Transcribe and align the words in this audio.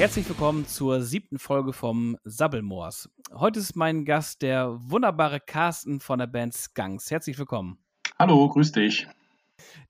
Herzlich 0.00 0.26
willkommen 0.30 0.66
zur 0.66 1.02
siebten 1.02 1.38
Folge 1.38 1.74
vom 1.74 2.16
Sabbelmoors. 2.24 3.10
Heute 3.34 3.60
ist 3.60 3.76
mein 3.76 4.06
Gast 4.06 4.40
der 4.40 4.78
wunderbare 4.90 5.40
Carsten 5.40 6.00
von 6.00 6.18
der 6.18 6.26
Band 6.26 6.54
Skunks. 6.54 7.10
Herzlich 7.10 7.38
willkommen. 7.38 7.76
Hallo, 8.18 8.48
grüß 8.48 8.72
dich. 8.72 9.06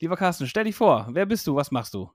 Lieber 0.00 0.16
Carsten, 0.16 0.48
stell 0.48 0.64
dich 0.64 0.75
vor. 0.75 1.07
Wer 1.12 1.26
bist 1.26 1.46
du? 1.46 1.54
Was 1.54 1.70
machst 1.70 1.94
du? 1.94 2.11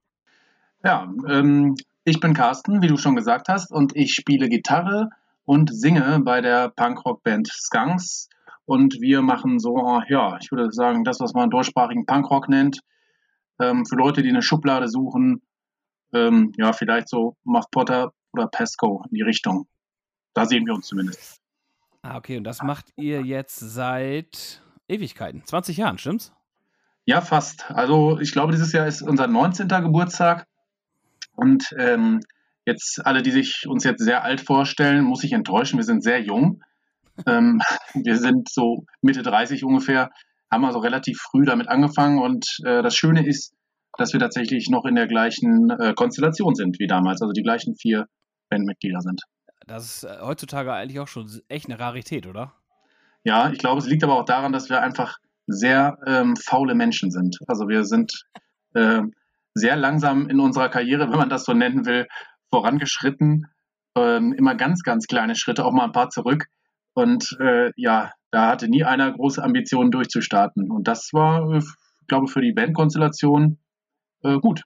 Ja, 0.84 1.10
ähm, 1.30 1.76
ich 2.04 2.20
bin 2.20 2.34
Carsten, 2.34 2.82
wie 2.82 2.88
du 2.88 2.98
schon 2.98 3.16
gesagt 3.16 3.48
hast, 3.48 3.72
und 3.72 3.96
ich 3.96 4.14
spiele 4.14 4.50
Gitarre 4.50 5.08
und 5.46 5.74
singe 5.74 6.20
bei 6.20 6.42
der 6.42 6.68
Punkrock-Band 6.76 7.48
Skunks. 7.48 8.28
Und 8.66 9.00
wir 9.00 9.22
machen 9.22 9.58
so, 9.58 10.02
ja, 10.10 10.38
ich 10.42 10.52
würde 10.52 10.70
sagen, 10.74 11.06
das, 11.06 11.22
was 11.22 11.32
man 11.34 11.50
deutschsprachigen 11.50 12.06
Punkrock 12.06 12.50
nennt. 12.50 12.82
Ähm, 13.58 13.86
für 13.86 13.96
Leute, 13.96 14.22
die 14.22 14.28
eine 14.28 14.42
Schublade 14.42 14.90
suchen, 14.90 15.42
ähm, 16.14 16.54
ja, 16.58 16.74
vielleicht 16.74 17.10
so 17.10 17.36
Muff 17.44 17.66
Potter 17.72 18.12
oder 18.34 18.48
Pesco 18.48 19.04
in 19.10 19.16
die 19.16 19.22
Richtung. 19.22 19.68
Da 20.34 20.46
sehen 20.46 20.66
wir 20.66 20.74
uns 20.74 20.88
zumindest. 20.88 21.42
Ah, 22.02 22.18
okay, 22.18 22.38
und 22.38 22.44
das 22.44 22.62
macht 22.62 22.86
ihr 22.98 23.22
jetzt 23.22 23.58
seit 23.60 24.62
Ewigkeiten, 24.88 25.44
20 25.44 25.78
Jahren, 25.78 25.98
stimmt's? 25.98 26.34
Ja, 27.06 27.22
fast. 27.22 27.70
Also 27.72 28.20
ich 28.20 28.32
glaube, 28.32 28.52
dieses 28.52 28.72
Jahr 28.72 28.88
ist 28.88 29.02
unser 29.02 29.28
19. 29.28 29.68
Geburtstag. 29.68 30.48
Und 31.36 31.74
ähm, 31.78 32.22
jetzt 32.66 33.06
alle, 33.06 33.22
die 33.22 33.32
sich 33.32 33.68
uns 33.68 33.84
jetzt 33.84 34.04
sehr 34.04 34.24
alt 34.24 34.42
vorstellen, 34.42 35.04
muss 35.04 35.24
ich 35.24 35.34
enttäuschen. 35.34 35.78
Wir 35.78 35.84
sind 35.84 36.04
sehr 36.04 36.22
jung. 36.22 36.64
ähm, 37.28 37.62
wir 37.94 38.18
sind 38.18 38.50
so 38.50 38.86
Mitte 39.02 39.24
30 39.24 39.64
ungefähr, 39.64 40.12
haben 40.52 40.66
also 40.66 40.80
relativ 40.80 41.20
früh 41.20 41.46
damit 41.46 41.68
angefangen. 41.68 42.20
Und 42.20 42.46
äh, 42.66 42.82
das 42.82 42.96
Schöne 42.96 43.26
ist, 43.26 43.54
dass 43.98 44.14
wir 44.14 44.20
tatsächlich 44.20 44.70
noch 44.70 44.86
in 44.86 44.96
der 44.96 45.08
gleichen 45.08 45.70
äh, 45.70 45.94
Konstellation 45.94 46.56
sind 46.56 46.80
wie 46.80 46.88
damals, 46.88 47.22
also 47.22 47.32
die 47.32 47.44
gleichen 47.44 47.76
vier 47.76 48.08
Bandmitglieder 48.50 49.02
sind. 49.02 49.22
Das 49.68 49.86
ist 49.86 50.04
äh, 50.04 50.18
heutzutage 50.22 50.74
eigentlich 50.74 51.00
auch 51.00 51.08
schon 51.08 51.30
echt 51.48 51.70
eine 51.70 51.80
Rarität, 51.80 52.28
oder? 52.28 52.54
Ja, 53.24 53.50
ich 53.50 53.58
glaube, 53.58 53.80
es 53.80 53.88
liegt 53.88 54.04
aber 54.04 54.20
auch 54.20 54.26
daran, 54.26 54.54
dass 54.54 54.70
wir 54.70 54.82
einfach 54.82 55.18
sehr 55.48 55.98
ähm, 56.06 56.36
faule 56.36 56.76
Menschen 56.76 57.12
sind. 57.12 57.38
Also 57.48 57.68
wir 57.68 57.84
sind 57.86 58.26
äh, 58.74 59.02
sehr 59.54 59.76
langsam 59.76 60.30
in 60.30 60.40
unserer 60.40 60.70
Karriere, 60.70 61.10
wenn 61.10 61.18
man 61.18 61.30
das 61.30 61.46
so 61.46 61.54
nennen 61.54 61.86
will, 61.86 62.08
vorangeschritten. 62.52 63.48
Ähm, 63.98 64.34
immer 64.34 64.56
ganz, 64.56 64.84
ganz 64.84 65.08
kleine 65.08 65.36
Schritte, 65.36 65.66
auch 65.66 65.72
mal 65.72 65.86
ein 65.86 65.92
paar 65.92 66.10
zurück. 66.10 66.48
Und 66.94 67.36
äh, 67.40 67.72
ja, 67.76 68.12
da 68.32 68.50
hatte 68.50 68.68
nie 68.68 68.84
einer 68.84 69.12
große 69.12 69.42
Ambitionen 69.42 69.92
durchzustarten. 69.92 70.70
Und 70.70 70.88
das 70.88 71.10
war, 71.14 71.56
ich 71.56 71.66
glaube, 72.08 72.28
für 72.28 72.42
die 72.42 72.54
Bandkonstellation 72.54 73.58
äh, 74.26 74.40
gut. 74.40 74.64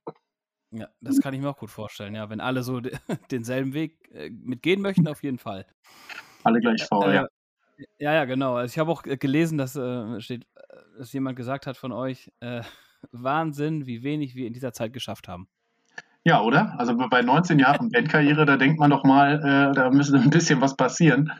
Ja, 0.71 0.87
das 1.01 1.19
kann 1.19 1.33
ich 1.33 1.41
mir 1.41 1.49
auch 1.49 1.57
gut 1.57 1.71
vorstellen. 1.71 2.13
Ja, 2.13 2.29
wenn 2.29 2.41
alle 2.41 2.63
so 2.63 2.79
denselben 3.31 3.73
Weg 3.73 4.09
äh, 4.13 4.29
mitgehen 4.29 4.81
möchten, 4.81 5.07
auf 5.07 5.23
jeden 5.23 5.39
Fall. 5.39 5.65
Alle 6.43 6.59
gleich 6.59 6.83
faul, 6.85 7.11
Äh, 7.11 7.15
ja. 7.15 7.27
Ja, 7.97 8.13
ja, 8.13 8.25
genau. 8.25 8.55
Also 8.55 8.73
ich 8.73 8.79
habe 8.79 8.91
auch 8.91 9.05
äh, 9.05 9.15
gelesen, 9.15 9.57
dass, 9.57 9.75
äh, 9.75 10.19
steht, 10.19 10.45
dass 10.97 11.13
jemand 11.13 11.37
gesagt 11.37 11.65
hat 11.65 11.77
von 11.77 11.91
euch, 11.91 12.31
Wahnsinn, 13.11 13.85
wie 13.85 14.03
wenig 14.03 14.35
wir 14.35 14.45
in 14.45 14.53
dieser 14.53 14.73
Zeit 14.73 14.91
geschafft 14.91 15.27
haben. 15.27 15.47
Ja, 16.25 16.41
oder? 16.41 16.77
Also 16.77 16.95
bei 16.97 17.21
19 17.21 17.57
Jahren 17.57 17.89
Bandkarriere, 17.91 18.45
da 18.45 18.57
denkt 18.57 18.79
man 18.79 18.89
doch 18.89 19.05
mal, 19.05 19.71
da 19.73 19.89
müsste 19.89 20.17
ein 20.17 20.29
bisschen 20.29 20.59
was 20.59 20.75
passieren. 20.75 21.31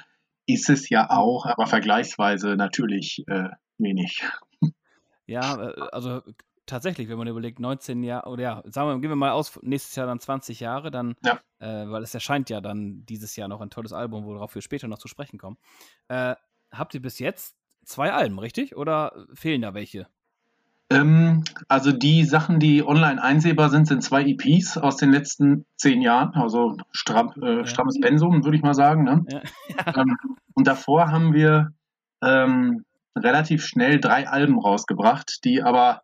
Ist 0.46 0.70
es 0.70 0.90
ja 0.90 1.10
auch, 1.10 1.46
aber 1.46 1.68
vergleichsweise 1.68 2.56
natürlich 2.56 3.26
wenig. 3.78 4.24
Ja, 5.28 5.58
also 5.92 6.22
tatsächlich, 6.70 7.10
wenn 7.10 7.18
man 7.18 7.28
überlegt, 7.28 7.60
19 7.60 8.04
Jahre, 8.04 8.30
oder 8.30 8.42
ja, 8.44 8.64
sagen 8.66 8.88
wir, 8.90 9.00
gehen 9.00 9.10
wir 9.12 9.16
mal 9.16 9.32
aus, 9.32 9.60
nächstes 9.62 9.96
Jahr 9.96 10.08
dann 10.08 10.20
20 10.20 10.60
Jahre, 10.60 10.92
dann, 10.92 11.16
Ja. 11.24 11.40
äh, 11.60 11.90
weil 11.90 12.04
es 12.04 12.14
erscheint 12.14 12.50
ja 12.50 12.62
dann 12.62 13.06
dieses 13.06 13.36
Jahr 13.36 13.48
noch 13.48 13.62
ein 13.62 13.70
tolles 13.70 13.94
Album, 13.94 14.26
worauf 14.26 14.56
wir 14.56 14.62
später 14.62 14.88
noch 14.88 15.00
zu 15.00 15.08
sprechen 15.08 15.38
kommen. 15.40 15.58
Äh, 16.08 16.36
habt 16.72 16.94
ihr 16.94 17.02
bis 17.02 17.20
jetzt 17.20 17.56
zwei 17.84 18.12
Alben, 18.14 18.40
richtig? 18.40 18.76
Oder 18.78 19.14
fehlen 19.34 19.62
da 19.62 19.74
welche? 19.74 20.08
Ähm, 20.92 21.44
also 21.68 21.92
die 21.92 22.24
Sachen, 22.24 22.60
die 22.60 22.84
online 22.84 23.22
einsehbar 23.22 23.70
sind, 23.70 23.88
sind 23.88 24.04
zwei 24.04 24.24
EPs 24.24 24.76
aus 24.78 24.98
den 24.98 25.12
letzten 25.12 25.66
zehn 25.76 26.02
Jahren, 26.02 26.34
also 26.34 26.78
stramm, 26.92 27.32
äh, 27.44 27.58
Ja. 27.60 27.66
strammes 27.66 28.00
Pensum, 28.00 28.44
würde 28.44 28.58
ich 28.58 28.64
mal 28.64 28.74
sagen. 28.74 29.04
Ne? 29.04 29.24
Ja. 29.30 29.42
Ähm, 30.02 30.18
und 30.56 30.68
davor 30.68 31.10
haben 31.12 31.34
wir 31.34 31.74
ähm, 32.24 32.84
relativ 33.16 33.66
schnell 33.66 34.00
drei 34.00 34.28
Alben 34.28 34.60
rausgebracht, 34.60 35.44
die 35.46 35.62
aber, 35.62 36.02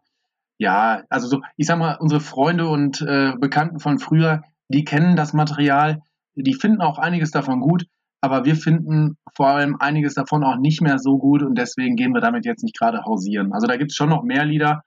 ja, 0.57 1.03
also 1.09 1.27
so, 1.27 1.41
ich 1.57 1.67
sag 1.67 1.77
mal, 1.77 1.97
unsere 1.99 2.21
Freunde 2.21 2.67
und 2.67 3.01
äh, 3.01 3.33
Bekannten 3.39 3.79
von 3.79 3.99
früher, 3.99 4.41
die 4.69 4.83
kennen 4.83 5.15
das 5.15 5.33
Material, 5.33 6.01
die 6.35 6.53
finden 6.53 6.81
auch 6.81 6.97
einiges 6.97 7.31
davon 7.31 7.59
gut, 7.59 7.85
aber 8.21 8.45
wir 8.45 8.55
finden 8.55 9.17
vor 9.35 9.47
allem 9.47 9.75
einiges 9.79 10.15
davon 10.15 10.43
auch 10.43 10.57
nicht 10.57 10.81
mehr 10.81 10.97
so 10.97 11.17
gut 11.17 11.43
und 11.43 11.57
deswegen 11.57 11.95
gehen 11.95 12.13
wir 12.13 12.21
damit 12.21 12.45
jetzt 12.45 12.63
nicht 12.63 12.77
gerade 12.77 13.03
hausieren. 13.03 13.53
Also 13.53 13.67
da 13.67 13.77
gibt 13.77 13.91
es 13.91 13.97
schon 13.97 14.09
noch 14.09 14.23
mehr 14.23 14.45
Lieder 14.45 14.81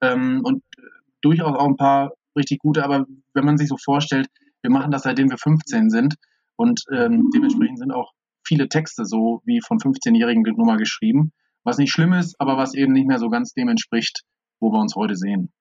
ähm, 0.00 0.40
und 0.44 0.62
äh, 0.78 0.82
durchaus 1.20 1.56
auch 1.56 1.66
ein 1.66 1.76
paar 1.76 2.12
richtig 2.36 2.58
gute, 2.58 2.84
aber 2.84 3.06
wenn 3.32 3.44
man 3.44 3.56
sich 3.56 3.68
so 3.68 3.76
vorstellt, 3.76 4.28
wir 4.62 4.70
machen 4.70 4.90
das 4.90 5.02
seitdem 5.02 5.30
wir 5.30 5.38
15 5.38 5.90
sind 5.90 6.14
und 6.56 6.82
ähm, 6.92 7.30
dementsprechend 7.34 7.78
sind 7.78 7.92
auch 7.92 8.12
viele 8.46 8.68
Texte 8.68 9.04
so 9.04 9.40
wie 9.44 9.60
von 9.60 9.78
15-Jährigen 9.78 10.42
Nummer 10.56 10.76
geschrieben, 10.76 11.32
was 11.64 11.78
nicht 11.78 11.92
schlimm 11.92 12.12
ist, 12.12 12.36
aber 12.38 12.56
was 12.56 12.74
eben 12.74 12.92
nicht 12.92 13.06
mehr 13.06 13.18
so 13.18 13.30
ganz 13.30 13.52
dem 13.54 13.68
entspricht, 13.68 14.22
wo 14.64 14.72
wir 14.72 14.80
uns 14.80 14.96
heute 14.96 15.14
sehen. 15.14 15.52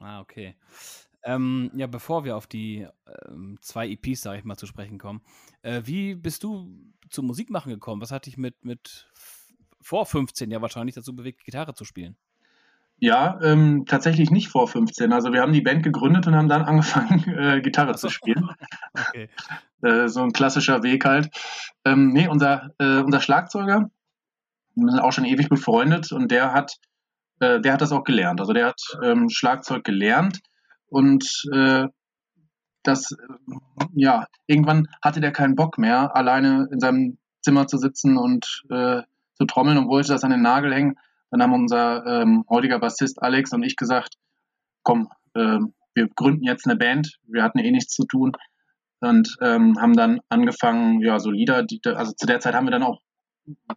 Ah, 0.00 0.20
okay. 0.20 0.56
Ähm, 1.22 1.70
ja, 1.74 1.86
bevor 1.86 2.24
wir 2.24 2.36
auf 2.36 2.46
die 2.46 2.88
ähm, 3.28 3.58
zwei 3.60 3.88
EPs, 3.88 4.22
sage 4.22 4.38
ich 4.38 4.44
mal, 4.44 4.56
zu 4.56 4.66
sprechen 4.66 4.98
kommen, 4.98 5.20
äh, 5.60 5.82
wie 5.84 6.14
bist 6.14 6.42
du 6.42 6.68
zum 7.10 7.26
Musikmachen 7.26 7.70
gekommen? 7.70 8.00
Was 8.00 8.10
hat 8.10 8.26
dich 8.26 8.38
mit, 8.38 8.64
mit 8.64 9.08
vor 9.80 10.06
15 10.06 10.50
ja 10.50 10.62
wahrscheinlich 10.62 10.94
dazu 10.94 11.14
bewegt, 11.14 11.44
Gitarre 11.44 11.74
zu 11.74 11.84
spielen? 11.84 12.16
Ja, 12.98 13.38
ähm, 13.42 13.84
tatsächlich 13.86 14.30
nicht 14.30 14.48
vor 14.48 14.68
15. 14.68 15.12
Also 15.12 15.32
wir 15.32 15.40
haben 15.40 15.52
die 15.52 15.60
Band 15.60 15.82
gegründet 15.82 16.26
und 16.26 16.34
haben 16.34 16.48
dann 16.48 16.62
angefangen, 16.64 17.24
äh, 17.36 17.60
Gitarre 17.60 17.92
so. 17.94 18.08
zu 18.08 18.10
spielen. 18.10 18.48
Okay. 19.08 19.28
Äh, 19.82 20.08
so 20.08 20.22
ein 20.22 20.32
klassischer 20.32 20.82
Weg 20.82 21.04
halt. 21.04 21.30
Ähm, 21.84 22.12
nee, 22.12 22.28
unser, 22.28 22.70
äh, 22.78 23.00
unser 23.00 23.20
Schlagzeuger, 23.20 23.90
wir 24.74 24.90
sind 24.90 25.00
auch 25.00 25.12
schon 25.12 25.24
ewig 25.24 25.48
befreundet 25.48 26.12
und 26.12 26.30
der 26.30 26.52
hat, 26.52 26.78
äh, 27.40 27.60
der 27.60 27.72
hat 27.72 27.80
das 27.80 27.92
auch 27.92 28.04
gelernt. 28.04 28.40
Also 28.40 28.52
der 28.52 28.66
hat 28.66 28.80
ähm, 29.02 29.28
Schlagzeug 29.28 29.84
gelernt 29.84 30.40
und 30.88 31.24
äh, 31.52 31.86
das, 32.82 33.12
äh, 33.12 33.84
ja, 33.94 34.26
irgendwann 34.46 34.88
hatte 35.02 35.20
der 35.20 35.32
keinen 35.32 35.56
Bock 35.56 35.78
mehr, 35.78 36.14
alleine 36.16 36.68
in 36.72 36.80
seinem 36.80 37.18
Zimmer 37.40 37.66
zu 37.66 37.78
sitzen 37.78 38.16
und 38.16 38.62
äh, 38.70 39.02
zu 39.34 39.44
trommeln 39.46 39.78
und 39.78 39.88
wollte 39.88 40.12
das 40.12 40.24
an 40.24 40.30
den 40.30 40.42
Nagel 40.42 40.72
hängen. 40.72 40.94
Dann 41.30 41.42
haben 41.42 41.54
unser 41.54 42.04
ähm, 42.06 42.44
heutiger 42.48 42.78
Bassist 42.78 43.22
Alex 43.22 43.52
und 43.52 43.62
ich 43.62 43.76
gesagt, 43.76 44.16
komm, 44.82 45.08
ähm, 45.34 45.74
wir 45.94 46.08
gründen 46.14 46.44
jetzt 46.44 46.66
eine 46.66 46.76
Band. 46.76 47.18
Wir 47.26 47.42
hatten 47.42 47.58
eh 47.58 47.70
nichts 47.70 47.94
zu 47.94 48.04
tun 48.04 48.32
und 49.00 49.36
ähm, 49.40 49.76
haben 49.80 49.94
dann 49.94 50.20
angefangen, 50.28 51.00
ja, 51.00 51.18
so 51.18 51.30
Lieder, 51.30 51.64
die, 51.64 51.80
also 51.84 52.12
zu 52.12 52.26
der 52.26 52.40
Zeit 52.40 52.54
haben 52.54 52.66
wir 52.66 52.70
dann 52.70 52.84
auch 52.84 53.00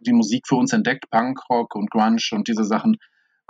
die 0.00 0.12
Musik 0.12 0.46
für 0.46 0.54
uns 0.54 0.72
entdeckt, 0.72 1.10
Punkrock 1.10 1.74
und 1.74 1.90
Grunge 1.90 2.22
und 2.32 2.46
diese 2.46 2.64
Sachen 2.64 2.96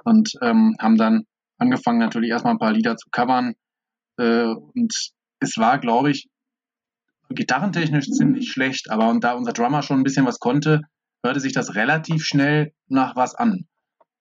und 0.06 0.32
ähm, 0.40 0.76
haben 0.80 0.96
dann 0.96 1.24
angefangen 1.58 1.98
natürlich 1.98 2.30
erstmal 2.30 2.54
ein 2.54 2.58
paar 2.58 2.72
Lieder 2.72 2.96
zu 2.96 3.08
covern 3.10 3.54
äh, 4.18 4.44
und 4.44 4.94
es 5.40 5.58
war, 5.58 5.78
glaube 5.78 6.10
ich, 6.10 6.28
gitarrentechnisch 7.28 8.08
ziemlich 8.10 8.50
schlecht, 8.50 8.88
aber 8.88 9.08
und 9.08 9.24
da 9.24 9.32
unser 9.32 9.52
Drummer 9.52 9.82
schon 9.82 9.98
ein 9.98 10.04
bisschen 10.04 10.24
was 10.24 10.38
konnte, 10.38 10.82
hörte 11.24 11.40
sich 11.40 11.52
das 11.52 11.74
relativ 11.74 12.24
schnell 12.24 12.72
nach 12.88 13.16
was 13.16 13.34
an. 13.34 13.66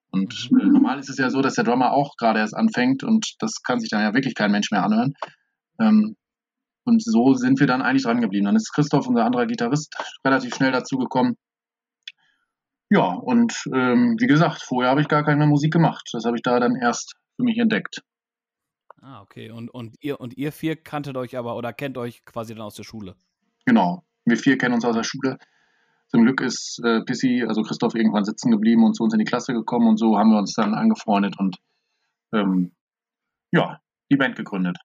Und 0.09 0.49
äh, 0.59 0.65
normal 0.65 0.99
ist 0.99 1.09
es 1.09 1.17
ja 1.17 1.29
so, 1.29 1.41
dass 1.41 1.53
der 1.53 1.63
Drummer 1.63 1.91
auch 1.91 2.15
gerade 2.17 2.39
erst 2.39 2.55
anfängt 2.55 3.03
und 3.03 3.35
das 3.39 3.61
kann 3.61 3.79
sich 3.79 3.89
dann 3.89 4.01
ja 4.01 4.13
wirklich 4.15 4.33
kein 4.33 4.51
Mensch 4.51 4.71
mehr 4.71 4.83
anhören. 4.83 5.13
Ähm, 5.79 6.15
und 6.83 7.03
so 7.03 7.35
sind 7.35 7.59
wir 7.59 7.67
dann 7.67 7.81
eigentlich 7.81 8.03
dran 8.03 8.21
geblieben. 8.21 8.45
Dann 8.45 8.55
ist 8.55 8.73
Christoph, 8.73 9.07
unser 9.07 9.25
anderer 9.25 9.45
Gitarrist, 9.45 9.95
relativ 10.25 10.55
schnell 10.55 10.71
dazugekommen. 10.71 11.35
Ja, 12.89 13.13
und 13.13 13.53
ähm, 13.73 14.15
wie 14.19 14.27
gesagt, 14.27 14.61
vorher 14.61 14.91
habe 14.91 15.01
ich 15.01 15.07
gar 15.07 15.23
keine 15.23 15.47
Musik 15.47 15.73
gemacht. 15.73 16.07
Das 16.13 16.25
habe 16.25 16.37
ich 16.37 16.43
da 16.43 16.59
dann 16.59 16.75
erst 16.75 17.15
für 17.35 17.43
mich 17.43 17.57
entdeckt. 17.57 18.01
Ah, 19.01 19.21
okay. 19.21 19.51
Und, 19.51 19.69
und, 19.69 19.95
ihr, 20.01 20.19
und 20.19 20.37
ihr 20.37 20.51
vier 20.51 20.75
kanntet 20.75 21.17
euch 21.17 21.37
aber 21.37 21.55
oder 21.55 21.73
kennt 21.73 21.97
euch 21.97 22.25
quasi 22.25 22.53
dann 22.53 22.63
aus 22.63 22.75
der 22.75 22.83
Schule. 22.83 23.15
Genau. 23.65 24.03
Wir 24.25 24.37
vier 24.37 24.57
kennen 24.57 24.75
uns 24.75 24.85
aus 24.85 24.95
der 24.95 25.03
Schule. 25.03 25.37
Zum 26.07 26.23
Glück 26.23 26.41
ist 26.41 26.79
äh, 26.83 27.01
Pissy, 27.01 27.43
also 27.47 27.61
Christoph, 27.63 27.95
irgendwann 27.95 28.25
sitzen 28.25 28.51
geblieben 28.51 28.83
und 28.83 28.95
zu 28.95 29.03
uns 29.03 29.13
in 29.13 29.19
die 29.19 29.25
Klasse 29.25 29.53
gekommen 29.53 29.87
und 29.87 29.97
so 29.97 30.17
haben 30.17 30.29
wir 30.29 30.37
uns 30.37 30.53
dann 30.53 30.73
angefreundet 30.73 31.37
und 31.39 31.57
ähm, 32.33 32.75
ja, 33.51 33.79
die 34.11 34.17
Band 34.17 34.35
gegründet. 34.35 34.77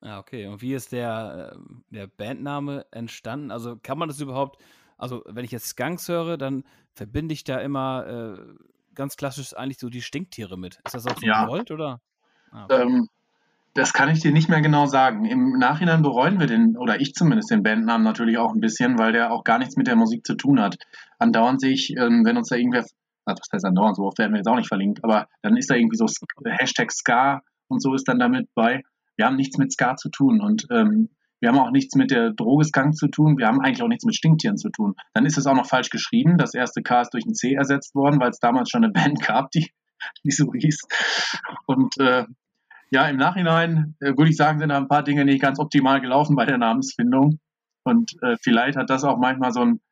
Ah, 0.00 0.18
okay. 0.18 0.46
Und 0.46 0.60
wie 0.62 0.74
ist 0.74 0.92
der, 0.92 1.52
äh, 1.54 1.58
der 1.90 2.06
Bandname 2.06 2.86
entstanden? 2.92 3.50
Also 3.50 3.76
kann 3.82 3.98
man 3.98 4.08
das 4.08 4.20
überhaupt, 4.20 4.62
also 4.98 5.22
wenn 5.26 5.44
ich 5.44 5.50
jetzt 5.50 5.68
Skunks 5.68 6.08
höre, 6.08 6.36
dann 6.36 6.64
verbinde 6.94 7.32
ich 7.34 7.44
da 7.44 7.58
immer 7.58 8.36
äh, 8.38 8.42
ganz 8.94 9.16
klassisch 9.16 9.54
eigentlich 9.54 9.78
so 9.78 9.88
die 9.90 10.02
Stinktiere 10.02 10.56
mit. 10.56 10.80
Ist 10.84 10.94
das 10.94 11.06
auch 11.06 11.16
so 11.18 11.26
Ja. 11.26 11.44
gewollt 11.44 11.70
oder? 11.70 12.00
Ah, 12.52 12.64
okay. 12.64 12.82
Ähm, 12.82 13.08
Das 13.76 13.92
kann 13.92 14.08
ich 14.08 14.20
dir 14.20 14.30
nicht 14.30 14.48
mehr 14.48 14.60
genau 14.60 14.86
sagen. 14.86 15.24
Im 15.24 15.58
Nachhinein 15.58 16.02
bereuen 16.02 16.38
wir 16.38 16.46
den, 16.46 16.76
oder 16.76 17.00
ich 17.00 17.12
zumindest, 17.12 17.50
den 17.50 17.64
Bandnamen 17.64 18.04
natürlich 18.04 18.38
auch 18.38 18.54
ein 18.54 18.60
bisschen, 18.60 18.98
weil 18.98 19.12
der 19.12 19.32
auch 19.32 19.42
gar 19.42 19.58
nichts 19.58 19.76
mit 19.76 19.88
der 19.88 19.96
Musik 19.96 20.24
zu 20.24 20.36
tun 20.36 20.60
hat. 20.60 20.76
Andauernd 21.18 21.60
sehe 21.60 21.72
ich, 21.72 21.90
ähm, 21.96 22.24
wenn 22.24 22.36
uns 22.36 22.50
da 22.50 22.56
irgendwer, 22.56 22.84
also 23.24 23.40
was 23.40 23.48
heißt 23.52 23.64
andauernd, 23.64 23.96
so 23.96 24.04
oft 24.04 24.18
werden 24.18 24.32
wir 24.32 24.38
jetzt 24.38 24.46
auch 24.46 24.54
nicht 24.54 24.68
verlinkt, 24.68 25.02
aber 25.02 25.26
dann 25.42 25.56
ist 25.56 25.70
da 25.70 25.74
irgendwie 25.74 25.96
so 25.96 26.06
Hashtag 26.46 26.92
Ska 26.92 27.42
und 27.66 27.82
so 27.82 27.94
ist 27.94 28.06
dann 28.06 28.20
damit 28.20 28.48
bei. 28.54 28.84
Wir 29.16 29.26
haben 29.26 29.34
nichts 29.34 29.58
mit 29.58 29.72
Ska 29.72 29.96
zu 29.96 30.08
tun 30.08 30.40
und 30.40 30.68
ähm, 30.70 31.08
wir 31.44 31.50
haben 31.50 31.58
auch 31.58 31.72
nichts 31.72 31.94
mit 31.94 32.10
der 32.10 32.32
Droge 32.32 32.64
Skunk 32.64 32.96
zu 32.96 33.06
tun. 33.06 33.36
Wir 33.36 33.46
haben 33.46 33.60
eigentlich 33.60 33.82
auch 33.82 33.88
nichts 33.88 34.06
mit 34.06 34.16
Stinktieren 34.16 34.56
zu 34.56 34.70
tun. 34.70 34.94
Dann 35.12 35.26
ist 35.26 35.36
es 35.36 35.46
auch 35.46 35.54
noch 35.54 35.66
falsch 35.66 35.90
geschrieben. 35.90 36.38
Das 36.38 36.54
erste 36.54 36.80
K 36.80 37.02
ist 37.02 37.10
durch 37.12 37.26
ein 37.26 37.34
C 37.34 37.52
ersetzt 37.52 37.94
worden, 37.94 38.18
weil 38.18 38.30
es 38.30 38.38
damals 38.38 38.70
schon 38.70 38.82
eine 38.82 38.94
Band 38.94 39.20
gab, 39.20 39.50
die, 39.50 39.70
die 40.24 40.30
so 40.30 40.50
hieß. 40.54 40.78
Und 41.66 41.98
äh, 41.98 42.24
ja, 42.90 43.06
im 43.08 43.18
Nachhinein 43.18 43.94
äh, 44.00 44.16
würde 44.16 44.30
ich 44.30 44.38
sagen, 44.38 44.58
sind 44.58 44.70
da 44.70 44.78
ein 44.78 44.88
paar 44.88 45.02
Dinge 45.02 45.26
nicht 45.26 45.42
ganz 45.42 45.58
optimal 45.58 46.00
gelaufen 46.00 46.34
bei 46.34 46.46
der 46.46 46.56
Namensfindung. 46.56 47.38
Und 47.84 48.12
äh, 48.22 48.36
vielleicht 48.42 48.78
hat 48.78 48.88
das 48.88 49.04
auch 49.04 49.18
manchmal 49.18 49.52
so 49.52 49.60
ein 49.60 49.82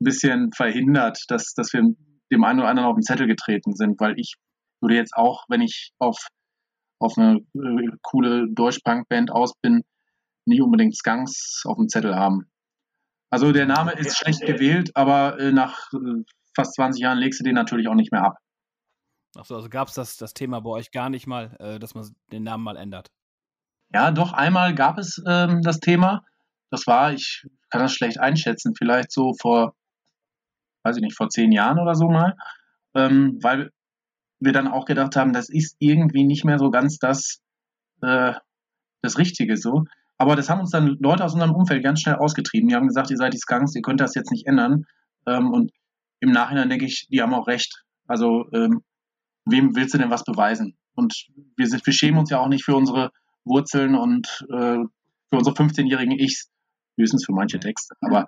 bisschen 0.00 0.52
verhindert, 0.52 1.24
dass, 1.28 1.54
dass 1.54 1.72
wir 1.72 1.84
dem 2.30 2.44
einen 2.44 2.58
oder 2.58 2.68
anderen 2.68 2.90
auf 2.90 2.96
den 2.96 3.02
Zettel 3.02 3.26
getreten 3.26 3.74
sind, 3.74 3.98
weil 3.98 4.18
ich 4.18 4.34
würde 4.82 4.96
jetzt 4.96 5.16
auch, 5.16 5.44
wenn 5.48 5.62
ich 5.62 5.92
auf, 5.98 6.18
auf 7.00 7.16
eine 7.16 7.38
äh, 7.54 7.88
coole 8.02 8.46
Deutsch-Punk-Band 8.52 9.30
aus 9.30 9.54
bin, 9.62 9.84
nicht 10.48 10.62
unbedingt 10.62 10.96
Skunks 10.96 11.62
auf 11.64 11.76
dem 11.76 11.88
Zettel 11.88 12.16
haben. 12.16 12.50
Also 13.30 13.52
der 13.52 13.66
Name 13.66 13.92
ist 13.92 14.16
schlecht 14.16 14.40
gewählt, 14.40 14.90
aber 14.94 15.38
äh, 15.38 15.52
nach 15.52 15.92
äh, 15.92 16.22
fast 16.54 16.74
20 16.74 17.02
Jahren 17.02 17.18
legst 17.18 17.40
du 17.40 17.44
den 17.44 17.54
natürlich 17.54 17.88
auch 17.88 17.94
nicht 17.94 18.10
mehr 18.10 18.24
ab. 18.24 18.36
Achso, 19.36 19.54
also 19.54 19.68
gab 19.68 19.88
es 19.88 19.94
das, 19.94 20.16
das 20.16 20.32
Thema 20.32 20.60
bei 20.60 20.70
euch 20.70 20.90
gar 20.90 21.10
nicht 21.10 21.26
mal, 21.26 21.56
äh, 21.60 21.78
dass 21.78 21.94
man 21.94 22.08
den 22.32 22.42
Namen 22.42 22.64
mal 22.64 22.76
ändert? 22.76 23.08
Ja, 23.92 24.10
doch, 24.10 24.32
einmal 24.32 24.74
gab 24.74 24.98
es 24.98 25.22
ähm, 25.26 25.62
das 25.62 25.80
Thema. 25.80 26.24
Das 26.70 26.86
war, 26.86 27.12
ich 27.12 27.46
kann 27.70 27.82
das 27.82 27.92
schlecht 27.92 28.18
einschätzen, 28.18 28.74
vielleicht 28.76 29.12
so 29.12 29.34
vor, 29.40 29.74
weiß 30.84 30.96
ich 30.96 31.02
nicht, 31.02 31.16
vor 31.16 31.28
zehn 31.28 31.52
Jahren 31.52 31.78
oder 31.78 31.94
so 31.94 32.08
mal, 32.08 32.34
ähm, 32.94 33.38
weil 33.42 33.70
wir 34.40 34.52
dann 34.52 34.68
auch 34.68 34.84
gedacht 34.84 35.16
haben, 35.16 35.32
das 35.32 35.48
ist 35.48 35.76
irgendwie 35.78 36.24
nicht 36.24 36.44
mehr 36.44 36.58
so 36.58 36.70
ganz 36.70 36.98
das, 36.98 37.40
äh, 38.02 38.34
das 39.02 39.18
Richtige 39.18 39.56
so. 39.56 39.84
Aber 40.18 40.34
das 40.34 40.50
haben 40.50 40.60
uns 40.60 40.70
dann 40.70 40.98
Leute 41.00 41.24
aus 41.24 41.32
unserem 41.32 41.54
Umfeld 41.54 41.82
ganz 41.82 42.00
schnell 42.00 42.16
ausgetrieben. 42.16 42.68
Die 42.68 42.74
haben 42.74 42.88
gesagt, 42.88 43.10
ihr 43.10 43.16
seid 43.16 43.32
die 43.32 43.38
Skunks, 43.38 43.74
ihr 43.74 43.82
könnt 43.82 44.00
das 44.00 44.14
jetzt 44.14 44.32
nicht 44.32 44.46
ändern. 44.46 44.84
Ähm, 45.26 45.52
und 45.52 45.70
im 46.20 46.32
Nachhinein 46.32 46.68
denke 46.68 46.84
ich, 46.84 47.06
die 47.08 47.22
haben 47.22 47.34
auch 47.34 47.46
recht. 47.46 47.84
Also 48.06 48.46
ähm, 48.52 48.82
wem 49.44 49.76
willst 49.76 49.94
du 49.94 49.98
denn 49.98 50.10
was 50.10 50.24
beweisen? 50.24 50.76
Und 50.94 51.28
wir, 51.56 51.68
sind, 51.68 51.86
wir 51.86 51.92
schämen 51.92 52.18
uns 52.18 52.30
ja 52.30 52.40
auch 52.40 52.48
nicht 52.48 52.64
für 52.64 52.74
unsere 52.74 53.12
Wurzeln 53.44 53.94
und 53.94 54.44
äh, 54.50 54.78
für 55.30 55.36
unsere 55.36 55.54
15-jährigen 55.54 56.18
Ichs, 56.18 56.50
höchstens 56.98 57.24
für 57.24 57.32
manche 57.32 57.60
Texte. 57.60 57.94
Aber 58.00 58.26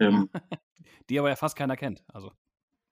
ähm, 0.00 0.28
die 1.08 1.18
aber 1.18 1.28
ja 1.28 1.36
fast 1.36 1.56
keiner 1.56 1.76
kennt. 1.76 2.02
Also. 2.08 2.32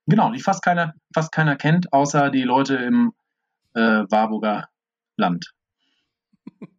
Genau, 0.06 0.30
die 0.30 0.40
fast 0.40 0.62
keiner, 0.62 0.94
fast 1.12 1.32
keiner 1.32 1.56
kennt, 1.56 1.92
außer 1.92 2.30
die 2.30 2.44
Leute 2.44 2.76
im 2.76 3.12
äh, 3.74 4.04
Warburger 4.08 4.68
Land. 5.16 5.52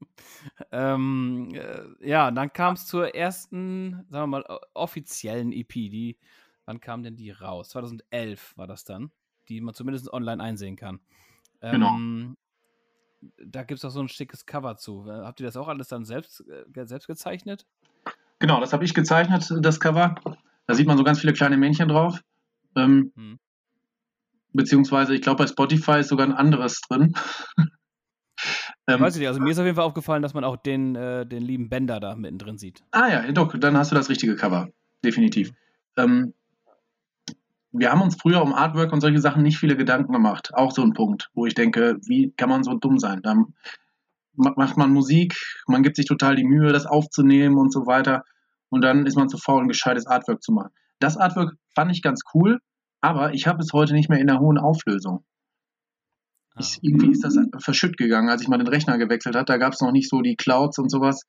ähm, 0.71 1.49
äh, 1.53 2.07
ja, 2.07 2.31
dann 2.31 2.51
kam 2.53 2.75
es 2.75 2.85
zur 2.85 3.15
ersten, 3.15 4.05
sagen 4.09 4.31
wir 4.31 4.39
mal, 4.39 4.59
offiziellen 4.73 5.51
EP. 5.51 5.73
Die, 5.73 6.17
wann 6.65 6.79
kam 6.79 7.03
denn 7.03 7.15
die 7.15 7.31
raus? 7.31 7.69
2011 7.69 8.57
war 8.57 8.67
das 8.67 8.83
dann 8.83 9.11
die 9.49 9.61
man 9.61 9.73
zumindest 9.73 10.11
online 10.11 10.41
einsehen 10.41 10.75
kann. 10.75 10.99
Genau. 11.61 11.95
Ähm, 11.95 12.37
da 13.43 13.63
gibt 13.63 13.79
es 13.79 13.85
auch 13.85 13.89
so 13.89 13.99
ein 13.99 14.09
schickes 14.09 14.45
Cover 14.45 14.77
zu. 14.77 15.05
Äh, 15.07 15.23
habt 15.23 15.39
ihr 15.39 15.45
das 15.45 15.57
auch 15.57 15.67
alles 15.67 15.87
dann 15.87 16.05
selbst, 16.05 16.43
äh, 16.47 16.85
selbst 16.85 17.07
gezeichnet? 17.07 17.65
Genau, 18.39 18.59
das 18.59 18.73
habe 18.73 18.85
ich 18.85 18.93
gezeichnet, 18.93 19.51
das 19.61 19.79
Cover. 19.79 20.15
Da 20.67 20.73
sieht 20.75 20.87
man 20.87 20.97
so 20.97 21.03
ganz 21.03 21.19
viele 21.19 21.33
kleine 21.33 21.57
Männchen 21.57 21.87
drauf. 21.87 22.21
Ähm, 22.75 23.11
hm. 23.15 23.39
Beziehungsweise, 24.53 25.15
ich 25.15 25.21
glaube, 25.21 25.43
bei 25.43 25.47
Spotify 25.47 25.99
ist 25.99 26.09
sogar 26.09 26.27
ein 26.27 26.33
anderes 26.33 26.81
drin. 26.81 27.15
ähm, 28.87 28.99
Weiß 29.01 29.15
ich 29.15 29.19
nicht, 29.19 29.27
also 29.27 29.39
mir 29.39 29.51
ist 29.51 29.59
auf 29.59 29.65
jeden 29.65 29.75
Fall 29.75 29.85
aufgefallen, 29.85 30.21
dass 30.21 30.33
man 30.33 30.43
auch 30.43 30.57
den, 30.57 30.95
äh, 30.95 31.25
den 31.25 31.43
lieben 31.43 31.69
Bender 31.69 31.99
da 31.99 32.15
mittendrin 32.15 32.57
sieht. 32.57 32.83
Ah 32.91 33.07
ja, 33.09 33.31
doch, 33.31 33.57
dann 33.57 33.77
hast 33.77 33.91
du 33.91 33.95
das 33.95 34.09
richtige 34.09 34.35
Cover. 34.35 34.69
Definitiv. 35.03 35.51
Ähm, 35.97 36.33
wir 37.71 37.91
haben 37.91 38.01
uns 38.01 38.15
früher 38.19 38.41
um 38.41 38.53
Artwork 38.53 38.93
und 38.93 39.01
solche 39.01 39.19
Sachen 39.19 39.43
nicht 39.43 39.57
viele 39.57 39.75
Gedanken 39.75 40.13
gemacht. 40.13 40.51
Auch 40.53 40.71
so 40.71 40.81
ein 40.81 40.93
Punkt, 40.93 41.29
wo 41.33 41.45
ich 41.45 41.53
denke, 41.53 41.97
wie 42.05 42.33
kann 42.37 42.49
man 42.49 42.63
so 42.63 42.73
dumm 42.75 42.97
sein? 42.97 43.21
Dann 43.21 43.53
macht 44.33 44.77
man 44.77 44.91
Musik, 44.91 45.35
man 45.67 45.83
gibt 45.83 45.95
sich 45.95 46.05
total 46.05 46.35
die 46.35 46.43
Mühe, 46.43 46.71
das 46.71 46.85
aufzunehmen 46.85 47.57
und 47.57 47.73
so 47.73 47.85
weiter. 47.87 48.23
Und 48.69 48.83
dann 48.83 49.05
ist 49.05 49.15
man 49.15 49.29
zu 49.29 49.37
faul, 49.37 49.61
ein 49.61 49.67
gescheites 49.67 50.07
Artwork 50.07 50.41
zu 50.41 50.51
machen. 50.51 50.71
Das 50.99 51.17
Artwork 51.17 51.55
fand 51.75 51.91
ich 51.91 52.01
ganz 52.01 52.21
cool, 52.33 52.59
aber 53.01 53.33
ich 53.33 53.47
habe 53.47 53.61
es 53.61 53.73
heute 53.73 53.93
nicht 53.93 54.09
mehr 54.09 54.19
in 54.19 54.27
der 54.27 54.39
hohen 54.39 54.57
Auflösung. 54.57 55.23
Ich, 56.59 56.79
irgendwie 56.81 57.11
ist 57.11 57.23
das 57.23 57.37
verschütt 57.59 57.97
gegangen, 57.97 58.29
als 58.29 58.41
ich 58.41 58.47
mal 58.47 58.57
den 58.57 58.67
Rechner 58.67 58.97
gewechselt 58.97 59.35
habe. 59.35 59.45
Da 59.45 59.57
gab 59.57 59.73
es 59.73 59.81
noch 59.81 59.91
nicht 59.91 60.09
so 60.09 60.21
die 60.21 60.35
Clouds 60.35 60.77
und 60.79 60.89
sowas. 60.89 61.23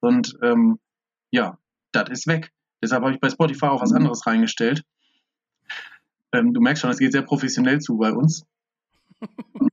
Und 0.00 0.36
ähm, 0.42 0.78
ja, 1.30 1.58
das 1.92 2.10
ist 2.10 2.26
weg. 2.26 2.52
Deshalb 2.82 3.02
habe 3.02 3.14
ich 3.14 3.20
bei 3.20 3.30
Spotify 3.30 3.66
auch 3.66 3.82
was 3.82 3.92
anderes 3.92 4.26
reingestellt. 4.26 4.84
Ähm, 6.32 6.52
du 6.52 6.60
merkst 6.60 6.82
schon, 6.82 6.90
es 6.90 6.98
geht 6.98 7.12
sehr 7.12 7.22
professionell 7.22 7.80
zu 7.80 7.96
bei 7.96 8.12
uns. 8.12 8.44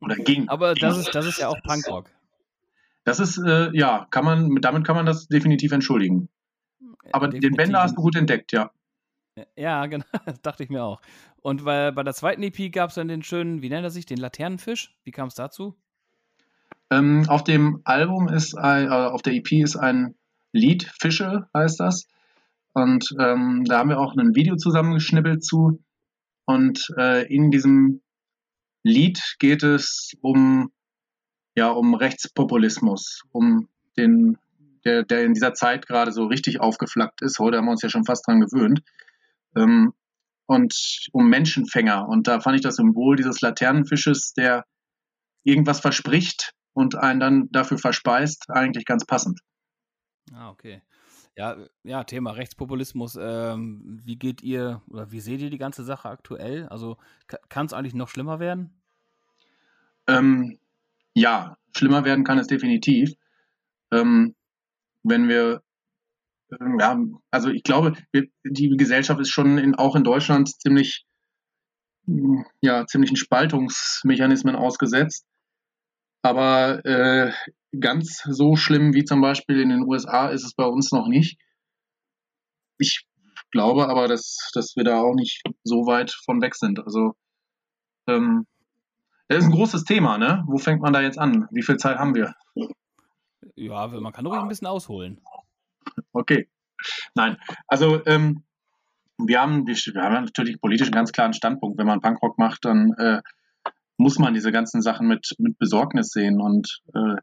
Oder 0.01 0.15
ging. 0.23 0.47
Aber 0.49 0.73
das 0.73 0.97
ist, 0.97 1.13
das 1.13 1.25
ist 1.25 1.39
ja 1.39 1.49
auch 1.49 1.61
Punkrock. 1.63 2.09
Das 3.03 3.19
ist, 3.19 3.37
äh, 3.37 3.69
ja, 3.73 4.07
kann 4.11 4.23
man, 4.23 4.55
damit 4.61 4.85
kann 4.85 4.95
man 4.95 5.05
das 5.05 5.27
definitiv 5.27 5.73
entschuldigen. 5.73 6.29
Aber 7.11 7.27
definitiv. 7.27 7.51
den 7.51 7.57
Bender 7.57 7.81
hast 7.81 7.97
du 7.97 8.01
gut 8.01 8.15
entdeckt, 8.15 8.53
ja. 8.53 8.71
Ja, 9.57 9.85
genau, 9.87 10.05
das 10.25 10.41
dachte 10.41 10.63
ich 10.63 10.69
mir 10.69 10.83
auch. 10.83 11.01
Und 11.43 11.65
bei, 11.65 11.91
bei 11.91 12.03
der 12.03 12.13
zweiten 12.13 12.41
EP 12.41 12.71
gab 12.71 12.89
es 12.89 12.95
dann 12.95 13.09
den 13.09 13.21
schönen, 13.21 13.61
wie 13.61 13.69
nennt 13.69 13.83
er 13.83 13.91
sich, 13.91 14.05
den 14.05 14.17
Laternenfisch? 14.17 14.95
Wie 15.03 15.11
kam 15.11 15.27
es 15.27 15.35
dazu? 15.35 15.75
Ähm, 16.89 17.25
auf 17.27 17.43
dem 17.43 17.81
Album 17.83 18.29
ist, 18.29 18.57
ein, 18.57 18.87
äh, 18.87 18.89
auf 18.89 19.21
der 19.21 19.33
EP 19.33 19.51
ist 19.51 19.75
ein 19.75 20.15
Lied, 20.53 20.89
Fische 21.01 21.49
heißt 21.53 21.81
das. 21.81 22.07
Und 22.71 23.09
ähm, 23.19 23.65
da 23.65 23.79
haben 23.79 23.89
wir 23.89 23.99
auch 23.99 24.15
ein 24.15 24.35
Video 24.35 24.55
zusammengeschnippelt 24.55 25.43
zu. 25.43 25.83
Und 26.45 26.87
äh, 26.97 27.27
in 27.27 27.51
diesem 27.51 28.01
Lied 28.83 29.35
geht 29.37 29.63
es 29.63 30.13
um, 30.21 30.71
ja, 31.55 31.71
um 31.71 31.93
Rechtspopulismus, 31.93 33.23
um 33.31 33.67
den, 33.97 34.37
der, 34.85 35.03
der 35.03 35.25
in 35.25 35.33
dieser 35.33 35.53
Zeit 35.53 35.87
gerade 35.87 36.13
so 36.13 36.25
richtig 36.25 36.61
aufgeflackt 36.61 37.21
ist. 37.21 37.37
Heute 37.37 37.57
haben 37.57 37.65
wir 37.65 37.71
uns 37.71 37.81
ja 37.81 37.89
schon 37.89 38.05
fast 38.05 38.25
dran 38.25 38.39
gewöhnt. 38.39 38.81
Ähm, 39.57 39.93
und 40.45 41.07
um 41.11 41.29
Menschenfänger. 41.29 42.07
Und 42.07 42.27
da 42.27 42.39
fand 42.39 42.55
ich 42.55 42.61
das 42.61 42.75
Symbol 42.75 43.15
dieses 43.15 43.41
Laternenfisches, 43.41 44.33
der 44.33 44.65
irgendwas 45.43 45.79
verspricht 45.79 46.53
und 46.73 46.95
einen 46.95 47.19
dann 47.19 47.51
dafür 47.51 47.77
verspeist, 47.77 48.49
eigentlich 48.49 48.85
ganz 48.85 49.05
passend. 49.05 49.39
Ah, 50.33 50.49
okay. 50.49 50.81
Ja, 51.35 51.57
ja, 51.83 52.03
Thema 52.03 52.31
Rechtspopulismus. 52.31 53.17
Ähm, 53.19 53.99
wie 54.03 54.17
geht 54.17 54.43
ihr 54.43 54.81
oder 54.87 55.11
wie 55.11 55.19
seht 55.19 55.41
ihr 55.41 55.49
die 55.49 55.57
ganze 55.57 55.83
Sache 55.83 56.09
aktuell? 56.09 56.67
Also 56.67 56.97
kann 57.49 57.65
es 57.65 57.73
eigentlich 57.73 57.95
noch 57.95 58.09
schlimmer 58.09 58.39
werden? 58.39 58.79
Ähm, 60.07 60.59
ja, 61.13 61.57
schlimmer 61.75 62.05
werden 62.05 62.23
kann 62.23 62.37
es 62.37 62.47
definitiv. 62.47 63.13
Ähm, 63.91 64.35
wenn 65.01 65.27
wir, 65.27 65.63
ja, 66.79 66.97
also 67.31 67.49
ich 67.49 67.63
glaube, 67.63 67.93
die 68.43 68.69
Gesellschaft 68.77 69.19
ist 69.19 69.31
schon 69.31 69.57
in, 69.57 69.75
auch 69.75 69.95
in 69.95 70.03
Deutschland 70.03 70.49
ziemlich, 70.61 71.05
ja, 72.61 72.85
ziemlichen 72.85 73.15
Spaltungsmechanismen 73.15 74.55
ausgesetzt. 74.55 75.25
Aber 76.21 76.85
äh, 76.85 77.31
ganz 77.79 78.23
so 78.23 78.55
schlimm 78.55 78.93
wie 78.93 79.03
zum 79.03 79.21
Beispiel 79.21 79.59
in 79.59 79.69
den 79.69 79.83
USA 79.83 80.29
ist 80.29 80.45
es 80.45 80.53
bei 80.53 80.65
uns 80.65 80.91
noch 80.91 81.07
nicht. 81.07 81.37
Ich 82.77 83.05
glaube 83.51 83.87
aber, 83.89 84.07
dass, 84.07 84.49
dass 84.53 84.75
wir 84.75 84.83
da 84.83 85.01
auch 85.01 85.15
nicht 85.15 85.41
so 85.63 85.85
weit 85.85 86.11
von 86.25 86.41
weg 86.41 86.55
sind. 86.55 86.79
Also 86.79 87.13
ähm, 88.07 88.45
das 89.27 89.39
ist 89.39 89.45
ein 89.45 89.51
großes 89.51 89.83
Thema, 89.83 90.17
ne? 90.17 90.43
Wo 90.47 90.57
fängt 90.57 90.81
man 90.81 90.93
da 90.93 91.01
jetzt 91.01 91.17
an? 91.17 91.47
Wie 91.51 91.63
viel 91.63 91.77
Zeit 91.77 91.97
haben 91.97 92.15
wir? 92.15 92.33
Ja, 93.55 93.87
man 93.87 94.13
kann 94.13 94.25
ruhig 94.25 94.39
ein 94.39 94.47
bisschen 94.47 94.67
ausholen. 94.67 95.21
Okay. 96.13 96.47
Nein, 97.15 97.37
also 97.67 98.05
ähm, 98.05 98.43
wir, 99.17 99.41
haben, 99.41 99.65
wir 99.65 100.01
haben 100.01 100.25
natürlich 100.25 100.59
politisch 100.59 100.87
einen 100.87 100.95
ganz 100.95 101.11
klaren 101.11 101.33
Standpunkt. 101.33 101.77
Wenn 101.77 101.87
man 101.87 102.01
Punkrock 102.01 102.37
macht, 102.37 102.65
dann 102.65 102.93
äh, 102.97 103.21
muss 103.97 104.19
man 104.19 104.33
diese 104.33 104.51
ganzen 104.51 104.81
Sachen 104.81 105.07
mit, 105.07 105.33
mit 105.37 105.57
Besorgnis 105.57 106.09
sehen 106.09 106.41
und 106.41 106.81
äh, 106.93 107.15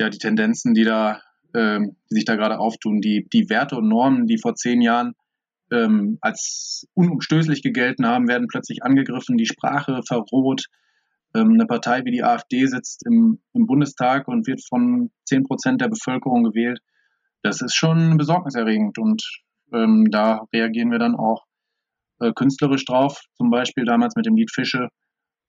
ja, 0.00 0.10
die 0.10 0.18
Tendenzen, 0.18 0.74
die 0.74 0.84
da, 0.84 1.20
ähm, 1.54 1.96
die 2.10 2.16
sich 2.16 2.24
da 2.24 2.36
gerade 2.36 2.58
auftun, 2.58 3.00
die, 3.00 3.26
die 3.32 3.48
Werte 3.50 3.76
und 3.76 3.88
Normen, 3.88 4.26
die 4.26 4.38
vor 4.38 4.54
zehn 4.54 4.80
Jahren 4.80 5.14
ähm, 5.72 6.18
als 6.20 6.86
unumstößlich 6.94 7.62
gegelten 7.62 8.06
haben, 8.06 8.28
werden 8.28 8.48
plötzlich 8.48 8.82
angegriffen, 8.82 9.36
die 9.36 9.46
Sprache 9.46 10.00
verroht, 10.06 10.66
ähm, 11.34 11.54
eine 11.54 11.66
Partei 11.66 12.04
wie 12.04 12.10
die 12.10 12.24
AfD 12.24 12.66
sitzt 12.66 13.04
im, 13.06 13.40
im 13.52 13.66
Bundestag 13.66 14.28
und 14.28 14.46
wird 14.46 14.60
von 14.66 15.10
10 15.26 15.44
Prozent 15.44 15.80
der 15.80 15.88
Bevölkerung 15.88 16.44
gewählt. 16.44 16.80
Das 17.42 17.60
ist 17.62 17.74
schon 17.74 18.16
besorgniserregend 18.16 18.98
und 18.98 19.22
ähm, 19.72 20.08
da 20.10 20.46
reagieren 20.52 20.90
wir 20.90 20.98
dann 20.98 21.14
auch 21.14 21.44
äh, 22.20 22.32
künstlerisch 22.32 22.84
drauf. 22.84 23.20
Zum 23.36 23.50
Beispiel 23.50 23.84
damals 23.84 24.16
mit 24.16 24.26
dem 24.26 24.36
Lied 24.36 24.50
Fische. 24.52 24.88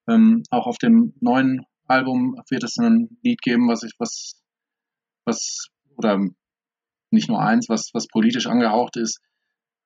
Ähm, 0.08 0.44
auch 0.50 0.68
auf 0.68 0.78
dem 0.78 1.14
neuen 1.20 1.66
Album 1.88 2.36
wird 2.50 2.64
es 2.64 2.78
ein 2.78 3.18
Lied 3.24 3.42
geben, 3.42 3.68
was 3.68 3.84
ich, 3.84 3.94
was, 3.98 4.42
was, 5.26 5.70
oder 5.96 6.20
nicht 7.12 7.30
nur 7.30 7.42
eins, 7.42 7.70
was, 7.70 7.90
was 7.94 8.08
politisch 8.08 8.48
angehaucht 8.48 8.98
ist. 8.98 9.20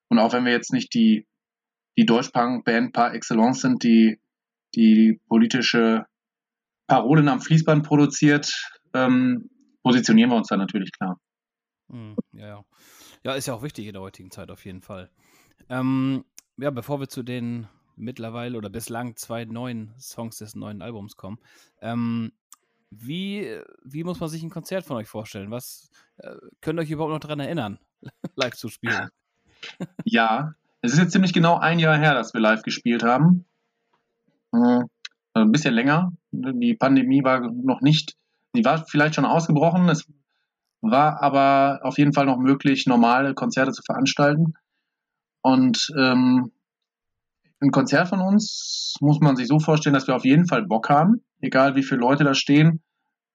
Und 0.09 0.19
auch 0.19 0.33
wenn 0.33 0.45
wir 0.45 0.51
jetzt 0.51 0.73
nicht 0.73 0.93
die, 0.93 1.25
die 1.97 2.05
Deutschpunk-Band 2.05 2.93
par 2.93 3.13
excellence 3.13 3.61
sind, 3.61 3.83
die, 3.83 4.19
die 4.75 5.19
politische 5.27 6.05
Parolen 6.87 7.29
am 7.29 7.41
Fließband 7.41 7.85
produziert, 7.85 8.51
ähm, 8.93 9.49
positionieren 9.83 10.31
wir 10.31 10.37
uns 10.37 10.47
da 10.47 10.57
natürlich 10.57 10.91
klar. 10.91 11.17
Hm, 11.93 12.15
ja, 12.33 12.47
ja. 12.47 12.65
ja, 13.23 13.33
ist 13.35 13.45
ja 13.45 13.53
auch 13.53 13.61
wichtig 13.61 13.85
in 13.85 13.93
der 13.93 14.01
heutigen 14.01 14.31
Zeit 14.31 14.49
auf 14.49 14.65
jeden 14.65 14.81
Fall. 14.81 15.11
Ähm, 15.69 16.25
ja, 16.57 16.71
bevor 16.71 16.99
wir 16.99 17.07
zu 17.07 17.21
den 17.21 17.67
mittlerweile 17.95 18.57
oder 18.57 18.71
bislang 18.71 19.15
zwei 19.15 19.45
neuen 19.45 19.93
Songs 19.99 20.39
des 20.39 20.55
neuen 20.55 20.81
Albums 20.81 21.15
kommen, 21.17 21.37
ähm, 21.81 22.31
wie, 22.89 23.59
wie 23.83 24.03
muss 24.03 24.19
man 24.19 24.29
sich 24.29 24.41
ein 24.41 24.49
Konzert 24.49 24.85
von 24.85 24.97
euch 24.97 25.07
vorstellen? 25.07 25.51
Was 25.51 25.91
äh, 26.17 26.35
könnt 26.61 26.79
ihr 26.79 26.81
euch 26.83 26.91
überhaupt 26.91 27.13
noch 27.13 27.19
daran 27.19 27.39
erinnern, 27.39 27.79
live 28.35 28.55
zu 28.55 28.67
spielen? 28.67 29.09
Ja, 30.03 30.55
es 30.81 30.91
ist 30.91 30.99
jetzt 30.99 31.13
ziemlich 31.13 31.31
genau 31.31 31.57
ein 31.57 31.79
Jahr 31.79 31.97
her, 31.97 32.13
dass 32.13 32.33
wir 32.33 32.41
live 32.41 32.63
gespielt 32.63 33.01
haben. 33.01 33.45
Äh, 34.51 34.81
ein 35.35 35.51
bisschen 35.53 35.73
länger. 35.73 36.11
Die 36.31 36.73
Pandemie 36.73 37.23
war 37.23 37.39
noch 37.39 37.79
nicht, 37.79 38.17
die 38.53 38.65
war 38.65 38.85
vielleicht 38.85 39.15
schon 39.15 39.23
ausgebrochen. 39.23 39.87
Es 39.87 40.05
war 40.83 41.21
aber 41.23 41.79
auf 41.83 41.97
jeden 41.97 42.13
Fall 42.13 42.25
noch 42.25 42.37
möglich, 42.37 42.85
normale 42.85 43.33
Konzerte 43.33 43.71
zu 43.71 43.81
veranstalten. 43.83 44.53
Und 45.41 45.87
ähm, 45.97 46.51
ein 47.61 47.71
Konzert 47.71 48.09
von 48.09 48.19
uns 48.19 48.95
muss 48.99 49.19
man 49.21 49.37
sich 49.37 49.47
so 49.47 49.59
vorstellen, 49.59 49.93
dass 49.93 50.07
wir 50.07 50.15
auf 50.15 50.25
jeden 50.25 50.45
Fall 50.45 50.65
Bock 50.65 50.89
haben, 50.89 51.23
egal 51.39 51.75
wie 51.75 51.83
viele 51.83 52.01
Leute 52.01 52.25
da 52.25 52.33
stehen, 52.33 52.83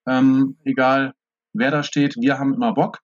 ähm, 0.07 0.59
egal 0.65 1.15
wer 1.55 1.71
da 1.71 1.83
steht, 1.83 2.17
wir 2.21 2.39
haben 2.39 2.55
immer 2.55 2.75
Bock. 2.75 2.99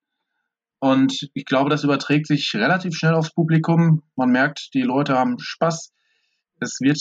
Und 0.79 1.31
ich 1.33 1.47
glaube, 1.47 1.71
das 1.71 1.83
überträgt 1.83 2.27
sich 2.27 2.55
relativ 2.55 2.95
schnell 2.95 3.15
aufs 3.15 3.33
Publikum. 3.33 4.03
Man 4.17 4.31
merkt, 4.31 4.75
die 4.75 4.83
Leute 4.83 5.15
haben 5.15 5.39
Spaß. 5.39 5.93
Es 6.61 6.79
wird 6.81 7.01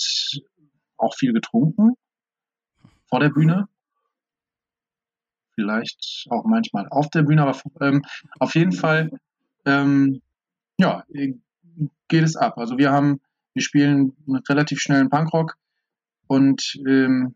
auch 0.98 1.16
viel 1.16 1.34
getrunken 1.34 1.92
vor 3.10 3.20
der 3.20 3.30
Bühne. 3.30 3.68
Vielleicht 5.56 6.28
auch 6.30 6.46
manchmal 6.46 6.88
auf 6.90 7.10
der 7.10 7.24
Bühne, 7.24 7.44
aber 7.44 7.58
ähm, 7.82 8.04
auf 8.40 8.56
jeden 8.56 8.72
Fall 8.72 9.12
ähm, 9.66 10.22
ja, 10.78 11.04
geht 12.08 12.24
es 12.24 12.36
ab. 12.36 12.58
Also 12.58 12.78
wir 12.78 12.92
haben, 12.92 13.22
wir 13.54 13.62
spielen 13.62 14.14
relativ 14.50 14.80
schnellen 14.80 15.10
Punkrock 15.10 15.56
und 16.28 16.80
ähm, 16.88 17.36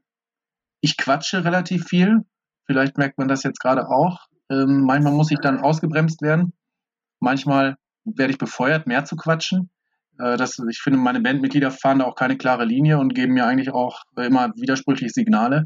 ich 0.82 0.98
quatsche 0.98 1.44
relativ 1.44 1.86
viel. 1.86 2.26
Vielleicht 2.66 2.98
merkt 2.98 3.18
man 3.18 3.28
das 3.28 3.44
jetzt 3.44 3.60
gerade 3.60 3.88
auch. 3.90 4.28
Ähm, 4.50 4.82
manchmal 4.82 5.14
muss 5.14 5.32
ich 5.32 5.40
dann 5.40 5.60
ausgebremst 5.60 6.22
werden. 6.22 6.54
Manchmal 7.20 7.78
werde 8.06 8.32
ich 8.32 8.38
befeuert, 8.38 8.88
mehr 8.88 9.06
zu 9.06 9.16
quatschen. 9.16 9.70
Äh, 10.20 10.38
das, 10.38 10.60
ich 10.70 10.80
finde, 10.80 11.00
meine 11.00 11.22
Bandmitglieder 11.22 11.72
fahren 11.72 12.00
da 12.00 12.06
auch 12.06 12.16
keine 12.16 12.38
klare 12.38 12.66
Linie 12.66 13.00
und 13.00 13.14
geben 13.14 13.34
mir 13.34 13.46
eigentlich 13.46 13.72
auch 13.72 14.04
immer 14.16 14.54
widersprüchliche 14.56 15.14
Signale. 15.14 15.66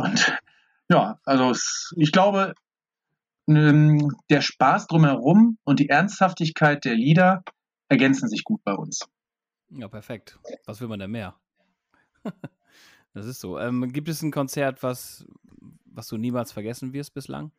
Und 0.00 0.38
ja, 0.88 1.18
also 1.24 1.50
es, 1.50 1.94
ich 1.96 2.12
glaube, 2.12 2.54
ähm, 3.48 4.16
der 4.28 4.40
Spaß 4.40 4.86
drumherum 4.86 5.58
und 5.64 5.80
die 5.80 5.88
Ernsthaftigkeit 5.88 6.84
der 6.84 6.94
Lieder 6.94 7.42
ergänzen 7.88 8.28
sich 8.28 8.44
gut 8.44 8.62
bei 8.64 8.74
uns. 8.74 9.00
Ja, 9.70 9.88
perfekt. 9.88 10.38
Was 10.66 10.80
will 10.80 10.88
man 10.88 10.98
denn 10.98 11.10
mehr? 11.10 11.36
das 13.14 13.26
ist 13.26 13.40
so. 13.40 13.58
Ähm, 13.58 13.92
gibt 13.92 14.08
es 14.08 14.22
ein 14.22 14.32
Konzert, 14.32 14.82
was, 14.82 15.24
was 15.84 16.08
du 16.08 16.16
niemals 16.16 16.52
vergessen 16.52 16.92
wirst 16.92 17.14
bislang? 17.14 17.52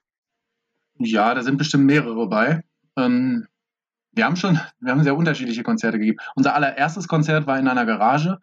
Ja, 0.98 1.34
da 1.34 1.42
sind 1.42 1.58
bestimmt 1.58 1.86
mehrere 1.86 2.28
bei. 2.28 2.64
Ähm, 2.98 3.48
wir 4.12 4.26
haben 4.26 4.36
schon, 4.36 4.60
wir 4.80 4.92
haben 4.92 5.04
sehr 5.04 5.16
unterschiedliche 5.16 5.64
Konzerte 5.64 6.00
gegeben. 6.00 6.20
Unser 6.36 6.54
allererstes 6.54 7.08
Konzert 7.08 7.48
war 7.48 7.58
in 7.58 7.68
einer 7.68 7.86
Garage 7.86 8.40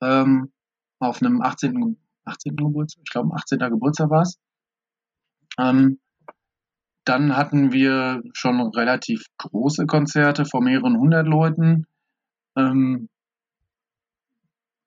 ähm, 0.00 0.52
auf 1.00 1.20
einem 1.20 1.42
18. 1.42 1.98
18. 2.24 2.56
Geburtstag, 2.56 3.02
ich 3.04 3.10
glaube 3.10 3.34
18. 3.34 3.58
Geburtstag 3.58 4.10
war 4.10 4.22
es. 4.22 4.38
Ähm, 5.58 5.98
dann 7.04 7.36
hatten 7.36 7.72
wir 7.72 8.22
schon 8.32 8.60
relativ 8.60 9.24
große 9.38 9.86
Konzerte 9.86 10.44
vor 10.44 10.62
mehreren 10.62 10.98
hundert 10.98 11.26
Leuten. 11.26 11.86
Ähm, 12.56 13.08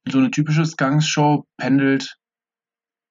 so 0.07 0.19
eine 0.19 0.31
typische 0.31 0.65
Skunks-Show 0.65 1.45
pendelt, 1.57 2.17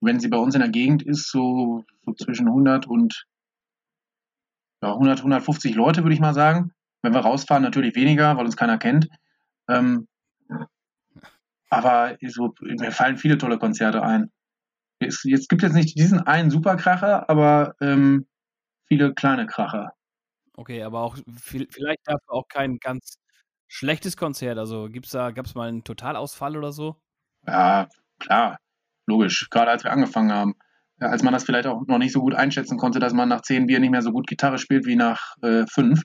wenn 0.00 0.20
sie 0.20 0.28
bei 0.28 0.38
uns 0.38 0.54
in 0.54 0.60
der 0.60 0.70
Gegend 0.70 1.02
ist, 1.02 1.30
so, 1.30 1.84
so 2.04 2.12
zwischen 2.14 2.46
100 2.46 2.86
und 2.86 3.26
ja, 4.82 4.92
100, 4.92 5.18
150 5.18 5.74
Leute, 5.74 6.02
würde 6.02 6.14
ich 6.14 6.20
mal 6.20 6.34
sagen. 6.34 6.72
Wenn 7.02 7.14
wir 7.14 7.20
rausfahren, 7.20 7.62
natürlich 7.62 7.94
weniger, 7.94 8.36
weil 8.36 8.44
uns 8.44 8.56
keiner 8.56 8.78
kennt. 8.78 9.08
Ähm, 9.68 10.06
aber 11.76 12.16
so, 12.28 12.54
mir 12.60 12.92
fallen 12.92 13.16
viele 13.16 13.38
tolle 13.38 13.58
Konzerte 13.58 14.02
ein. 14.02 14.30
Es, 14.98 15.22
jetzt 15.24 15.48
gibt 15.48 15.62
es 15.62 15.72
nicht 15.72 15.98
diesen 15.98 16.20
einen 16.20 16.50
Superkracher, 16.50 17.28
aber 17.28 17.74
ähm, 17.80 18.26
viele 18.86 19.14
kleine 19.14 19.46
Kracher. 19.46 19.92
Okay, 20.56 20.82
aber 20.82 21.00
auch 21.00 21.16
vielleicht 21.36 22.06
dafür 22.06 22.32
auch 22.32 22.48
kein 22.48 22.78
ganz 22.78 23.18
schlechtes 23.66 24.16
Konzert. 24.16 24.58
Also 24.58 24.88
gibt's 24.88 25.10
da, 25.10 25.32
gab 25.32 25.46
es 25.46 25.54
mal 25.54 25.68
einen 25.68 25.84
Totalausfall 25.84 26.56
oder 26.56 26.72
so? 26.72 26.96
Ja, 27.46 27.88
klar, 28.20 28.58
logisch. 29.06 29.48
Gerade 29.50 29.72
als 29.72 29.84
wir 29.84 29.92
angefangen 29.92 30.32
haben. 30.32 30.54
Als 31.00 31.24
man 31.24 31.32
das 31.32 31.44
vielleicht 31.44 31.66
auch 31.66 31.84
noch 31.88 31.98
nicht 31.98 32.12
so 32.12 32.20
gut 32.20 32.34
einschätzen 32.34 32.78
konnte, 32.78 33.00
dass 33.00 33.12
man 33.12 33.28
nach 33.28 33.42
zehn 33.42 33.66
Bier 33.66 33.80
nicht 33.80 33.90
mehr 33.90 34.00
so 34.00 34.12
gut 34.12 34.28
Gitarre 34.28 34.58
spielt 34.58 34.86
wie 34.86 34.94
nach 34.94 35.34
äh, 35.42 35.66
fünf. 35.66 36.02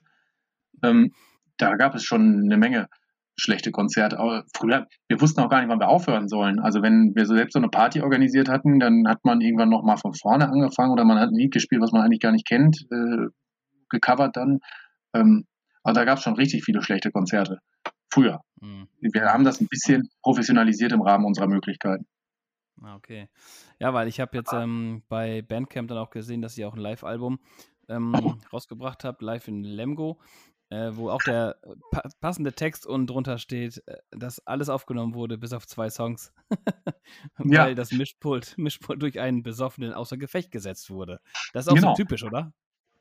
Ähm, 0.82 1.14
da 1.58 1.76
gab 1.76 1.94
es 1.94 2.04
schon 2.04 2.42
eine 2.44 2.56
Menge 2.56 2.88
schlechte 3.36 3.70
Konzerte. 3.70 4.18
Aber 4.18 4.44
früher, 4.54 4.86
wir 5.08 5.20
wussten 5.20 5.40
auch 5.40 5.48
gar 5.48 5.60
nicht, 5.60 5.70
wann 5.70 5.80
wir 5.80 5.88
aufhören 5.88 6.28
sollen. 6.28 6.60
Also 6.60 6.82
wenn 6.82 7.14
wir 7.14 7.26
so 7.26 7.34
selbst 7.34 7.54
so 7.54 7.58
eine 7.58 7.68
Party 7.68 8.02
organisiert 8.02 8.48
hatten, 8.48 8.80
dann 8.80 9.08
hat 9.08 9.24
man 9.24 9.40
irgendwann 9.40 9.68
nochmal 9.68 9.96
von 9.96 10.14
vorne 10.14 10.48
angefangen 10.48 10.92
oder 10.92 11.04
man 11.04 11.18
hat 11.18 11.30
ein 11.30 11.36
Lied 11.36 11.52
gespielt, 11.52 11.82
was 11.82 11.92
man 11.92 12.02
eigentlich 12.02 12.20
gar 12.20 12.32
nicht 12.32 12.46
kennt, 12.46 12.86
äh, 12.90 13.28
gecovert 13.88 14.36
dann. 14.36 14.60
Ähm, 15.14 15.46
aber 15.82 15.94
da 15.94 16.04
gab 16.04 16.18
es 16.18 16.24
schon 16.24 16.34
richtig 16.34 16.64
viele 16.64 16.82
schlechte 16.82 17.10
Konzerte. 17.10 17.58
Früher. 18.12 18.40
Mhm. 18.60 18.88
Wir 19.00 19.32
haben 19.32 19.44
das 19.44 19.60
ein 19.60 19.68
bisschen 19.68 20.08
professionalisiert 20.22 20.92
im 20.92 21.02
Rahmen 21.02 21.24
unserer 21.24 21.46
Möglichkeiten. 21.46 22.06
Ah, 22.82 22.96
okay. 22.96 23.28
Ja, 23.78 23.92
weil 23.92 24.08
ich 24.08 24.20
habe 24.20 24.36
jetzt 24.36 24.52
ähm, 24.52 25.02
bei 25.08 25.42
Bandcamp 25.42 25.88
dann 25.88 25.98
auch 25.98 26.10
gesehen, 26.10 26.42
dass 26.42 26.56
ihr 26.56 26.66
auch 26.66 26.74
ein 26.74 26.80
Live-Album 26.80 27.38
ähm, 27.88 28.12
rausgebracht 28.52 29.04
habt, 29.04 29.22
live 29.22 29.48
in 29.48 29.64
Lemgo 29.64 30.18
äh, 30.70 30.90
wo 30.94 31.10
auch 31.10 31.22
der 31.22 31.56
äh, 31.62 31.74
pa 31.90 32.02
passende 32.20 32.52
Text 32.52 32.86
unten 32.86 33.08
drunter 33.08 33.38
steht, 33.38 33.82
äh, 33.86 33.98
dass 34.12 34.46
alles 34.46 34.68
aufgenommen 34.68 35.14
wurde, 35.14 35.36
bis 35.36 35.52
auf 35.52 35.66
zwei 35.66 35.90
Songs. 35.90 36.32
Weil 37.36 37.52
ja. 37.52 37.74
das 37.74 37.92
Mischpult, 37.92 38.56
Mischpult 38.56 39.02
durch 39.02 39.18
einen 39.20 39.42
Besoffenen 39.42 39.92
außer 39.92 40.16
Gefecht 40.16 40.50
gesetzt 40.50 40.90
wurde. 40.90 41.20
Das 41.52 41.66
ist 41.66 41.72
auch 41.72 41.74
genau. 41.74 41.94
so 41.94 42.02
typisch, 42.02 42.24
oder? 42.24 42.52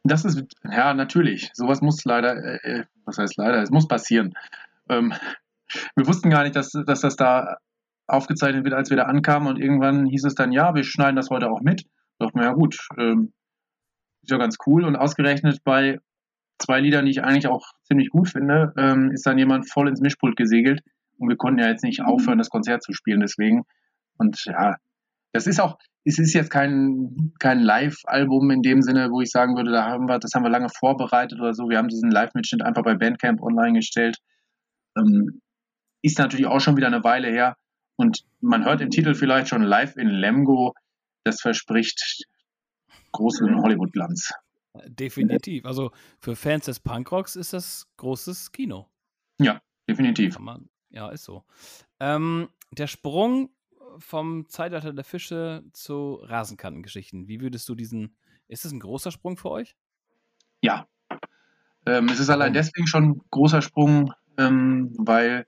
Das 0.04 0.26
ist, 0.26 0.44
ja, 0.64 0.94
natürlich. 0.94 1.52
Sowas 1.54 1.82
muss 1.82 2.04
leider, 2.06 2.36
äh, 2.36 2.80
äh, 2.80 2.86
was 3.06 3.18
heißt 3.18 3.38
leider, 3.38 3.62
es 3.62 3.70
muss 3.70 3.88
passieren. 3.88 4.34
Ähm, 4.90 5.14
wir 5.96 6.08
wussten 6.08 6.32
gar 6.32 6.44
nicht, 6.44 6.56
dass, 6.56 6.72
dass 6.72 7.02
das 7.02 7.16
da 7.16 7.58
aufgezeichnet 8.08 8.64
wird, 8.64 8.74
als 8.74 8.90
wir 8.90 8.98
da 8.98 9.04
ankamen 9.04 9.48
und 9.48 9.60
irgendwann 9.60 10.08
hieß 10.08 10.24
es 10.24 10.34
dann, 10.34 10.52
ja, 10.52 10.74
wir 10.74 10.84
schneiden 10.84 11.16
das 11.16 11.30
heute 11.30 11.52
auch 11.52 11.62
mit. 11.62 11.86
Da 12.18 12.26
dachten 12.26 12.40
wir, 12.40 12.46
ja 12.46 12.54
gut, 12.54 12.88
ähm, 12.98 13.34
ist 14.24 14.32
ja 14.32 14.38
ganz 14.38 14.58
cool 14.66 14.84
und 14.84 14.96
ausgerechnet 14.96 15.64
bei 15.64 16.00
zwei 16.60 16.80
Liedern, 16.80 17.06
die 17.06 17.12
ich 17.12 17.24
eigentlich 17.24 17.48
auch 17.48 17.66
ziemlich 17.84 18.10
gut 18.10 18.30
finde, 18.30 18.74
ähm, 18.78 19.12
ist 19.12 19.26
dann 19.26 19.38
jemand 19.38 19.70
voll 19.70 19.88
ins 19.88 20.02
Mischpult 20.02 20.36
gesegelt 20.36 20.82
und 21.18 21.30
wir 21.30 21.38
konnten 21.38 21.60
ja 21.60 21.68
jetzt 21.68 21.84
nicht 21.84 22.02
aufhören, 22.02 22.38
das 22.38 22.50
Konzert 22.50 22.84
zu 22.84 22.94
spielen, 22.94 23.20
deswegen. 23.20 23.64
Und 24.18 24.44
ja, 24.46 24.76
das 25.34 25.48
ist 25.48 25.60
auch, 25.60 25.78
es 26.06 26.18
ist 26.18 26.34
jetzt 26.34 26.50
kein, 26.50 27.34
kein 27.40 27.60
Live-Album 27.60 28.50
in 28.52 28.62
dem 28.62 28.82
Sinne, 28.82 29.12
wo 29.12 29.22
ich 29.22 29.30
sagen 29.30 29.56
würde, 29.56 29.72
da 29.72 29.86
haben 29.86 30.08
wir, 30.08 30.20
das 30.20 30.32
haben 30.34 30.44
wir 30.44 30.50
lange 30.50 30.70
vorbereitet 30.70 31.40
oder 31.40 31.54
so. 31.54 31.70
Wir 31.70 31.78
haben 31.78 31.90
diesen 31.90 32.10
Live-Mitschnitt 32.10 32.64
einfach 32.64 32.84
bei 32.84 32.96
Bandcamp 32.96 33.42
online 33.42 33.74
gestellt. 33.74 34.18
Ähm, 34.98 35.42
ist 36.02 36.18
natürlich 36.18 36.48
auch 36.48 36.62
schon 36.62 36.78
wieder 36.78 36.88
eine 36.88 37.04
Weile 37.04 37.28
her. 37.28 37.56
Und 37.98 38.24
man 38.40 38.66
hört 38.66 38.82
im 38.82 38.90
Titel 38.90 39.14
vielleicht 39.14 39.50
schon 39.50 39.62
Live 39.62 39.98
in 39.98 40.08
Lemgo. 40.08 40.74
Das 41.26 41.42
verspricht 41.42 42.26
großen 43.12 43.62
Hollywood-Glanz. 43.62 44.32
Definitiv. 44.88 45.66
Also 45.66 45.92
für 46.20 46.36
Fans 46.36 46.66
des 46.66 46.80
Punkrocks 46.80 47.36
ist 47.36 47.54
das 47.54 47.88
großes 47.98 48.52
Kino. 48.52 48.88
Ja, 49.40 49.62
definitiv. 49.88 50.38
Ja, 50.90 51.10
ist 51.10 51.24
so. 51.24 51.44
Ähm, 52.00 52.50
der 52.72 52.88
Sprung 52.88 53.50
vom 53.98 54.48
Zeitalter 54.48 54.94
der 54.94 55.04
Fische 55.04 55.64
zu 55.74 56.16
Rasenkantengeschichten. 56.24 57.28
Wie 57.28 57.42
würdest 57.42 57.68
du 57.70 57.76
diesen, 57.76 58.16
ist 58.48 58.66
das 58.66 58.72
ein 58.72 58.80
großer 58.80 59.12
Sprung 59.12 59.38
für 59.38 59.52
euch? 59.52 59.76
Ja. 60.62 60.88
Ähm, 61.86 62.10
es 62.10 62.20
ist 62.20 62.30
allein 62.30 62.54
deswegen 62.54 62.88
schon 62.88 63.04
ein 63.04 63.22
großer 63.32 63.62
Sprung, 63.62 64.14
ähm, 64.38 64.94
weil 64.98 65.48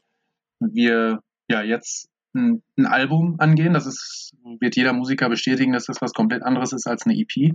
wir 0.59 1.21
ja 1.49 1.61
jetzt 1.61 2.09
ein, 2.33 2.63
ein, 2.77 2.85
Album 2.85 3.35
angehen. 3.39 3.73
Das 3.73 3.85
ist, 3.85 4.35
wird 4.59 4.75
jeder 4.75 4.93
Musiker 4.93 5.29
bestätigen, 5.29 5.73
dass 5.73 5.85
das 5.85 6.01
was 6.01 6.13
komplett 6.13 6.43
anderes 6.43 6.71
ist 6.73 6.87
als 6.87 7.05
eine 7.05 7.17
EP. 7.17 7.53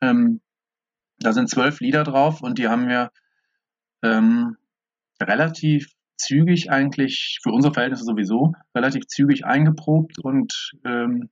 Ähm, 0.00 0.40
da 1.20 1.32
sind 1.32 1.48
zwölf 1.48 1.80
Lieder 1.80 2.04
drauf 2.04 2.42
und 2.42 2.58
die 2.58 2.68
haben 2.68 2.88
wir 2.88 3.10
ähm, 4.02 4.56
relativ 5.20 5.92
zügig 6.16 6.70
eigentlich, 6.70 7.38
für 7.42 7.50
unsere 7.50 7.72
Verhältnisse 7.72 8.04
sowieso, 8.04 8.52
relativ 8.74 9.06
zügig 9.06 9.44
eingeprobt 9.44 10.18
und 10.18 10.72
ähm, 10.84 11.30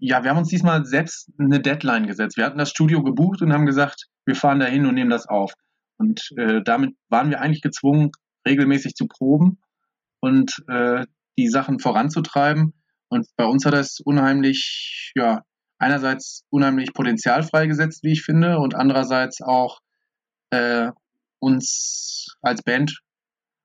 ja, 0.00 0.24
wir 0.24 0.30
haben 0.30 0.38
uns 0.38 0.48
diesmal 0.48 0.84
selbst 0.86 1.30
eine 1.38 1.60
Deadline 1.60 2.06
gesetzt. 2.06 2.38
Wir 2.38 2.46
hatten 2.46 2.58
das 2.58 2.70
Studio 2.70 3.02
gebucht 3.02 3.42
und 3.42 3.52
haben 3.52 3.66
gesagt, 3.66 4.06
wir 4.24 4.34
fahren 4.34 4.58
dahin 4.58 4.86
und 4.86 4.94
nehmen 4.94 5.10
das 5.10 5.28
auf. 5.28 5.52
Und 5.98 6.30
äh, 6.38 6.62
damit 6.64 6.96
waren 7.10 7.28
wir 7.28 7.42
eigentlich 7.42 7.60
gezwungen, 7.60 8.10
regelmäßig 8.48 8.94
zu 8.94 9.06
proben 9.06 9.58
und 10.20 10.64
äh, 10.68 11.04
die 11.38 11.48
Sachen 11.48 11.78
voranzutreiben. 11.78 12.72
Und 13.10 13.26
bei 13.36 13.44
uns 13.44 13.66
hat 13.66 13.74
das 13.74 14.00
unheimlich, 14.00 15.12
ja, 15.14 15.42
einerseits 15.80 16.44
unheimlich 16.50 16.92
Potenzial 16.92 17.42
freigesetzt, 17.42 18.04
wie 18.04 18.12
ich 18.12 18.22
finde, 18.22 18.58
und 18.58 18.74
andererseits 18.74 19.40
auch 19.40 19.80
äh, 20.50 20.90
uns 21.40 22.36
als 22.42 22.62
Band 22.62 23.00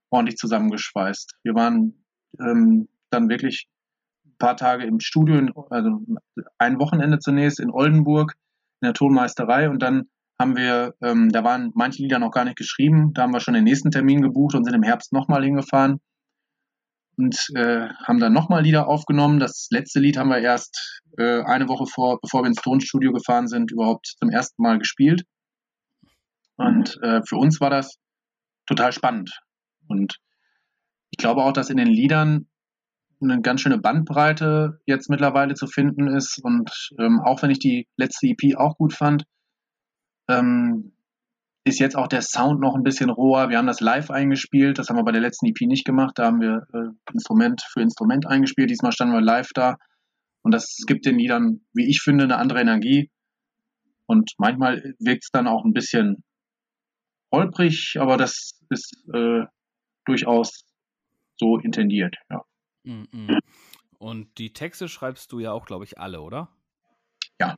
ordentlich 0.09 0.37
zusammengeschweißt. 0.37 1.35
Wir 1.43 1.53
waren 1.55 2.05
ähm, 2.39 2.87
dann 3.09 3.29
wirklich 3.29 3.67
ein 4.25 4.37
paar 4.39 4.55
Tage 4.55 4.85
im 4.85 4.99
Studio, 4.99 5.67
also 5.69 6.01
ein 6.57 6.79
Wochenende 6.79 7.19
zunächst 7.19 7.59
in 7.59 7.69
Oldenburg 7.69 8.33
in 8.81 8.87
der 8.87 8.93
Tonmeisterei 8.93 9.69
und 9.69 9.79
dann 9.81 10.09
haben 10.39 10.55
wir, 10.57 10.95
ähm, 11.01 11.29
da 11.31 11.43
waren 11.43 11.71
manche 11.75 12.01
Lieder 12.01 12.19
noch 12.19 12.31
gar 12.31 12.45
nicht 12.45 12.57
geschrieben, 12.57 13.13
da 13.13 13.23
haben 13.23 13.33
wir 13.33 13.39
schon 13.39 13.53
den 13.53 13.63
nächsten 13.63 13.91
Termin 13.91 14.21
gebucht 14.21 14.55
und 14.55 14.65
sind 14.65 14.73
im 14.73 14.83
Herbst 14.83 15.13
nochmal 15.13 15.43
hingefahren 15.43 15.99
und 17.17 17.47
äh, 17.55 17.87
haben 18.05 18.19
dann 18.19 18.33
nochmal 18.33 18.63
Lieder 18.63 18.87
aufgenommen. 18.87 19.39
Das 19.39 19.67
letzte 19.71 19.99
Lied 19.99 20.17
haben 20.17 20.29
wir 20.29 20.39
erst 20.39 21.01
äh, 21.17 21.41
eine 21.43 21.67
Woche 21.67 21.85
vor, 21.85 22.19
bevor 22.21 22.43
wir 22.43 22.47
ins 22.47 22.61
Tonstudio 22.61 23.13
gefahren 23.13 23.47
sind, 23.47 23.71
überhaupt 23.71 24.15
zum 24.19 24.29
ersten 24.29 24.61
Mal 24.61 24.79
gespielt. 24.79 25.23
Und 26.57 26.97
äh, 27.01 27.21
für 27.27 27.37
uns 27.37 27.59
war 27.61 27.69
das 27.69 27.97
total 28.65 28.91
spannend. 28.91 29.39
Und 29.87 30.17
ich 31.11 31.17
glaube 31.17 31.43
auch, 31.43 31.53
dass 31.53 31.69
in 31.69 31.77
den 31.77 31.87
Liedern 31.87 32.47
eine 33.21 33.41
ganz 33.41 33.61
schöne 33.61 33.77
Bandbreite 33.77 34.79
jetzt 34.85 35.09
mittlerweile 35.09 35.53
zu 35.53 35.67
finden 35.67 36.07
ist. 36.07 36.39
Und 36.43 36.91
ähm, 36.99 37.21
auch 37.23 37.41
wenn 37.41 37.49
ich 37.49 37.59
die 37.59 37.87
letzte 37.97 38.27
EP 38.27 38.57
auch 38.57 38.77
gut 38.77 38.93
fand, 38.93 39.23
ähm, 40.27 40.94
ist 41.65 41.79
jetzt 41.79 41.95
auch 41.95 42.07
der 42.07 42.21
Sound 42.21 42.61
noch 42.61 42.75
ein 42.75 42.83
bisschen 42.83 43.09
roher. 43.09 43.49
Wir 43.49 43.57
haben 43.57 43.67
das 43.67 43.81
live 43.81 44.11
eingespielt, 44.11 44.77
das 44.77 44.87
haben 44.87 44.97
wir 44.97 45.03
bei 45.03 45.11
der 45.11 45.21
letzten 45.21 45.47
EP 45.47 45.61
nicht 45.61 45.83
gemacht. 45.83 46.13
Da 46.17 46.25
haben 46.25 46.39
wir 46.39 46.67
äh, 46.73 47.11
Instrument 47.11 47.63
für 47.73 47.81
Instrument 47.81 48.27
eingespielt. 48.27 48.69
Diesmal 48.69 48.91
standen 48.91 49.15
wir 49.15 49.21
live 49.21 49.49
da. 49.53 49.77
Und 50.43 50.51
das 50.51 50.77
gibt 50.85 51.07
den 51.07 51.17
Liedern, 51.17 51.61
wie 51.73 51.89
ich 51.89 52.01
finde, 52.01 52.25
eine 52.25 52.37
andere 52.37 52.61
Energie. 52.61 53.09
Und 54.05 54.33
manchmal 54.37 54.93
wirkt 54.99 55.23
es 55.23 55.31
dann 55.31 55.47
auch 55.47 55.65
ein 55.65 55.73
bisschen 55.73 56.23
holprig, 57.31 57.97
aber 57.99 58.17
das 58.17 58.59
ist 58.69 59.03
äh, 59.11 59.45
durchaus 60.05 60.65
so 61.37 61.57
intendiert. 61.57 62.15
Ja. 62.29 62.43
-mm. 62.85 63.39
Und 63.97 64.37
die 64.37 64.53
Texte 64.53 64.87
schreibst 64.87 65.31
du 65.31 65.39
ja 65.39 65.51
auch, 65.51 65.65
glaube 65.65 65.85
ich, 65.85 65.97
alle, 65.97 66.21
oder? 66.21 66.49
Ja. 67.39 67.57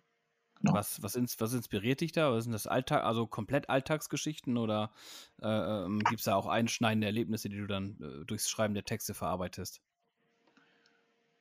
Genau. 0.62 0.74
Was, 0.74 1.02
was, 1.04 1.16
ins, 1.16 1.40
was 1.40 1.54
inspiriert 1.54 2.02
dich 2.02 2.12
da? 2.12 2.32
Was 2.32 2.46
sind 2.46 2.54
das 2.54 2.68
Alltag, 2.68 3.04
also 3.04 3.28
komplett 3.28 3.70
Alltagsgeschichten 3.70 4.58
oder 4.58 4.92
äh, 5.42 5.48
ähm, 5.48 6.00
gibt 6.00 6.20
es 6.20 6.26
da 6.26 6.36
auch 6.36 6.48
einschneidende 6.48 7.08
Erlebnisse, 7.08 7.50
die 7.50 7.58
du 7.58 7.68
dann 7.68 7.98
äh, 8.02 8.26
durchs 8.26 8.50
Schreiben 8.50 8.74
der 8.74 8.84
Texte 8.84 9.14
verarbeitest? 9.14 9.82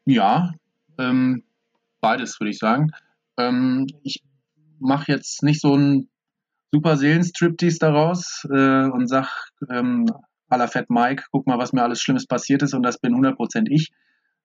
Ja, 0.05 0.53
ähm, 0.99 1.45
beides 2.01 2.39
würde 2.41 2.51
ich 2.51 2.59
sagen. 2.59 2.93
Ähm, 3.39 3.87
ich 4.03 4.23
mache 4.79 5.13
jetzt 5.13 5.43
nicht 5.43 5.61
so 5.61 5.75
ein 5.75 6.09
super 6.73 6.97
Seelenstriptease 6.97 7.79
daraus 7.79 8.47
äh, 8.51 8.85
und 8.85 9.09
sag 9.09 9.51
ähm, 9.71 10.07
à 10.49 10.59
la 10.59 10.67
Fat 10.69 10.91
Mike, 10.91 11.25
guck 11.33 11.47
mal, 11.47 11.59
was 11.59 11.73
mir 11.73 11.83
alles 11.83 12.01
Schlimmes 12.01 12.27
passiert 12.27 12.63
ist 12.63 12.75
und 12.75 12.83
das 12.83 12.99
bin 12.99 13.15
100% 13.15 13.67
ich. 13.71 13.93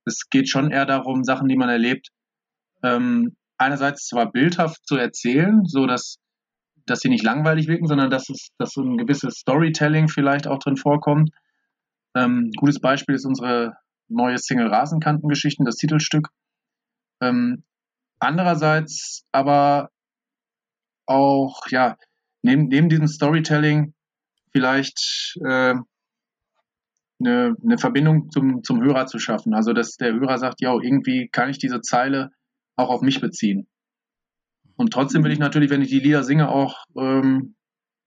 Es 0.06 0.30
geht 0.30 0.50
schon 0.50 0.72
eher 0.72 0.86
darum, 0.86 1.24
Sachen, 1.24 1.48
die 1.48 1.58
man 1.58 1.70
erlebt, 1.70 2.10
ähm, 2.84 3.36
einerseits 3.62 4.08
zwar 4.08 4.32
bildhaft 4.32 4.86
zu 4.86 4.97
erzählen, 4.97 5.65
so 5.65 5.86
dass, 5.86 6.17
dass 6.86 7.00
sie 7.00 7.10
nicht 7.10 7.24
langweilig 7.24 7.67
wirken, 7.67 7.88
sondern 7.88 8.10
dass, 8.10 8.30
es, 8.30 8.50
dass 8.58 8.71
so 8.71 8.82
ein 8.82 8.97
gewisses 8.97 9.36
Storytelling 9.36 10.10
vielleicht 10.10 10.47
auch 10.47 10.60
drin 10.60 10.78
vorkommt. 10.78 11.30
Ähm, 12.15 12.52
gutes 12.58 12.80
Beispiel 12.80 13.15
ist 13.15 13.26
unsere 13.26 13.74
neue 14.10 14.38
Single 14.38 14.67
Rasenkantengeschichten, 14.67 15.65
das 15.65 15.78
Titelstück. 15.78 16.30
Ähm, 17.21 17.63
andererseits 18.19 19.24
aber 19.32 19.89
auch, 21.06 21.67
ja, 21.69 21.97
neben, 22.41 22.67
neben 22.67 22.89
diesem 22.89 23.08
Storytelling 23.08 23.93
vielleicht 24.52 25.38
äh, 25.45 25.76
eine, 27.19 27.56
eine 27.63 27.78
Verbindung 27.78 28.32
zum, 28.32 28.63
zum 28.63 28.82
Hörer 28.82 29.06
zu 29.06 29.19
schaffen. 29.19 29.54
Also, 29.54 29.74
dass 29.74 29.95
der 29.97 30.13
Hörer 30.13 30.39
sagt, 30.39 30.62
ja, 30.62 30.74
irgendwie 30.74 31.30
kann 31.32 31.50
ich 31.50 31.60
diese 31.60 31.82
Zeile 31.82 32.32
auch 32.82 32.89
auf 32.89 33.02
mich 33.02 33.22
beziehen. 33.22 33.67
Und 34.76 34.91
trotzdem 34.94 35.24
will 35.24 35.32
ich 35.32 35.39
natürlich, 35.39 35.70
wenn 35.70 35.82
ich 35.82 35.89
die 35.89 36.00
Lieder 36.00 36.24
singe, 36.24 36.50
auch, 36.50 36.86
ähm, 36.98 37.56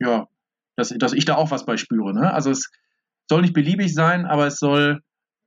ja, 0.01 0.29
dass, 0.77 0.89
dass 0.89 1.13
ich 1.13 1.25
da 1.25 1.37
auch 1.37 1.51
was 1.51 1.65
bei 1.65 1.77
spüre. 1.77 2.13
Ne? 2.13 2.33
Also 2.33 2.51
es 2.51 2.71
soll 3.29 3.43
nicht 3.43 3.55
beliebig 3.55 3.95
sein, 3.95 4.27
aber 4.27 4.47
es 4.47 4.59
soll 4.59 5.01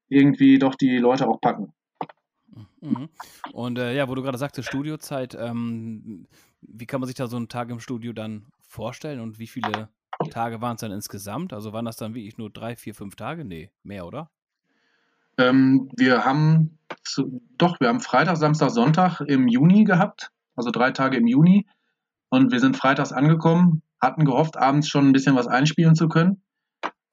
irgendwie 0.10 0.58
doch 0.58 0.76
die 0.76 0.98
Leute 0.98 1.28
auch 1.28 1.42
packen. 1.42 1.74
Mhm. 2.82 3.10
Und 3.52 3.78
äh, 3.78 3.96
ja, 3.96 4.08
wo 4.08 4.16
du 4.16 4.22
gerade 4.22 4.38
sagtest, 4.38 4.70
Studiozeit, 4.70 5.36
ähm, 5.40 6.28
wie 6.62 6.86
kann 6.86 7.02
man 7.02 7.08
sich 7.08 7.16
da 7.16 7.28
so 7.28 7.38
einen 7.38 7.50
Tag 7.50 7.70
im 7.70 7.80
Studio 7.80 8.14
dann 8.14 8.48
vorstellen 8.60 9.20
und 9.20 9.40
wie 9.40 9.48
viele 9.48 9.90
Tage 10.30 10.62
waren 10.62 10.76
es 10.76 10.82
dann 10.82 10.92
insgesamt? 10.92 11.54
Also 11.54 11.74
waren 11.74 11.86
das 11.86 11.98
dann 11.98 12.16
wirklich 12.16 12.38
nur 12.38 12.50
drei, 12.50 12.76
vier, 12.76 12.96
fünf 12.96 13.16
Tage? 13.16 13.46
Nee, 13.46 13.70
mehr, 13.84 14.06
oder? 14.06 14.32
Ähm, 15.38 15.90
wir 15.96 16.26
haben 16.26 16.80
zu, 17.04 17.42
doch, 17.58 17.80
wir 17.80 17.90
haben 17.90 18.00
Freitag, 18.00 18.38
Samstag, 18.38 18.72
Sonntag 18.72 19.22
im 19.22 19.48
Juni 19.48 19.84
gehabt, 19.84 20.32
also 20.56 20.72
drei 20.72 20.92
Tage 20.92 21.18
im 21.18 21.28
Juni. 21.28 21.66
Und 22.30 22.52
wir 22.52 22.60
sind 22.60 22.76
freitags 22.76 23.14
angekommen, 23.14 23.84
hatten 24.02 24.26
gehofft, 24.26 24.58
abends 24.58 24.90
schon 24.90 25.08
ein 25.08 25.14
bisschen 25.14 25.36
was 25.36 25.48
einspielen 25.48 25.96
zu 25.96 26.10
können. 26.10 26.42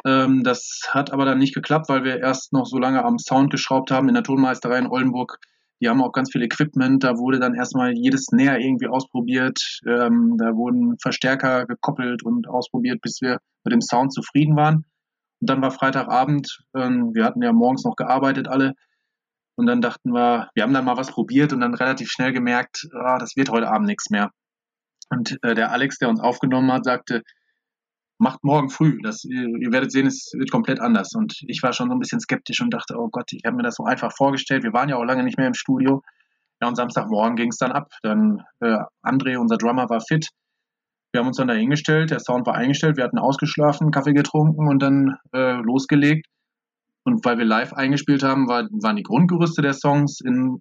Ähm, 0.05 0.43
das 0.43 0.81
hat 0.91 1.13
aber 1.13 1.25
dann 1.25 1.39
nicht 1.39 1.55
geklappt, 1.55 1.89
weil 1.89 2.05
wir 2.05 2.19
erst 2.21 2.53
noch 2.53 2.67
so 2.67 2.79
lange 2.79 3.05
am 3.05 3.19
Sound 3.19 3.51
geschraubt 3.51 3.91
haben 3.91 4.09
in 4.09 4.15
der 4.15 4.23
Tonmeisterei 4.23 4.79
in 4.79 4.89
Oldenburg. 4.89 5.39
Die 5.81 5.89
haben 5.89 6.03
auch 6.03 6.13
ganz 6.13 6.31
viel 6.31 6.43
Equipment. 6.43 7.03
Da 7.05 7.17
wurde 7.17 7.41
dann 7.41 7.55
erstmal 7.55 7.93
jedes 7.95 8.25
Snare 8.25 8.61
irgendwie 8.61 8.87
ausprobiert. 8.87 9.81
Ähm, 9.87 10.37
da 10.39 10.55
wurden 10.55 10.97
Verstärker 11.01 11.67
gekoppelt 11.67 12.23
und 12.25 12.49
ausprobiert, 12.49 13.01
bis 13.01 13.19
wir 13.21 13.39
mit 13.65 13.73
dem 13.73 13.81
Sound 13.81 14.13
zufrieden 14.13 14.57
waren. 14.57 14.85
Und 15.45 15.51
dann 15.51 15.61
war 15.61 15.73
Freitagabend, 15.73 16.65
ähm, 16.75 17.11
wir 17.13 17.27
hatten 17.27 17.43
ja 17.43 17.53
morgens 17.53 17.85
noch 17.85 17.97
gearbeitet 17.97 18.49
alle. 18.49 18.73
Und 19.57 19.67
dann 19.67 19.83
dachten 19.83 20.11
wir, 20.15 20.49
wir 20.55 20.63
haben 20.63 20.73
dann 20.73 20.87
mal 20.87 20.97
was 20.97 21.11
probiert 21.11 21.53
und 21.53 21.61
dann 21.61 21.75
relativ 21.75 22.09
schnell 22.09 22.33
gemerkt, 22.33 22.89
ah, 22.95 23.19
das 23.19 23.37
wird 23.37 23.51
heute 23.51 23.69
Abend 23.69 23.87
nichts 23.87 24.09
mehr. 24.09 24.31
Und 25.11 25.37
äh, 25.43 25.55
der 25.55 25.71
Alex, 25.71 25.99
der 25.99 26.09
uns 26.09 26.19
aufgenommen 26.19 26.73
hat, 26.73 26.87
sagte, 26.87 27.25
macht 28.17 28.43
morgen 28.43 28.71
früh. 28.71 28.99
Das, 29.03 29.23
ihr, 29.25 29.47
ihr, 29.61 29.71
werdet 29.71 29.93
sehen, 29.93 30.07
es 30.07 30.33
wird 30.35 30.51
komplett 30.51 30.81
anders. 30.81 31.15
Und 31.15 31.37
ich 31.47 31.63
war 31.63 31.75
schon 31.75 31.91
so 31.91 31.95
ein 31.95 32.01
bisschen 32.01 32.21
skeptisch 32.21 32.63
und 32.63 32.73
dachte, 32.73 32.95
oh 32.97 33.11
Gott, 33.13 33.31
ich 33.35 33.43
habe 33.45 33.57
mir 33.57 33.65
das 33.65 33.75
so 33.75 33.85
einfach 33.85 34.17
vorgestellt. 34.17 34.63
Wir 34.63 34.73
waren 34.73 34.89
ja 34.89 34.97
auch 34.97 35.05
lange 35.05 35.25
nicht 35.25 35.37
mehr 35.37 35.49
im 35.49 35.53
Studio. 35.53 36.01
Ja, 36.63 36.69
und 36.69 36.77
Samstagmorgen 36.77 37.37
ging 37.37 37.51
es 37.51 37.59
dann 37.59 37.71
ab. 37.71 37.93
Dann 38.01 38.43
äh, 38.61 38.79
André, 39.03 39.37
unser 39.37 39.59
Drummer, 39.59 39.91
war 39.91 40.01
fit. 40.01 40.31
Wir 41.15 41.21
haben 41.21 41.29
uns 41.29 41.37
dann 41.37 41.47
da 41.47 41.55
hingestellt, 41.55 42.11
der 42.11 42.19
Sound 42.19 42.45
war 42.45 42.57
eingestellt, 42.57 42.97
wir 42.97 43.05
hatten 43.05 43.21
ausgeschlafen, 43.21 43.93
Kaffee 43.93 44.15
getrunken 44.15 44.67
und 44.67 44.83
dann 44.83 45.17
äh, 45.33 45.61
losgelegt. 45.63 46.27
Und 47.05 47.25
weil 47.25 47.39
wir 47.39 47.45
live 47.45 47.73
eingespielt 47.73 48.25
haben, 48.25 48.49
war, 48.49 48.65
waren 48.83 48.97
die 48.97 49.05
Grundgerüste 49.05 49.63
der 49.63 49.75
Songs 49.75 50.21
in, 50.21 50.61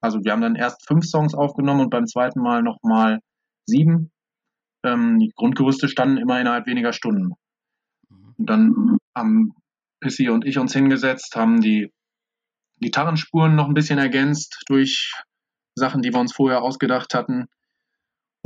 also 0.00 0.18
wir 0.24 0.32
haben 0.32 0.40
dann 0.40 0.56
erst 0.56 0.84
fünf 0.88 1.04
Songs 1.04 1.34
aufgenommen 1.34 1.82
und 1.82 1.90
beim 1.90 2.06
zweiten 2.06 2.40
Mal 2.40 2.64
nochmal 2.64 3.20
sieben. 3.64 4.10
Ähm, 4.84 5.20
die 5.20 5.30
Grundgerüste 5.36 5.86
standen 5.86 6.16
immer 6.16 6.40
innerhalb 6.40 6.66
weniger 6.66 6.92
Stunden. 6.92 7.34
Mhm. 8.08 8.34
Und 8.38 8.50
dann 8.50 8.96
haben 9.16 9.52
Pissy 10.00 10.30
und 10.30 10.44
ich 10.44 10.58
uns 10.58 10.72
hingesetzt, 10.72 11.36
haben 11.36 11.60
die 11.60 11.92
Gitarrenspuren 12.80 13.54
noch 13.54 13.68
ein 13.68 13.74
bisschen 13.74 14.00
ergänzt 14.00 14.64
durch 14.66 15.12
Sachen, 15.76 16.02
die 16.02 16.12
wir 16.12 16.18
uns 16.18 16.34
vorher 16.34 16.62
ausgedacht 16.62 17.14
hatten. 17.14 17.46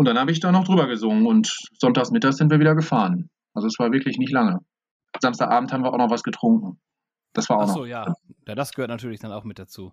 Und 0.00 0.06
dann 0.06 0.18
habe 0.18 0.32
ich 0.32 0.40
da 0.40 0.50
noch 0.50 0.64
drüber 0.64 0.86
gesungen 0.86 1.26
und 1.26 1.54
sonntags 1.78 2.10
mittags 2.10 2.38
sind 2.38 2.50
wir 2.50 2.58
wieder 2.58 2.74
gefahren. 2.74 3.28
Also 3.52 3.68
es 3.68 3.78
war 3.78 3.92
wirklich 3.92 4.16
nicht 4.16 4.32
lange. 4.32 4.60
Samstagabend 5.20 5.74
haben 5.74 5.84
wir 5.84 5.92
auch 5.92 5.98
noch 5.98 6.08
was 6.08 6.22
getrunken. 6.22 6.80
Das 7.34 7.50
war 7.50 7.58
auch 7.58 7.64
Ach 7.64 7.74
so, 7.74 7.80
noch. 7.80 7.86
ja. 7.86 8.14
ja. 8.46 8.54
Das 8.54 8.72
gehört 8.72 8.88
natürlich 8.88 9.20
dann 9.20 9.30
auch 9.30 9.44
mit 9.44 9.58
dazu. 9.58 9.92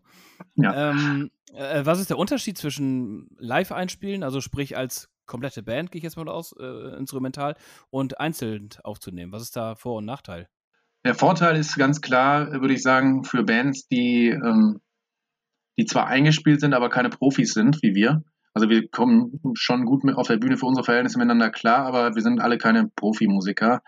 Ja. 0.56 0.92
Ähm, 0.92 1.30
äh, 1.54 1.86
was 1.86 2.00
ist 2.00 2.10
der 2.10 2.18
Unterschied 2.18 2.58
zwischen 2.58 3.36
Live-Einspielen, 3.38 4.24
also 4.24 4.40
sprich 4.40 4.78
als 4.78 5.10
komplette 5.26 5.62
Band, 5.62 5.92
gehe 5.92 6.00
ich 6.00 6.06
jetzt 6.06 6.16
mal 6.16 6.30
aus, 6.30 6.56
äh, 6.58 6.96
instrumental, 6.96 7.58
und 7.90 8.18
einzeln 8.18 8.70
aufzunehmen? 8.86 9.34
Was 9.34 9.42
ist 9.42 9.58
da 9.58 9.76
Vor- 9.76 9.98
und 9.98 10.06
Nachteil? 10.06 10.48
Der 11.04 11.16
Vorteil 11.16 11.58
ist 11.58 11.76
ganz 11.76 12.00
klar, 12.00 12.50
würde 12.62 12.74
ich 12.74 12.82
sagen, 12.82 13.26
für 13.26 13.44
Bands, 13.44 13.90
die, 13.90 14.30
ähm, 14.30 14.80
die 15.78 15.84
zwar 15.84 16.08
eingespielt 16.08 16.62
sind, 16.62 16.74
aber 16.74 16.88
keine 16.88 17.10
Profis 17.10 17.54
sind, 17.54 17.84
wie 17.84 17.94
wir. 17.94 18.24
Also 18.58 18.72
wir 18.72 18.88
kommen 18.88 19.40
schon 19.54 19.86
gut 19.86 20.04
mit 20.04 20.16
auf 20.16 20.30
der 20.30 20.38
Bühne 20.38 20.58
für 20.58 20.66
unsere 20.66 20.84
Verhältnisse 20.84 21.20
miteinander 21.20 21.52
klar, 21.52 21.86
aber 21.86 22.16
wir 22.16 22.24
sind 22.24 22.40
alle 22.40 22.58
keine 22.58 22.90
Profimusiker. 22.96 23.84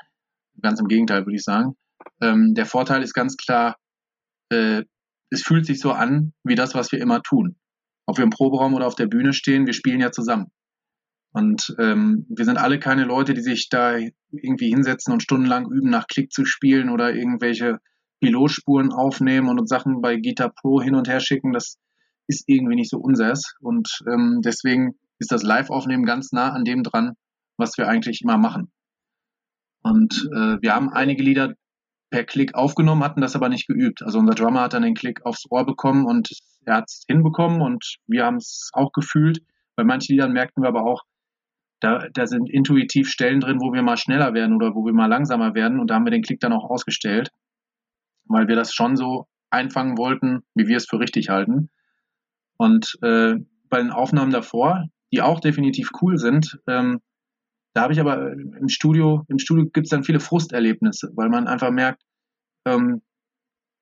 Ganz 0.61 0.79
im 0.79 0.87
Gegenteil, 0.87 1.25
würde 1.25 1.37
ich 1.37 1.43
sagen. 1.43 1.75
Ähm, 2.21 2.53
der 2.53 2.67
Vorteil 2.67 3.01
ist 3.01 3.15
ganz 3.15 3.35
klar, 3.35 3.77
äh, 4.49 4.83
es 5.31 5.41
fühlt 5.41 5.65
sich 5.65 5.79
so 5.79 5.91
an 5.91 6.33
wie 6.43 6.53
das, 6.53 6.75
was 6.75 6.91
wir 6.91 7.01
immer 7.01 7.23
tun. 7.23 7.55
Ob 8.05 8.17
wir 8.19 8.23
im 8.23 8.29
Proberaum 8.29 8.75
oder 8.75 8.85
auf 8.85 8.93
der 8.93 9.07
Bühne 9.07 9.33
stehen, 9.33 9.65
wir 9.65 9.73
spielen 9.73 10.01
ja 10.01 10.11
zusammen. 10.11 10.51
Und 11.33 11.75
ähm, 11.79 12.27
wir 12.29 12.45
sind 12.45 12.59
alle 12.59 12.77
keine 12.77 13.05
Leute, 13.05 13.33
die 13.33 13.41
sich 13.41 13.69
da 13.69 13.97
irgendwie 14.29 14.69
hinsetzen 14.69 15.11
und 15.11 15.23
stundenlang 15.23 15.65
üben, 15.71 15.89
nach 15.89 16.05
Klick 16.05 16.31
zu 16.31 16.45
spielen 16.45 16.91
oder 16.91 17.15
irgendwelche 17.15 17.79
Pilotspuren 18.21 18.91
aufnehmen 18.91 19.49
und 19.49 19.67
Sachen 19.67 19.99
bei 20.01 20.17
Guitar 20.17 20.53
Pro 20.53 20.79
hin 20.79 20.93
und 20.93 21.07
her 21.07 21.21
schicken. 21.21 21.53
Das 21.53 21.79
ist 22.29 22.43
irgendwie 22.47 22.75
nicht 22.75 22.91
so 22.91 22.99
unseres. 22.99 23.55
Und 23.59 23.89
ähm, 24.07 24.41
deswegen 24.43 24.93
ist 25.17 25.31
das 25.31 25.43
Live-Aufnehmen 25.43 26.05
ganz 26.05 26.31
nah 26.31 26.51
an 26.51 26.63
dem 26.63 26.83
dran, 26.83 27.15
was 27.57 27.77
wir 27.77 27.87
eigentlich 27.87 28.21
immer 28.21 28.37
machen. 28.37 28.71
Und 29.81 30.29
äh, 30.33 30.57
wir 30.61 30.75
haben 30.75 30.89
einige 30.89 31.23
Lieder 31.23 31.55
per 32.11 32.23
Klick 32.23 32.55
aufgenommen, 32.55 33.03
hatten 33.03 33.21
das 33.21 33.35
aber 33.35 33.49
nicht 33.49 33.67
geübt. 33.67 34.03
Also 34.03 34.19
unser 34.19 34.35
Drummer 34.35 34.61
hat 34.61 34.73
dann 34.73 34.83
den 34.83 34.95
Klick 34.95 35.25
aufs 35.25 35.45
Ohr 35.49 35.65
bekommen 35.65 36.05
und 36.05 36.29
er 36.65 36.75
hat 36.75 36.85
es 36.87 37.03
hinbekommen 37.07 37.61
und 37.61 37.97
wir 38.07 38.25
haben 38.25 38.37
es 38.37 38.69
auch 38.73 38.91
gefühlt. 38.91 39.39
Bei 39.75 39.83
manchen 39.83 40.13
Liedern 40.13 40.33
merkten 40.33 40.63
wir 40.63 40.69
aber 40.69 40.83
auch, 40.83 41.03
da, 41.79 42.07
da 42.13 42.27
sind 42.27 42.49
intuitiv 42.49 43.09
Stellen 43.09 43.39
drin, 43.39 43.59
wo 43.61 43.73
wir 43.73 43.81
mal 43.81 43.97
schneller 43.97 44.33
werden 44.33 44.55
oder 44.55 44.75
wo 44.75 44.85
wir 44.85 44.93
mal 44.93 45.07
langsamer 45.07 45.55
werden 45.55 45.79
und 45.79 45.89
da 45.89 45.95
haben 45.95 46.05
wir 46.05 46.11
den 46.11 46.23
Klick 46.23 46.39
dann 46.41 46.53
auch 46.53 46.69
ausgestellt, 46.69 47.29
weil 48.25 48.47
wir 48.47 48.55
das 48.55 48.73
schon 48.73 48.95
so 48.97 49.27
einfangen 49.49 49.97
wollten, 49.97 50.41
wie 50.55 50.67
wir 50.67 50.77
es 50.77 50.87
für 50.87 50.99
richtig 50.99 51.29
halten. 51.29 51.69
Und 52.59 52.97
äh, 53.01 53.35
bei 53.69 53.77
den 53.77 53.91
Aufnahmen 53.91 54.31
davor, 54.31 54.85
die 55.13 55.21
auch 55.21 55.39
definitiv 55.39 55.89
cool 56.01 56.17
sind, 56.17 56.59
ähm, 56.67 56.99
da 57.73 57.83
habe 57.83 57.93
ich 57.93 57.99
aber 57.99 58.33
im 58.33 58.67
Studio, 58.67 59.23
im 59.27 59.39
Studio 59.39 59.65
gibt 59.65 59.85
es 59.85 59.91
dann 59.91 60.03
viele 60.03 60.19
Frusterlebnisse, 60.19 61.11
weil 61.15 61.29
man 61.29 61.47
einfach 61.47 61.71
merkt, 61.71 62.01
ähm, 62.65 63.01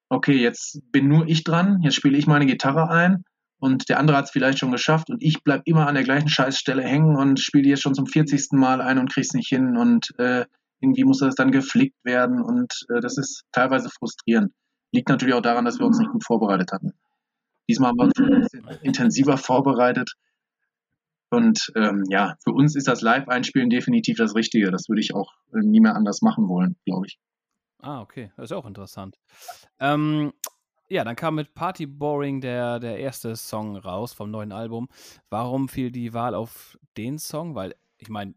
okay, 0.10 0.38
jetzt 0.38 0.80
bin 0.92 1.08
nur 1.08 1.28
ich 1.28 1.44
dran, 1.44 1.82
jetzt 1.82 1.96
spiele 1.96 2.18
ich 2.18 2.28
meine 2.28 2.46
Gitarre 2.46 2.90
ein 2.90 3.24
und 3.60 3.90
der 3.90 4.00
andere 4.00 4.18
hat 4.18 4.26
es 4.26 4.32
vielleicht 4.32 4.60
schon 4.60 4.72
geschafft 4.72 5.10
und 5.10 5.24
ich 5.24 5.44
bleibe 5.44 5.63
immer 5.66 5.88
an 5.88 5.96
der 5.96 6.04
gleichen 6.04 6.30
Scheißstelle 6.30 6.84
hängen 6.84 7.16
und 7.16 7.40
spiele 7.40 7.70
jetzt 7.70 7.82
schon 7.82 7.96
zum 7.96 8.06
40. 8.06 8.52
Mal 8.52 8.82
ein 8.82 9.00
und 9.00 9.12
krieg's 9.12 9.34
nicht 9.34 9.50
hin 9.50 9.78
und 9.78 10.13
äh, 10.20 10.46
irgendwie 10.80 11.06
muss 11.06 11.20
das 11.20 11.36
dann 11.36 11.52
geflickt 11.52 11.98
werden 12.04 12.42
und 12.42 12.72
äh, 12.90 13.02
das 13.02 13.18
ist 13.18 13.44
teilweise 13.52 13.90
frustrierend. 13.90 14.52
Liegt 14.94 15.10
natürlich 15.10 15.34
auch 15.34 15.42
daran, 15.42 15.66
dass 15.66 15.80
wir 15.80 15.86
uns 15.88 15.98
nicht 15.98 16.12
gut 16.12 16.24
vorbereitet 16.24 16.72
hatten. 16.72 16.92
Diesmal 17.70 17.90
haben 17.90 17.98
wir 17.98 18.06
uns 18.06 18.20
ein 18.20 18.42
bisschen 18.42 18.68
intensiver 18.82 19.38
vorbereitet. 19.38 20.14
Und 21.30 21.72
ähm, 21.76 22.04
ja, 22.10 22.36
für 22.44 22.52
uns 22.52 22.76
ist 22.76 22.88
das 22.88 23.02
Live-Einspielen 23.02 23.70
definitiv 23.70 24.18
das 24.18 24.36
Richtige. 24.36 24.72
Das 24.72 24.88
würde 24.88 25.02
ich 25.02 25.14
auch 25.14 25.34
äh, 25.54 25.60
nie 25.60 25.82
mehr 25.82 25.96
anders 25.96 26.22
machen 26.22 26.48
wollen, 26.48 26.78
glaube 26.86 27.08
ich. 27.08 27.20
Ah, 27.80 28.02
okay. 28.02 28.32
Das 28.38 28.46
ist 28.46 28.54
auch 28.54 28.66
interessant. 28.66 29.18
Ähm, 29.80 30.32
ja, 30.90 31.04
dann 31.04 31.18
kam 31.18 31.36
mit 31.36 31.54
Party 31.54 31.86
Boring 31.86 32.40
der, 32.40 32.80
der 32.80 33.00
erste 33.00 33.36
Song 33.36 33.76
raus 33.76 34.14
vom 34.14 34.32
neuen 34.32 34.54
Album. 34.54 34.88
Warum 35.30 35.68
fiel 35.68 35.92
die 35.92 36.14
Wahl 36.14 36.34
auf 36.34 36.78
den 36.96 37.20
Song? 37.20 37.56
Weil, 37.56 37.76
ich 37.98 38.08
meine, 38.08 38.34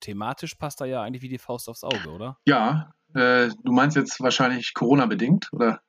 thematisch 0.00 0.54
passt 0.54 0.80
er 0.80 0.86
ja 0.86 1.02
eigentlich 1.02 1.22
wie 1.22 1.28
die 1.28 1.38
Faust 1.38 1.68
aufs 1.68 1.82
Auge, 1.82 2.10
oder? 2.10 2.38
Ja, 2.46 2.92
äh, 3.14 3.48
du 3.64 3.72
meinst 3.72 3.96
jetzt 3.96 4.20
wahrscheinlich 4.20 4.74
Corona-bedingt, 4.74 5.48
oder? 5.52 5.80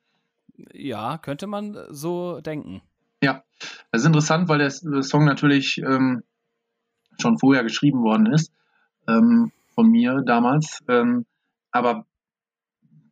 Ja, 0.72 1.18
könnte 1.18 1.46
man 1.46 1.76
so 1.90 2.40
denken. 2.40 2.82
Ja, 3.22 3.44
das 3.90 4.02
ist 4.02 4.06
interessant, 4.06 4.48
weil 4.48 4.58
der 4.58 4.70
Song 4.70 5.24
natürlich 5.24 5.78
ähm, 5.78 6.22
schon 7.20 7.38
vorher 7.38 7.62
geschrieben 7.62 8.02
worden 8.02 8.32
ist, 8.32 8.52
ähm, 9.06 9.52
von 9.74 9.90
mir 9.90 10.22
damals. 10.24 10.80
Ähm, 10.88 11.26
aber 11.70 12.06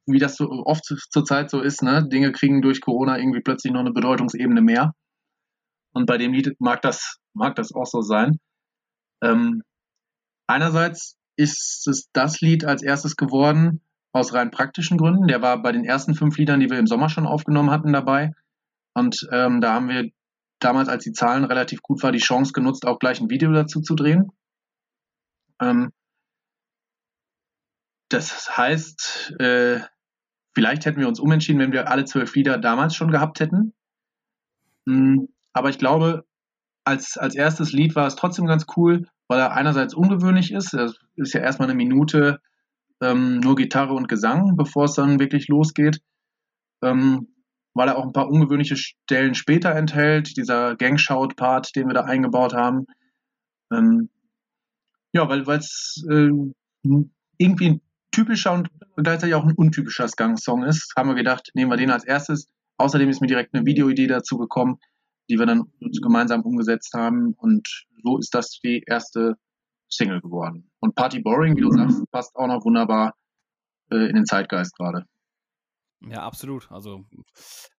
wie 0.07 0.19
das 0.19 0.37
so 0.37 0.49
oft 0.49 0.85
zurzeit 0.85 1.51
so 1.51 1.61
ist, 1.61 1.83
ne, 1.83 2.09
Dinge 2.09 2.33
kriegen 2.33 2.63
durch 2.63 2.81
Corona 2.81 3.19
irgendwie 3.19 3.43
plötzlich 3.43 3.73
noch 3.73 3.81
eine 3.81 3.93
Bedeutungsebene 3.93 4.63
mehr. 4.63 4.95
Und 5.93 6.07
bei 6.07 6.17
dem 6.17 6.33
Lied 6.33 6.59
mag 6.61 6.81
das, 6.83 7.19
mag 7.35 7.57
das 7.57 7.73
auch 7.73 7.87
so 7.87 8.01
sein. 8.01 8.39
Ähm, 9.23 9.63
einerseits 10.47 11.17
ist 11.37 11.87
es 11.87 12.09
das 12.13 12.41
Lied 12.41 12.65
als 12.65 12.83
erstes 12.83 13.17
geworden, 13.17 13.81
aus 14.13 14.33
rein 14.35 14.51
praktischen 14.51 14.99
Gründen. 14.99 15.27
Der 15.29 15.43
war 15.43 15.61
bei 15.63 15.73
den 15.73 15.85
ersten 15.85 16.15
fünf 16.15 16.37
Liedern, 16.39 16.61
die 16.61 16.71
wir 16.71 16.79
im 16.79 16.87
Sommer 16.87 17.09
schon 17.09 17.27
aufgenommen 17.27 17.71
hatten, 17.71 17.93
dabei. 17.93 18.33
Und 18.95 19.29
ähm, 19.33 19.61
da 19.61 19.75
haben 19.75 19.89
wir 19.89 20.11
damals, 20.61 20.89
als 20.89 21.05
die 21.05 21.13
Zahlen 21.13 21.45
relativ 21.45 21.83
gut 21.83 22.03
waren, 22.03 22.13
die 22.13 22.19
Chance 22.19 22.53
genutzt, 22.53 22.87
auch 22.87 22.99
gleich 22.99 23.21
ein 23.21 23.31
Video 23.31 23.53
dazu 23.53 23.81
zu 23.81 23.95
drehen. 23.95 24.33
Ähm, 25.61 25.93
das 28.09 28.57
heißt, 28.57 29.37
äh, 29.39 29.81
vielleicht 30.55 30.87
hätten 30.87 31.01
wir 31.01 31.09
uns 31.09 31.21
umentschieden, 31.21 31.61
wenn 31.61 31.73
wir 31.73 31.91
alle 31.91 32.05
zwölf 32.05 32.35
Lieder 32.35 32.59
damals 32.59 32.95
schon 32.95 33.11
gehabt 33.11 33.41
hätten. 33.41 33.75
Mhm, 34.87 35.29
aber 35.53 35.69
ich 35.69 35.79
glaube, 35.79 36.25
als, 36.85 37.19
als 37.19 37.35
erstes 37.35 37.73
Lied 37.73 37.95
war 37.95 38.07
es 38.07 38.17
trotzdem 38.17 38.47
ganz 38.47 38.65
cool, 38.77 39.07
weil 39.29 39.41
er 39.41 39.53
einerseits 39.53 39.95
ungewöhnlich 39.95 40.53
ist. 40.53 40.73
Es 40.73 40.99
ist 41.17 41.35
ja 41.35 41.41
erstmal 41.41 41.69
eine 41.69 41.77
Minute 41.77 42.41
ähm, 43.01 43.41
nur 43.41 43.57
Gitarre 43.57 43.95
und 43.95 44.09
Gesang, 44.09 44.57
bevor 44.57 44.85
es 44.85 44.95
dann 44.95 45.19
wirklich 45.21 45.49
losgeht. 45.49 46.01
Ähm, 46.83 47.29
weil 47.75 47.89
er 47.89 47.99
auch 47.99 48.05
ein 48.05 48.13
paar 48.13 48.29
ungewöhnliche 48.29 48.77
Stellen 48.77 49.35
später 49.35 49.75
enthält, 49.75 50.37
dieser 50.37 50.75
Gangshout-Part, 50.77 51.77
den 51.77 51.87
wir 51.87 51.95
da 51.95 52.03
eingebaut 52.03 52.55
haben. 52.55 52.87
Ähm, 53.73 54.11
ja, 55.13 55.29
weil 55.29 55.49
es 55.57 56.05
äh, 56.11 56.31
irgendwie 57.39 57.69
ein 57.69 57.81
typischer 58.11 58.53
und 58.53 58.69
gleichzeitig 58.97 59.35
auch 59.35 59.45
ein 59.45 59.55
untypischer 59.55 60.09
Skunk-Song 60.09 60.65
ist, 60.65 60.93
haben 60.97 61.09
wir 61.09 61.15
gedacht, 61.15 61.51
nehmen 61.55 61.71
wir 61.71 61.77
den 61.77 61.91
als 61.91 62.05
erstes. 62.05 62.49
Außerdem 62.79 63.09
ist 63.09 63.21
mir 63.21 63.27
direkt 63.27 63.55
eine 63.55 63.65
Videoidee 63.65 64.07
dazu 64.07 64.39
gekommen, 64.39 64.79
die 65.31 65.39
wir 65.39 65.47
dann 65.47 65.73
gemeinsam 66.03 66.43
umgesetzt 66.43 66.95
haben 66.95 67.35
und 67.35 67.87
so 68.03 68.19
ist 68.19 68.35
das 68.35 68.59
die 68.63 68.83
erste 68.87 69.35
Single 69.89 70.21
geworden. 70.21 70.68
Und 70.81 70.95
Party 70.95 71.21
Boring, 71.21 71.57
wie 71.57 71.63
du 71.63 71.71
sagst, 71.71 72.03
passt 72.11 72.37
auch 72.37 72.47
noch 72.47 72.65
wunderbar 72.65 73.15
äh, 73.91 74.09
in 74.09 74.15
den 74.15 74.27
Zeitgeist 74.27 74.77
gerade. 74.77 75.05
Ja, 76.01 76.23
absolut. 76.23 76.71
Also 76.71 77.05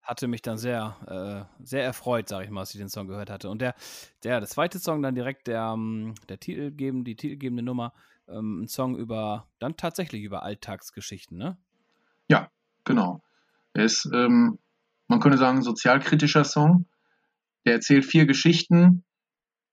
hatte 0.01 0.27
mich 0.27 0.41
dann 0.41 0.57
sehr, 0.57 1.47
äh, 1.59 1.63
sehr 1.63 1.83
erfreut, 1.83 2.27
sage 2.27 2.45
ich 2.45 2.51
mal, 2.51 2.61
als 2.61 2.73
ich 2.73 2.79
den 2.79 2.89
Song 2.89 3.07
gehört 3.07 3.29
hatte. 3.29 3.49
Und 3.49 3.61
der, 3.61 3.75
der, 4.23 4.39
der 4.39 4.49
zweite 4.49 4.79
Song 4.79 5.01
dann 5.01 5.15
direkt 5.15 5.47
der, 5.47 5.71
ähm, 5.73 6.15
der 6.27 6.39
titelgebende, 6.39 7.05
die 7.05 7.15
titelgebende 7.15 7.63
Nummer, 7.63 7.93
ähm, 8.27 8.63
ein 8.63 8.67
Song 8.67 8.97
über, 8.97 9.47
dann 9.59 9.77
tatsächlich 9.77 10.23
über 10.23 10.43
Alltagsgeschichten, 10.43 11.37
ne? 11.37 11.57
Ja, 12.27 12.51
genau. 12.83 13.21
Er 13.73 13.85
ist, 13.85 14.09
ähm, 14.13 14.59
man 15.07 15.19
könnte 15.21 15.37
sagen, 15.37 15.59
ein 15.59 15.63
sozialkritischer 15.63 16.43
Song. 16.43 16.85
Der 17.65 17.73
erzählt 17.73 18.05
vier 18.05 18.25
Geschichten 18.25 19.03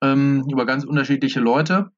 ähm, 0.03 0.45
über 0.51 0.67
ganz 0.67 0.85
unterschiedliche 0.85 1.41
Leute 1.41 1.91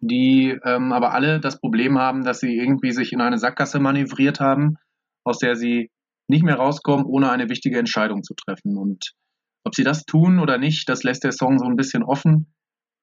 die 0.00 0.58
ähm, 0.64 0.92
aber 0.92 1.12
alle 1.12 1.40
das 1.40 1.60
Problem 1.60 1.98
haben, 1.98 2.24
dass 2.24 2.40
sie 2.40 2.56
irgendwie 2.56 2.92
sich 2.92 3.12
in 3.12 3.20
eine 3.20 3.38
Sackgasse 3.38 3.78
manövriert 3.78 4.40
haben, 4.40 4.76
aus 5.24 5.38
der 5.38 5.56
sie 5.56 5.90
nicht 6.28 6.44
mehr 6.44 6.56
rauskommen, 6.56 7.04
ohne 7.04 7.30
eine 7.30 7.48
wichtige 7.48 7.78
Entscheidung 7.78 8.22
zu 8.22 8.34
treffen. 8.34 8.76
Und 8.78 9.12
ob 9.64 9.74
sie 9.74 9.84
das 9.84 10.04
tun 10.04 10.38
oder 10.38 10.58
nicht, 10.58 10.88
das 10.88 11.02
lässt 11.02 11.24
der 11.24 11.32
Song 11.32 11.58
so 11.58 11.66
ein 11.66 11.76
bisschen 11.76 12.02
offen. 12.02 12.52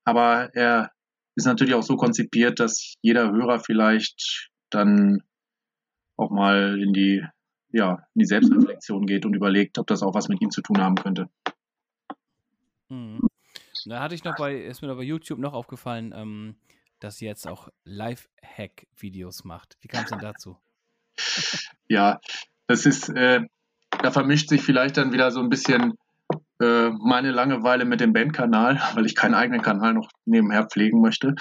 Aber 0.05 0.49
er 0.55 0.91
ist 1.35 1.45
natürlich 1.45 1.75
auch 1.75 1.83
so 1.83 1.97
konzipiert, 1.97 2.59
dass 2.59 2.95
jeder 3.01 3.31
Hörer 3.31 3.59
vielleicht 3.59 4.49
dann 4.71 5.21
auch 6.15 6.31
mal 6.31 6.81
in 6.81 6.93
die, 6.93 7.23
ja, 7.71 7.99
in 8.15 8.19
die 8.19 8.25
Selbstreflexion 8.25 9.05
geht 9.05 9.25
und 9.25 9.35
überlegt, 9.35 9.77
ob 9.77 9.85
das 9.87 10.01
auch 10.01 10.15
was 10.15 10.29
mit 10.29 10.41
ihm 10.41 10.49
zu 10.49 10.61
tun 10.61 10.81
haben 10.81 10.95
könnte. 10.95 11.29
Hm. 12.89 13.19
Da 13.85 14.01
hatte 14.01 14.15
ich 14.15 14.23
noch 14.23 14.35
bei, 14.37 14.55
ist 14.55 14.81
mir 14.81 14.87
noch 14.87 14.97
bei 14.97 15.03
YouTube 15.03 15.39
noch 15.39 15.53
aufgefallen, 15.53 16.13
ähm, 16.15 16.55
dass 16.99 17.17
sie 17.17 17.25
jetzt 17.25 17.47
auch 17.47 17.69
Live-Hack-Videos 17.83 19.43
macht. 19.43 19.77
Wie 19.81 19.87
kam 19.87 20.03
es 20.03 20.09
denn 20.09 20.19
dazu? 20.19 20.57
Ja, 21.89 22.19
das 22.67 22.85
ist, 22.85 23.07
äh, 23.07 23.39
da 23.89 24.11
vermischt 24.11 24.49
sich 24.49 24.61
vielleicht 24.61 24.97
dann 24.97 25.13
wieder 25.13 25.31
so 25.31 25.39
ein 25.39 25.47
bisschen 25.47 25.93
äh, 26.59 26.89
meine 26.89 27.31
Langeweile 27.31 27.85
mit 27.85 28.01
dem 28.01 28.11
Bandkanal, 28.11 28.81
weil 28.93 29.05
ich 29.05 29.15
keinen 29.15 29.35
eigenen 29.35 29.61
Kanal 29.61 29.93
noch 29.93 30.09
nebenher 30.25 30.67
pflegen 30.67 30.99
möchte. 30.99 31.33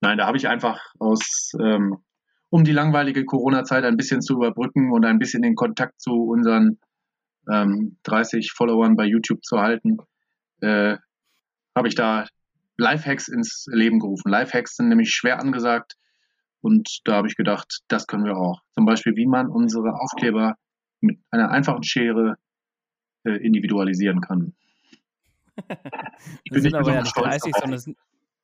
Nein, 0.00 0.18
da 0.18 0.26
habe 0.26 0.36
ich 0.36 0.48
einfach 0.48 0.80
aus 0.98 1.52
ähm, 1.60 2.02
um 2.50 2.64
die 2.64 2.72
langweilige 2.72 3.24
Corona-Zeit 3.24 3.84
ein 3.84 3.96
bisschen 3.96 4.22
zu 4.22 4.34
überbrücken 4.34 4.92
und 4.92 5.04
ein 5.04 5.18
bisschen 5.18 5.42
den 5.42 5.54
Kontakt 5.54 6.00
zu 6.00 6.24
unseren 6.24 6.78
ähm, 7.50 7.96
30 8.02 8.52
Followern 8.52 8.96
bei 8.96 9.04
YouTube 9.04 9.44
zu 9.44 9.60
halten, 9.60 9.98
äh, 10.60 10.96
habe 11.76 11.88
ich 11.88 11.94
da 11.94 12.26
Lifehacks 12.80 13.28
ins 13.28 13.66
Leben 13.70 14.00
gerufen. 14.00 14.30
Lifehacks 14.30 14.76
sind 14.76 14.88
nämlich 14.88 15.10
schwer 15.10 15.38
angesagt 15.38 15.96
und 16.62 17.00
da 17.04 17.14
habe 17.14 17.28
ich 17.28 17.36
gedacht, 17.36 17.80
das 17.88 18.06
können 18.06 18.24
wir 18.24 18.36
auch. 18.36 18.62
Zum 18.72 18.86
Beispiel, 18.86 19.14
wie 19.16 19.26
man 19.26 19.48
unsere 19.48 20.00
Aufkleber 20.00 20.56
mit 21.00 21.18
einer 21.30 21.50
einfachen 21.50 21.82
Schere 21.82 22.36
äh, 23.24 23.32
individualisieren 23.32 24.20
kann. 24.20 24.54
Ich 26.44 26.52
bin 26.52 26.62
nicht 26.62 26.74
aber 26.74 26.92
ja 26.92 27.02
nicht 27.02 27.16
30, 27.16 27.54
sondern 27.54 27.72
es, 27.74 27.86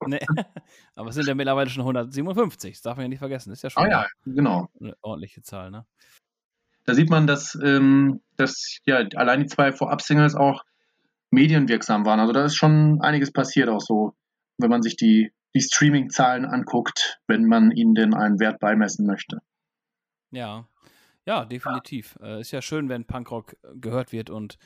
nee, 0.07 0.21
aber 0.95 1.09
es 1.09 1.15
sind 1.15 1.27
ja 1.27 1.35
mittlerweile 1.35 1.69
schon 1.71 1.83
157. 1.83 2.73
Das 2.73 2.83
darf 2.83 2.97
man 2.97 3.05
ja 3.05 3.09
nicht 3.09 3.19
vergessen. 3.19 3.51
Das 3.51 3.59
ist 3.59 3.63
ja 3.63 3.71
schon 3.71 3.85
ah, 3.85 3.89
ja, 3.89 4.07
genau. 4.25 4.69
eine 4.81 4.97
ordentliche 5.03 5.43
Zahl. 5.43 5.71
Ne? 5.71 5.87
Da 6.85 6.95
sieht 6.95 7.11
man, 7.11 7.27
dass, 7.27 7.59
ähm, 7.63 8.21
dass 8.37 8.79
ja, 8.85 8.99
allein 9.15 9.41
die 9.41 9.47
zwei 9.47 9.73
Vorab-Singles 9.73 10.35
auch 10.35 10.65
medienwirksam 11.31 12.05
waren. 12.05 12.21
Also 12.21 12.33
da 12.33 12.45
ist 12.45 12.57
schon 12.57 13.01
einiges 13.01 13.33
passiert, 13.33 13.69
auch 13.69 13.81
so, 13.81 14.15
wenn 14.59 14.71
man 14.71 14.83
sich 14.83 14.97
die, 14.97 15.33
die 15.55 15.61
Streaming-Zahlen 15.61 16.45
anguckt, 16.45 17.21
wenn 17.27 17.45
man 17.45 17.71
ihnen 17.71 17.95
denn 17.95 18.15
einen 18.15 18.41
Wert 18.41 18.59
beimessen 18.61 19.07
möchte. 19.07 19.41
Ja, 20.31 20.67
ja, 21.27 21.45
definitiv. 21.45 22.17
Äh, 22.23 22.41
ist 22.41 22.53
ja 22.53 22.63
schön, 22.63 22.89
wenn 22.89 23.05
Punkrock 23.05 23.57
gehört 23.75 24.13
wird 24.13 24.31
und 24.31 24.59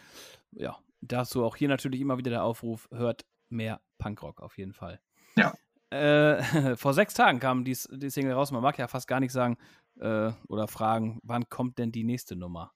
ja, 0.52 0.76
dazu 1.00 1.44
auch 1.44 1.56
hier 1.56 1.68
natürlich 1.68 2.00
immer 2.00 2.18
wieder 2.18 2.30
der 2.30 2.44
Aufruf, 2.44 2.88
hört 2.92 3.24
mehr 3.48 3.80
Punkrock 3.98 4.40
auf 4.40 4.58
jeden 4.58 4.74
Fall. 4.74 5.00
Ja. 5.36 5.54
Äh, 5.90 6.42
vor 6.76 6.92
sechs 6.92 7.14
Tagen 7.14 7.40
kam 7.40 7.64
die, 7.64 7.76
die, 7.90 8.10
Single 8.10 8.34
raus. 8.34 8.52
Man 8.52 8.62
mag 8.62 8.78
ja 8.78 8.88
fast 8.88 9.08
gar 9.08 9.20
nicht 9.20 9.32
sagen 9.32 9.56
äh, 9.98 10.32
oder 10.48 10.68
fragen, 10.68 11.18
wann 11.22 11.48
kommt 11.48 11.78
denn 11.78 11.92
die 11.92 12.04
nächste 12.04 12.36
Nummer? 12.36 12.72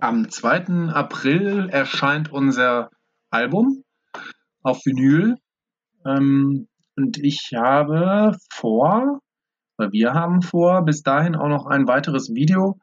Am 0.00 0.30
2. 0.30 0.92
April 0.92 1.70
erscheint 1.70 2.30
unser 2.30 2.90
Album 3.30 3.82
auf 4.62 4.84
Vinyl. 4.84 5.36
Ähm, 6.04 6.68
und 6.96 7.18
ich 7.18 7.52
habe 7.54 8.36
vor, 8.52 9.20
weil 9.76 9.92
wir 9.92 10.12
haben 10.14 10.42
vor, 10.42 10.84
bis 10.84 11.02
dahin 11.02 11.36
auch 11.36 11.48
noch 11.48 11.66
ein 11.66 11.86
weiteres 11.86 12.34
Video 12.34 12.78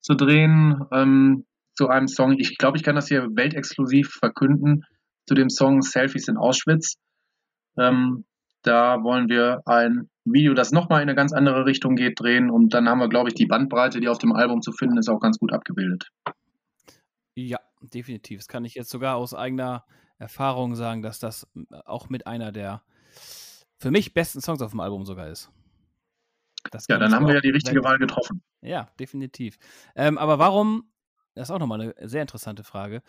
zu 0.00 0.14
drehen 0.14 0.84
ähm, 0.92 1.44
zu 1.74 1.88
einem 1.88 2.08
Song. 2.08 2.36
Ich 2.38 2.58
glaube, 2.58 2.76
ich 2.76 2.82
kann 2.82 2.96
das 2.96 3.08
hier 3.08 3.28
weltexklusiv 3.34 4.10
verkünden 4.18 4.84
zu 5.26 5.34
dem 5.34 5.48
Song 5.48 5.82
Selfies 5.82 6.28
in 6.28 6.36
Auschwitz. 6.36 6.96
Ähm, 7.78 8.24
da 8.62 9.02
wollen 9.02 9.28
wir 9.28 9.62
ein 9.64 10.10
Video, 10.24 10.54
das 10.54 10.72
nochmal 10.72 11.02
in 11.02 11.08
eine 11.08 11.16
ganz 11.16 11.32
andere 11.32 11.64
Richtung 11.64 11.94
geht, 11.94 12.20
drehen. 12.20 12.50
Und 12.50 12.74
dann 12.74 12.88
haben 12.88 12.98
wir, 12.98 13.08
glaube 13.08 13.28
ich, 13.28 13.34
die 13.34 13.46
Bandbreite, 13.46 14.00
die 14.00 14.08
auf 14.08 14.18
dem 14.18 14.32
Album 14.32 14.60
zu 14.60 14.72
finden 14.72 14.98
ist, 14.98 15.08
auch 15.08 15.20
ganz 15.20 15.38
gut 15.38 15.52
abgebildet. 15.52 16.10
Ja, 17.34 17.58
definitiv. 17.80 18.40
Das 18.40 18.48
kann 18.48 18.64
ich 18.64 18.74
jetzt 18.74 18.90
sogar 18.90 19.16
aus 19.16 19.34
eigener 19.34 19.84
Erfahrung 20.20 20.76
sagen, 20.76 21.02
dass 21.02 21.18
das 21.18 21.48
auch 21.86 22.08
mit 22.08 22.26
einer 22.26 22.52
der 22.52 22.82
für 23.78 23.90
mich 23.90 24.12
besten 24.12 24.40
Songs 24.40 24.60
auf 24.60 24.70
dem 24.70 24.80
Album 24.80 25.06
sogar 25.06 25.28
ist. 25.28 25.50
ja, 26.88 26.98
dann 26.98 27.14
haben 27.14 27.26
wir 27.26 27.34
ja 27.34 27.40
die 27.40 27.50
richtige 27.50 27.82
Wahl 27.82 27.98
getroffen. 27.98 28.42
Ja, 28.60 28.90
definitiv. 29.00 29.58
Ähm, 29.96 30.18
aber 30.18 30.38
warum, 30.38 30.92
das 31.34 31.48
ist 31.48 31.50
auch 31.50 31.58
nochmal 31.58 31.80
eine 31.80 32.08
sehr 32.08 32.20
interessante 32.20 32.62
Frage, 32.62 33.02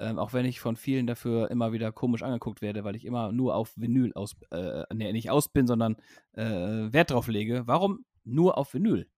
ähm, 0.00 0.18
auch 0.18 0.32
wenn 0.32 0.44
ich 0.44 0.58
von 0.58 0.76
vielen 0.76 1.06
dafür 1.06 1.50
immer 1.52 1.72
wieder 1.72 1.92
komisch 1.92 2.24
angeguckt 2.24 2.60
werde, 2.60 2.82
weil 2.82 2.96
ich 2.96 3.04
immer 3.04 3.30
nur 3.30 3.54
auf 3.54 3.72
Vinyl 3.76 4.12
aus, 4.14 4.34
äh, 4.50 4.82
nee, 4.92 5.12
nicht 5.12 5.30
aus 5.30 5.48
bin, 5.48 5.68
sondern 5.68 5.96
äh, 6.32 6.42
Wert 6.44 7.12
drauf 7.12 7.28
lege. 7.28 7.62
Warum 7.66 8.04
nur 8.24 8.58
auf 8.58 8.74
Vinyl? 8.74 9.08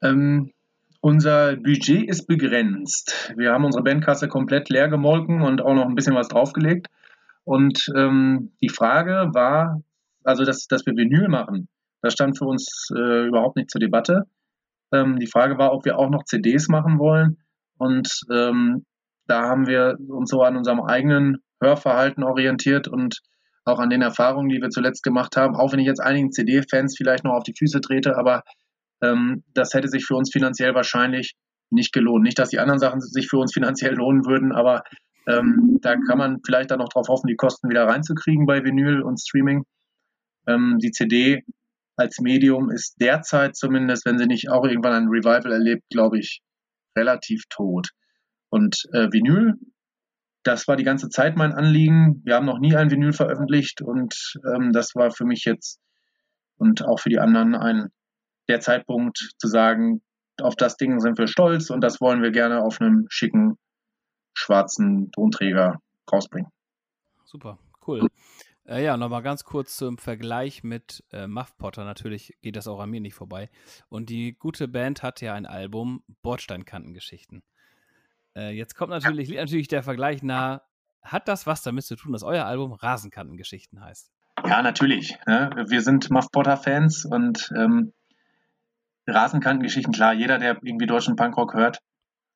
Ähm, 0.00 0.52
unser 1.00 1.56
Budget 1.56 2.08
ist 2.08 2.26
begrenzt. 2.26 3.32
Wir 3.36 3.52
haben 3.52 3.64
unsere 3.64 3.82
Bandkasse 3.82 4.28
komplett 4.28 4.68
leer 4.68 4.88
gemolken 4.88 5.42
und 5.42 5.62
auch 5.62 5.74
noch 5.74 5.86
ein 5.86 5.94
bisschen 5.94 6.14
was 6.14 6.28
draufgelegt. 6.28 6.88
Und 7.44 7.86
ähm, 7.96 8.52
die 8.62 8.68
Frage 8.68 9.30
war, 9.32 9.82
also 10.24 10.44
dass, 10.44 10.66
dass 10.66 10.84
wir 10.86 10.94
Vinyl 10.94 11.28
machen, 11.28 11.68
das 12.02 12.12
stand 12.12 12.36
für 12.38 12.44
uns 12.44 12.88
äh, 12.94 13.26
überhaupt 13.26 13.56
nicht 13.56 13.70
zur 13.70 13.80
Debatte. 13.80 14.24
Ähm, 14.92 15.18
die 15.18 15.26
Frage 15.26 15.58
war, 15.58 15.72
ob 15.72 15.84
wir 15.84 15.98
auch 15.98 16.10
noch 16.10 16.24
CDs 16.24 16.68
machen 16.68 16.98
wollen. 16.98 17.38
Und 17.78 18.08
ähm, 18.30 18.84
da 19.26 19.42
haben 19.42 19.66
wir 19.66 19.96
uns 20.08 20.30
so 20.30 20.42
an 20.42 20.56
unserem 20.56 20.80
eigenen 20.80 21.38
Hörverhalten 21.62 22.24
orientiert 22.24 22.88
und 22.88 23.20
auch 23.64 23.78
an 23.78 23.90
den 23.90 24.02
Erfahrungen, 24.02 24.48
die 24.48 24.60
wir 24.60 24.70
zuletzt 24.70 25.02
gemacht 25.02 25.36
haben, 25.36 25.54
auch 25.54 25.72
wenn 25.72 25.78
ich 25.78 25.86
jetzt 25.86 26.00
einigen 26.00 26.32
CD-Fans 26.32 26.94
vielleicht 26.96 27.24
noch 27.24 27.34
auf 27.34 27.42
die 27.44 27.54
Füße 27.56 27.80
trete, 27.80 28.16
aber 28.16 28.42
ähm, 29.02 29.44
das 29.54 29.74
hätte 29.74 29.88
sich 29.88 30.04
für 30.04 30.16
uns 30.16 30.30
finanziell 30.32 30.74
wahrscheinlich 30.74 31.34
nicht 31.70 31.92
gelohnt. 31.92 32.24
Nicht, 32.24 32.38
dass 32.38 32.50
die 32.50 32.58
anderen 32.58 32.80
Sachen 32.80 33.00
sich 33.00 33.28
für 33.28 33.38
uns 33.38 33.52
finanziell 33.52 33.94
lohnen 33.94 34.26
würden, 34.26 34.52
aber 34.52 34.82
ähm, 35.26 35.78
da 35.80 35.96
kann 35.96 36.18
man 36.18 36.38
vielleicht 36.44 36.70
dann 36.70 36.78
noch 36.78 36.88
darauf 36.88 37.08
hoffen, 37.08 37.28
die 37.28 37.36
Kosten 37.36 37.68
wieder 37.68 37.84
reinzukriegen 37.84 38.46
bei 38.46 38.64
Vinyl 38.64 39.02
und 39.02 39.20
Streaming. 39.20 39.64
Ähm, 40.46 40.78
die 40.82 40.90
CD 40.90 41.42
als 41.96 42.18
Medium 42.20 42.70
ist 42.70 42.96
derzeit 43.00 43.56
zumindest, 43.56 44.06
wenn 44.06 44.18
sie 44.18 44.26
nicht 44.26 44.50
auch 44.50 44.64
irgendwann 44.64 44.94
ein 44.94 45.08
Revival 45.08 45.52
erlebt, 45.52 45.84
glaube 45.90 46.18
ich, 46.18 46.40
relativ 46.96 47.44
tot. 47.50 47.88
Und 48.48 48.82
äh, 48.92 49.08
Vinyl, 49.12 49.54
das 50.42 50.66
war 50.66 50.76
die 50.76 50.84
ganze 50.84 51.08
Zeit 51.10 51.36
mein 51.36 51.52
Anliegen. 51.52 52.22
Wir 52.24 52.34
haben 52.34 52.46
noch 52.46 52.58
nie 52.58 52.74
ein 52.74 52.90
Vinyl 52.90 53.12
veröffentlicht 53.12 53.82
und 53.82 54.14
ähm, 54.46 54.72
das 54.72 54.94
war 54.94 55.10
für 55.10 55.24
mich 55.24 55.44
jetzt 55.44 55.78
und 56.56 56.84
auch 56.84 56.98
für 56.98 57.10
die 57.10 57.18
anderen 57.18 57.54
ein 57.54 57.88
der 58.50 58.60
Zeitpunkt 58.60 59.32
zu 59.38 59.48
sagen, 59.48 60.02
auf 60.40 60.56
das 60.56 60.76
Ding 60.76 61.00
sind 61.00 61.18
wir 61.18 61.26
stolz 61.26 61.70
und 61.70 61.80
das 61.82 62.00
wollen 62.00 62.22
wir 62.22 62.30
gerne 62.30 62.62
auf 62.62 62.80
einem 62.80 63.06
schicken 63.08 63.56
schwarzen 64.34 65.10
Tonträger 65.12 65.80
rausbringen. 66.10 66.50
Super, 67.24 67.58
cool. 67.86 68.08
Äh, 68.66 68.84
ja, 68.84 68.96
nochmal 68.96 69.22
ganz 69.22 69.44
kurz 69.44 69.76
zum 69.76 69.98
Vergleich 69.98 70.62
mit 70.62 71.04
äh, 71.12 71.26
Muff 71.26 71.56
Potter. 71.58 71.84
Natürlich 71.84 72.36
geht 72.42 72.56
das 72.56 72.68
auch 72.68 72.80
an 72.80 72.90
mir 72.90 73.00
nicht 73.00 73.14
vorbei. 73.14 73.50
Und 73.88 74.10
die 74.10 74.36
gute 74.38 74.68
Band 74.68 75.02
hat 75.02 75.20
ja 75.20 75.34
ein 75.34 75.46
Album 75.46 76.02
Bordsteinkantengeschichten. 76.22 77.42
Äh, 78.36 78.50
jetzt 78.50 78.74
kommt 78.76 78.90
natürlich, 78.90 79.28
ja. 79.28 79.40
natürlich 79.40 79.68
der 79.68 79.82
Vergleich 79.82 80.22
nahe. 80.22 80.62
Hat 81.02 81.28
das 81.28 81.46
was 81.46 81.62
damit 81.62 81.84
zu 81.84 81.96
tun, 81.96 82.12
dass 82.12 82.22
euer 82.22 82.44
Album 82.44 82.72
Rasenkantengeschichten 82.72 83.80
heißt? 83.80 84.12
Ja, 84.46 84.62
natürlich. 84.62 85.18
Ne? 85.26 85.50
Wir 85.68 85.82
sind 85.82 86.10
Muff 86.10 86.30
Potter-Fans 86.30 87.06
und 87.06 87.50
ähm, 87.56 87.92
Rasenkantengeschichten, 89.10 89.92
klar, 89.92 90.12
jeder, 90.12 90.38
der 90.38 90.58
irgendwie 90.62 90.86
deutschen 90.86 91.16
Punkrock 91.16 91.54
hört, 91.54 91.80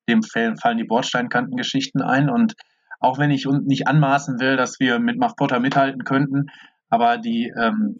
dem 0.09 0.21
fallen 0.23 0.77
die 0.77 0.83
Bordsteinkantengeschichten 0.83 2.01
ein. 2.01 2.29
Und 2.29 2.53
auch 2.99 3.17
wenn 3.17 3.31
ich 3.31 3.47
uns 3.47 3.65
nicht 3.65 3.87
anmaßen 3.87 4.39
will, 4.39 4.57
dass 4.57 4.79
wir 4.79 4.99
mit 4.99 5.19
Muff 5.19 5.35
Potter 5.35 5.59
mithalten 5.59 6.03
könnten, 6.03 6.47
aber 6.89 7.17
die, 7.17 7.51
ähm, 7.57 7.99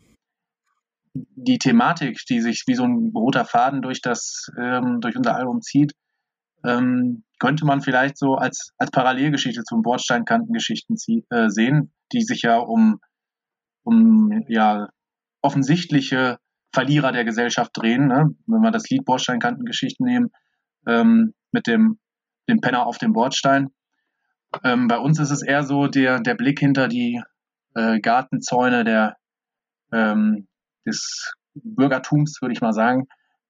die 1.14 1.58
Thematik, 1.58 2.20
die 2.30 2.42
sich 2.42 2.64
wie 2.68 2.76
so 2.76 2.84
ein 2.84 3.12
roter 3.16 3.46
Faden 3.46 3.82
durch 3.82 4.02
das, 4.02 4.52
ähm, 4.60 5.00
durch 5.02 5.16
unser 5.16 5.36
Album 5.36 5.62
zieht, 5.62 5.94
ähm, 6.64 7.24
könnte 7.40 7.66
man 7.66 7.82
vielleicht 7.82 8.18
so 8.18 8.36
als, 8.36 8.72
als 8.78 8.92
Parallelgeschichte 8.92 9.64
zum 9.64 9.82
Bordsteinkantengeschichten 9.82 10.98
äh, 11.30 11.50
sehen, 11.50 11.94
die 12.12 12.22
sich 12.22 12.44
ja 12.44 12.58
um, 12.58 13.00
um 13.84 14.44
ja, 14.48 14.90
offensichtliche 15.42 16.38
Verlierer 16.76 17.12
der 17.12 17.26
Gesellschaft 17.26 17.72
drehen. 17.74 18.08
Ne? 18.08 18.36
Wenn 18.46 18.62
wir 18.62 18.72
das 18.72 18.90
Lied 18.90 19.06
Bordsteinkantengeschichten 19.06 20.06
nehmen, 20.06 20.30
ähm, 20.88 21.34
mit 21.52 21.66
dem, 21.66 21.98
dem 22.48 22.62
Penner 22.62 22.86
auf 22.86 23.00
dem 23.00 23.14
Bordstein. 23.14 23.70
Ähm, 24.64 24.88
bei 24.88 25.00
uns 25.00 25.20
ist 25.20 25.32
es 25.32 25.42
eher 25.42 25.64
so 25.64 25.88
der, 25.88 26.20
der 26.20 26.36
Blick 26.36 26.60
hinter 26.60 26.88
die 26.88 27.22
äh, 27.74 28.00
Gartenzäune 28.00 28.84
der, 28.84 29.18
ähm, 29.92 30.48
des 30.86 31.34
Bürgertums, 31.56 32.42
würde 32.42 32.54
ich 32.54 32.62
mal 32.62 32.74
sagen. 32.74 33.08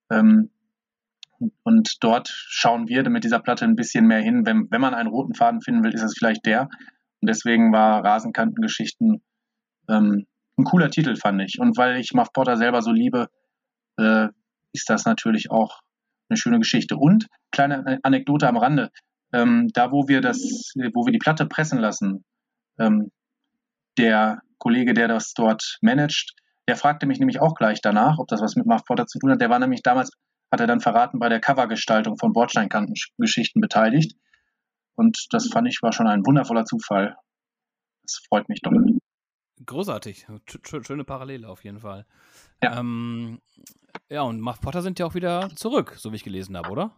Ähm, 0.10 0.52
und 1.64 1.98
dort 2.02 2.30
schauen 2.30 2.88
wir 2.88 3.08
mit 3.10 3.24
dieser 3.24 3.40
Platte 3.40 3.66
ein 3.66 3.76
bisschen 3.76 4.08
mehr 4.08 4.22
hin. 4.22 4.46
Wenn, 4.46 4.68
wenn 4.72 4.82
man 4.82 4.94
einen 4.94 5.10
roten 5.10 5.34
Faden 5.34 5.62
finden 5.62 5.84
will, 5.84 5.94
ist 5.94 6.04
es 6.04 6.16
vielleicht 6.18 6.46
der. 6.46 6.70
Und 7.22 7.30
deswegen 7.30 7.74
war 7.74 8.04
Rasenkantengeschichten 8.04 9.22
ähm, 9.90 10.26
ein 10.58 10.63
cooler 10.63 10.89
Titel, 10.89 11.15
fand 11.15 11.41
ich. 11.41 11.60
Und 11.60 11.78
weil 11.78 11.98
ich 11.98 12.13
Muff 12.13 12.32
Potter 12.34 12.58
selber 12.58 12.82
so 12.82 12.91
liebe, 12.91 13.28
äh, 13.98 14.28
ist 14.74 14.89
das 14.89 15.06
natürlich 15.06 15.52
auch 15.52 15.82
eine 16.30 16.38
schöne 16.38 16.60
Geschichte. 16.60 16.98
Und 16.98 17.28
kleine 17.52 18.00
Anekdote 18.04 18.48
am 18.48 18.58
Rande. 18.58 18.89
Ähm, 19.34 19.70
da, 19.74 19.91
wo 19.91 20.08
wir 20.08 20.22
das, 20.22 20.38
wo 20.94 21.06
wir 21.06 21.12
die 21.12 21.20
Platte 21.20 21.46
pressen 21.46 21.80
lassen, 21.80 22.24
ähm, 22.80 23.12
der 23.98 24.41
Kollege, 24.58 24.94
der 24.94 25.08
das 25.08 25.34
dort 25.34 25.78
managt, 25.82 26.34
der 26.68 26.76
fragte 26.76 27.06
mich 27.06 27.20
nämlich 27.20 27.39
auch 27.39 27.56
gleich 27.56 27.82
danach, 27.82 28.18
ob 28.18 28.28
das 28.28 28.41
was 28.41 28.56
mit 28.56 28.65
Muff 28.65 28.86
Potter 28.86 29.06
zu 29.06 29.20
tun 29.20 29.32
hat. 29.32 29.41
Der 29.41 29.50
war 29.50 29.60
nämlich 29.60 29.84
damals 29.84 30.12
hat 30.52 30.62
er 30.62 30.68
dann 30.68 30.80
verraten, 30.80 31.20
bei 31.20 31.30
der 31.30 31.41
Covergestaltung 31.41 32.18
von 32.18 32.32
Bordsteinkantengeschichten 32.32 33.62
beteiligt. 33.62 34.15
Und 34.96 35.28
das 35.32 35.50
fand 35.50 35.68
ich 35.68 35.80
war 35.82 35.91
schon 35.91 36.08
ein 36.08 36.26
wundervoller 36.26 36.65
Zufall. 36.65 37.15
Das 38.04 38.22
freut 38.30 38.48
mich 38.48 38.62
doppelt. 38.62 39.00
Großartig. 39.65 40.28
Schöne 40.63 41.04
Parallele 41.04 41.48
auf 41.48 41.63
jeden 41.63 41.80
Fall. 41.80 42.06
Ja. 42.63 42.80
Ähm, 42.80 43.39
ja, 44.10 44.22
und 44.24 44.41
Muff 44.41 44.60
Potter 44.60 44.82
sind 44.82 45.00
ja 45.00 45.06
auch 45.06 45.15
wieder 45.15 45.50
zurück, 45.56 45.96
so 45.98 46.12
wie 46.12 46.18
ich 46.18 46.24
gelesen 46.24 46.58
habe, 46.58 46.70
oder? 46.70 46.91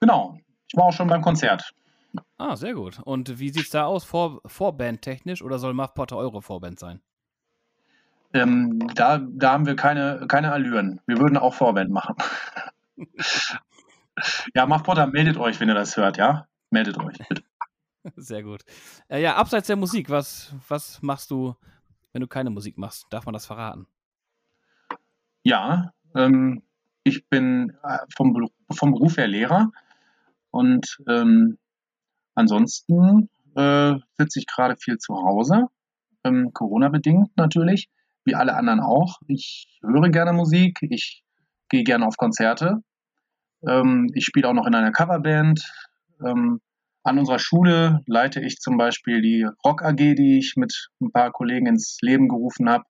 Genau. 0.00 0.38
Ich 0.68 0.76
war 0.76 0.84
auch 0.84 0.92
schon 0.92 1.08
beim 1.08 1.22
Konzert. 1.22 1.74
Ah, 2.38 2.56
sehr 2.56 2.74
gut. 2.74 3.00
Und 3.04 3.38
wie 3.38 3.50
sieht 3.50 3.64
es 3.64 3.70
da 3.70 3.84
aus, 3.84 4.04
Vor 4.04 4.40
Vorband 4.44 5.02
technisch, 5.02 5.42
oder 5.42 5.58
soll 5.58 5.74
Muff 5.74 5.94
Potter 5.94 6.16
eure 6.16 6.42
Vorband 6.42 6.78
sein? 6.78 7.00
Ähm, 8.32 8.86
da, 8.94 9.18
da 9.18 9.52
haben 9.52 9.66
wir 9.66 9.74
keine, 9.74 10.26
keine 10.28 10.52
Allüren. 10.52 11.00
Wir 11.06 11.18
würden 11.18 11.36
auch 11.36 11.54
Vorband 11.54 11.90
machen. 11.90 12.14
ja, 14.54 14.66
Muff 14.66 14.82
Potter, 14.82 15.06
meldet 15.06 15.36
euch, 15.36 15.58
wenn 15.60 15.68
ihr 15.68 15.74
das 15.74 15.96
hört, 15.96 16.16
ja? 16.16 16.46
Meldet 16.70 16.98
euch, 16.98 17.18
bitte. 17.28 17.42
Sehr 18.16 18.42
gut. 18.42 18.62
Äh, 19.08 19.22
ja, 19.22 19.36
abseits 19.36 19.66
der 19.66 19.76
Musik, 19.76 20.10
was, 20.10 20.54
was 20.68 21.02
machst 21.02 21.30
du, 21.30 21.54
wenn 22.12 22.20
du 22.20 22.26
keine 22.26 22.50
Musik 22.50 22.78
machst? 22.78 23.06
Darf 23.10 23.26
man 23.26 23.32
das 23.32 23.46
verraten? 23.46 23.86
Ja, 25.42 25.92
ähm, 26.14 26.62
ich 27.04 27.28
bin 27.28 27.76
äh, 27.82 27.98
vom, 28.14 28.48
vom 28.70 28.92
Beruf 28.92 29.16
her 29.16 29.28
Lehrer 29.28 29.70
und 30.50 30.98
ähm, 31.08 31.58
ansonsten 32.34 33.30
äh, 33.54 33.94
sitze 34.18 34.38
ich 34.38 34.46
gerade 34.46 34.76
viel 34.76 34.98
zu 34.98 35.14
Hause, 35.14 35.66
ähm, 36.24 36.52
Corona-bedingt 36.52 37.36
natürlich 37.36 37.88
wie 38.24 38.34
alle 38.34 38.54
anderen 38.54 38.80
auch. 38.80 39.20
Ich 39.26 39.78
höre 39.82 40.10
gerne 40.10 40.32
Musik, 40.32 40.78
ich 40.82 41.22
gehe 41.68 41.84
gerne 41.84 42.06
auf 42.06 42.16
Konzerte. 42.16 42.82
Ähm, 43.66 44.10
ich 44.14 44.24
spiele 44.24 44.48
auch 44.48 44.52
noch 44.52 44.66
in 44.66 44.74
einer 44.74 44.92
Coverband. 44.92 45.62
Ähm, 46.24 46.60
an 47.02 47.18
unserer 47.18 47.38
Schule 47.38 48.00
leite 48.06 48.40
ich 48.40 48.58
zum 48.58 48.76
Beispiel 48.76 49.22
die 49.22 49.46
Rock 49.64 49.82
AG, 49.82 49.96
die 49.96 50.38
ich 50.38 50.54
mit 50.56 50.90
ein 51.00 51.10
paar 51.10 51.32
Kollegen 51.32 51.66
ins 51.66 51.98
Leben 52.02 52.28
gerufen 52.28 52.68
habe, 52.68 52.84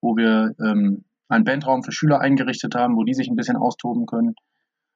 wo 0.00 0.16
wir 0.16 0.54
ähm, 0.60 1.04
einen 1.28 1.44
Bandraum 1.44 1.82
für 1.82 1.92
Schüler 1.92 2.20
eingerichtet 2.20 2.74
haben, 2.74 2.96
wo 2.96 3.04
die 3.04 3.14
sich 3.14 3.28
ein 3.28 3.36
bisschen 3.36 3.56
austoben 3.56 4.06
können. 4.06 4.34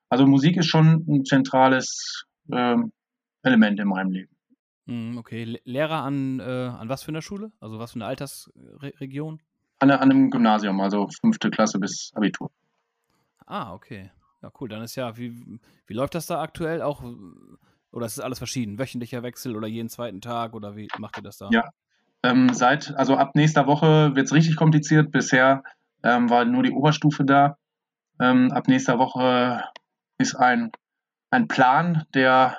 Also 0.09 0.27
Musik 0.27 0.57
ist 0.57 0.67
schon 0.67 1.05
ein 1.09 1.25
zentrales 1.25 2.25
ähm, 2.53 2.93
Element 3.43 3.81
in 3.81 3.89
meinem 3.89 4.11
Leben. 4.11 4.37
Hm, 4.87 5.19
okay, 5.19 5.59
Lehrer 5.65 6.03
an, 6.03 6.41
äh, 6.41 6.43
an 6.43 6.89
was 6.89 7.03
für 7.03 7.13
einer 7.13 7.23
Schule? 7.23 7.53
Also 7.61 7.79
was 7.79 7.93
für 7.93 7.97
eine 7.97 8.07
Altersregion? 8.07 9.41
An, 9.79 9.91
an 9.91 10.11
einem 10.11 10.31
Gymnasium, 10.31 10.81
also 10.81 11.09
fünfte 11.21 11.51
Klasse 11.51 11.79
bis 11.79 12.11
Abitur. 12.15 12.51
Ah, 13.47 13.73
okay. 13.73 14.11
Ja, 14.43 14.51
cool. 14.61 14.69
Dann 14.69 14.83
ist 14.83 14.97
ja, 14.97 15.17
wie, 15.17 15.61
wie 15.87 15.95
läuft 15.95 16.15
das 16.15 16.27
da 16.27 16.41
aktuell 16.41 16.83
auch? 16.83 17.03
Oder 17.93 18.07
ist 18.07 18.19
es 18.19 18.21
alles 18.21 18.39
verschieden? 18.39 18.79
Wöchentlicher 18.79 19.23
Wechsel 19.23 19.57
oder 19.57 19.67
jeden 19.67 19.89
zweiten 19.89 20.21
Tag 20.21 20.55
oder 20.55 20.77
wie 20.77 20.89
macht 20.99 21.19
ihr 21.19 21.23
das 21.23 21.39
da? 21.39 21.49
Ja, 21.51 21.71
ähm, 22.23 22.53
seit, 22.53 22.95
also 22.97 23.17
ab 23.17 23.35
nächster 23.35 23.67
Woche 23.67 24.15
wird 24.15 24.27
es 24.27 24.33
richtig 24.33 24.57
kompliziert. 24.57 25.11
Bisher 25.11 25.63
ähm, 26.03 26.29
war 26.31 26.45
nur 26.45 26.63
die 26.63 26.73
Oberstufe 26.73 27.25
da. 27.25 27.57
Ähm, 28.21 28.53
ab 28.53 28.69
nächster 28.69 28.99
Woche 28.99 29.65
ist 30.19 30.35
ein, 30.35 30.71
ein 31.31 31.49
Plan, 31.49 32.05
der 32.15 32.59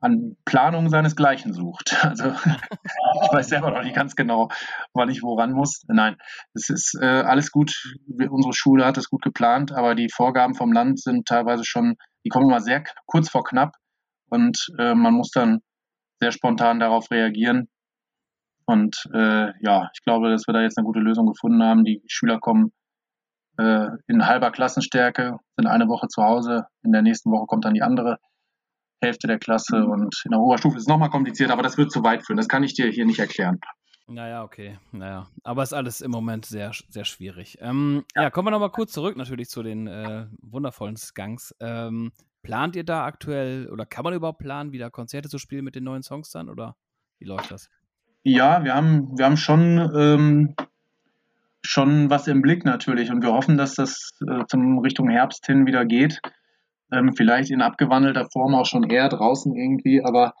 an 0.00 0.36
Planung 0.44 0.88
seinesgleichen 0.88 1.52
sucht. 1.52 1.96
Also 2.02 2.32
ich 3.24 3.32
weiß 3.32 3.48
selber 3.48 3.70
noch 3.70 3.82
nicht 3.82 3.94
ganz 3.94 4.16
genau, 4.16 4.48
wann 4.94 5.10
ich 5.10 5.22
woran 5.22 5.52
muss. 5.52 5.82
Nein, 5.86 6.16
es 6.54 6.70
ist 6.70 6.98
äh, 7.00 7.06
alles 7.06 7.50
gut. 7.50 7.94
Unsere 8.08 8.52
Schule 8.52 8.84
hat 8.84 8.96
es 8.96 9.08
gut 9.08 9.22
geplant, 9.22 9.72
aber 9.72 9.94
die 9.94 10.08
Vorgaben 10.08 10.54
vom 10.54 10.72
Land 10.72 11.00
sind 11.00 11.26
teilweise 11.26 11.64
schon, 11.64 11.96
die 12.24 12.30
kommen 12.30 12.48
immer 12.48 12.60
sehr 12.60 12.84
kurz 13.06 13.28
vor 13.28 13.44
knapp 13.44 13.76
und 14.32 14.72
äh, 14.78 14.94
man 14.94 15.12
muss 15.12 15.30
dann 15.30 15.60
sehr 16.20 16.32
spontan 16.32 16.80
darauf 16.80 17.10
reagieren. 17.10 17.68
Und 18.64 19.08
äh, 19.12 19.52
ja, 19.60 19.90
ich 19.92 20.02
glaube, 20.02 20.30
dass 20.30 20.46
wir 20.46 20.54
da 20.54 20.62
jetzt 20.62 20.78
eine 20.78 20.86
gute 20.86 21.00
Lösung 21.00 21.26
gefunden 21.26 21.62
haben. 21.62 21.84
Die 21.84 22.02
Schüler 22.06 22.38
kommen 22.38 22.72
äh, 23.58 23.88
in 24.06 24.26
halber 24.26 24.50
Klassenstärke, 24.50 25.36
sind 25.56 25.66
eine 25.66 25.88
Woche 25.88 26.08
zu 26.08 26.22
Hause, 26.22 26.66
in 26.82 26.92
der 26.92 27.02
nächsten 27.02 27.30
Woche 27.30 27.46
kommt 27.46 27.66
dann 27.66 27.74
die 27.74 27.82
andere 27.82 28.18
Hälfte 29.02 29.26
der 29.26 29.38
Klasse 29.38 29.84
und 29.84 30.22
in 30.24 30.30
der 30.30 30.40
Oberstufe 30.40 30.76
ist 30.76 30.84
es 30.84 30.88
nochmal 30.88 31.10
kompliziert, 31.10 31.50
aber 31.50 31.62
das 31.62 31.76
wird 31.76 31.92
zu 31.92 32.02
weit 32.04 32.24
führen. 32.24 32.36
Das 32.38 32.48
kann 32.48 32.62
ich 32.62 32.72
dir 32.72 32.86
hier 32.88 33.04
nicht 33.04 33.18
erklären. 33.18 33.60
Naja, 34.06 34.44
okay. 34.44 34.78
Naja. 34.92 35.26
Aber 35.42 35.62
ist 35.62 35.74
alles 35.74 36.00
im 36.00 36.10
Moment 36.10 36.46
sehr, 36.46 36.72
sehr 36.88 37.04
schwierig. 37.04 37.58
Ähm, 37.60 38.04
ja. 38.14 38.22
ja. 38.22 38.30
kommen 38.30 38.46
wir 38.46 38.52
nochmal 38.52 38.70
kurz 38.70 38.92
zurück 38.92 39.16
natürlich 39.16 39.48
zu 39.48 39.62
den 39.62 39.86
äh, 39.88 40.26
wundervollen 40.40 40.96
Skunks. 40.96 41.54
Ähm, 41.60 42.12
plant 42.42 42.76
ihr 42.76 42.84
da 42.84 43.04
aktuell 43.04 43.68
oder 43.70 43.86
kann 43.86 44.04
man 44.04 44.14
überhaupt 44.14 44.38
planen, 44.38 44.72
wieder 44.72 44.90
Konzerte 44.90 45.28
zu 45.28 45.38
spielen 45.38 45.64
mit 45.64 45.74
den 45.74 45.84
neuen 45.84 46.02
Songs 46.02 46.30
dann 46.30 46.48
oder 46.48 46.76
wie 47.18 47.26
läuft 47.26 47.50
das? 47.50 47.68
Ja, 48.24 48.64
wir 48.64 48.74
haben, 48.74 49.16
wir 49.16 49.24
haben 49.24 49.36
schon, 49.36 49.90
ähm, 49.96 50.54
schon 51.62 52.10
was 52.10 52.28
im 52.28 52.42
Blick 52.42 52.64
natürlich 52.64 53.10
und 53.10 53.22
wir 53.22 53.32
hoffen, 53.32 53.56
dass 53.56 53.74
das 53.74 54.12
äh, 54.26 54.44
zum 54.48 54.78
Richtung 54.78 55.08
Herbst 55.08 55.46
hin 55.46 55.66
wieder 55.66 55.84
geht 55.84 56.20
ähm, 56.92 57.14
vielleicht 57.16 57.50
in 57.50 57.62
abgewandelter 57.62 58.28
Form 58.30 58.54
auch 58.54 58.66
schon 58.66 58.88
eher 58.88 59.08
draußen 59.08 59.56
irgendwie, 59.56 60.04
aber 60.04 60.34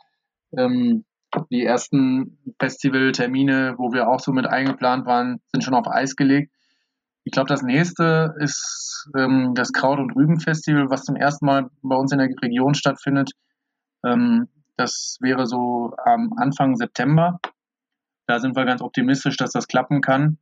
ähm, 0.56 1.04
die 1.50 1.64
ersten 1.64 2.38
Festivaltermine, 2.60 3.74
wo 3.78 3.92
wir 3.92 4.08
auch 4.08 4.20
so 4.20 4.32
mit 4.32 4.46
eingeplant 4.46 5.06
waren, 5.06 5.40
sind 5.50 5.64
schon 5.64 5.74
auf 5.74 5.88
Eis 5.88 6.14
gelegt. 6.14 6.52
Ich 7.24 7.32
glaube, 7.32 7.48
das 7.48 7.62
nächste 7.62 8.34
ist 8.38 9.10
ähm, 9.16 9.54
das 9.54 9.72
Kraut- 9.72 10.00
und 10.00 10.14
Rüben-Festival, 10.16 10.90
was 10.90 11.04
zum 11.04 11.16
ersten 11.16 11.46
Mal 11.46 11.70
bei 11.82 11.96
uns 11.96 12.12
in 12.12 12.18
der 12.18 12.28
Region 12.42 12.74
stattfindet. 12.74 13.30
Ähm, 14.04 14.48
das 14.76 15.18
wäre 15.20 15.46
so 15.46 15.94
am 16.04 16.32
Anfang 16.36 16.76
September. 16.76 17.38
Da 18.26 18.40
sind 18.40 18.56
wir 18.56 18.64
ganz 18.64 18.82
optimistisch, 18.82 19.36
dass 19.36 19.52
das 19.52 19.68
klappen 19.68 20.00
kann. 20.00 20.38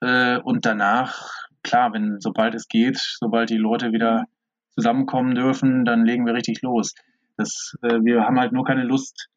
Äh, 0.00 0.38
und 0.38 0.66
danach, 0.66 1.30
klar, 1.62 1.92
wenn 1.92 2.20
sobald 2.20 2.54
es 2.54 2.68
geht, 2.68 2.98
sobald 2.98 3.50
die 3.50 3.56
Leute 3.56 3.92
wieder 3.92 4.24
zusammenkommen 4.70 5.34
dürfen, 5.34 5.84
dann 5.84 6.04
legen 6.04 6.26
wir 6.26 6.34
richtig 6.34 6.62
los. 6.62 6.94
Das, 7.36 7.76
äh, 7.82 8.00
wir 8.02 8.22
haben 8.22 8.40
halt 8.40 8.52
nur 8.52 8.64
keine 8.64 8.84
Lust, 8.84 9.28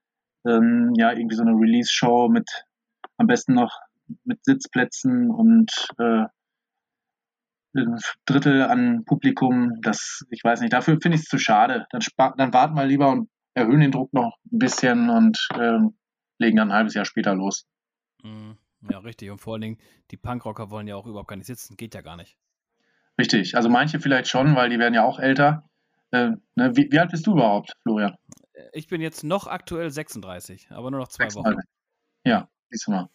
ähm, 0.45 0.93
ja, 0.95 1.11
irgendwie 1.11 1.35
so 1.35 1.43
eine 1.43 1.53
Release-Show 1.53 2.29
mit 2.29 2.49
am 3.17 3.27
besten 3.27 3.53
noch 3.53 3.79
mit 4.23 4.43
Sitzplätzen 4.45 5.29
und 5.29 5.71
äh, 5.99 6.25
ein 7.75 7.99
Drittel 8.25 8.63
an 8.63 9.03
Publikum. 9.05 9.81
Das, 9.81 10.25
ich 10.29 10.43
weiß 10.43 10.61
nicht, 10.61 10.73
dafür 10.73 10.97
finde 11.01 11.17
ich 11.17 11.23
es 11.23 11.29
zu 11.29 11.37
schade. 11.37 11.85
Dann, 11.91 12.01
dann 12.37 12.53
warten 12.53 12.75
wir 12.75 12.85
lieber 12.85 13.11
und 13.11 13.29
erhöhen 13.53 13.79
den 13.79 13.91
Druck 13.91 14.13
noch 14.13 14.37
ein 14.51 14.59
bisschen 14.59 15.09
und 15.09 15.47
äh, 15.55 15.79
legen 16.39 16.57
dann 16.57 16.69
ein 16.69 16.73
halbes 16.75 16.93
Jahr 16.93 17.05
später 17.05 17.35
los. 17.35 17.65
Mhm. 18.23 18.57
Ja, 18.89 18.99
richtig. 18.99 19.31
Und 19.31 19.39
vor 19.39 19.53
allen 19.53 19.61
Dingen, 19.61 19.77
die 20.11 20.17
Punkrocker 20.17 20.69
wollen 20.69 20.87
ja 20.87 20.95
auch 20.95 21.07
überhaupt 21.07 21.27
gar 21.27 21.35
nicht 21.35 21.47
sitzen. 21.47 21.77
Geht 21.77 21.95
ja 21.95 22.01
gar 22.01 22.17
nicht. 22.17 22.37
Richtig, 23.19 23.55
also 23.55 23.67
manche 23.69 23.99
vielleicht 23.99 24.27
schon, 24.27 24.55
weil 24.55 24.69
die 24.69 24.77
werden 24.77 24.93
ja 24.93 25.03
auch 25.03 25.19
älter. 25.19 25.67
Äh, 26.11 26.31
ne? 26.55 26.75
wie, 26.75 26.91
wie, 26.91 26.99
alt 26.99 27.11
bist 27.11 27.25
du 27.25 27.31
überhaupt, 27.31 27.73
Florian? 27.81 28.15
Ich 28.73 28.87
bin 28.87 29.01
jetzt 29.01 29.23
noch 29.23 29.47
aktuell 29.47 29.89
36, 29.89 30.69
aber 30.71 30.91
nur 30.91 30.99
noch 30.99 31.07
zwei 31.07 31.25
36. 31.25 31.57
Wochen. 31.57 31.67
Ja, 32.25 32.47
siehst 32.69 32.87
du 32.87 32.91
mal. 32.91 33.09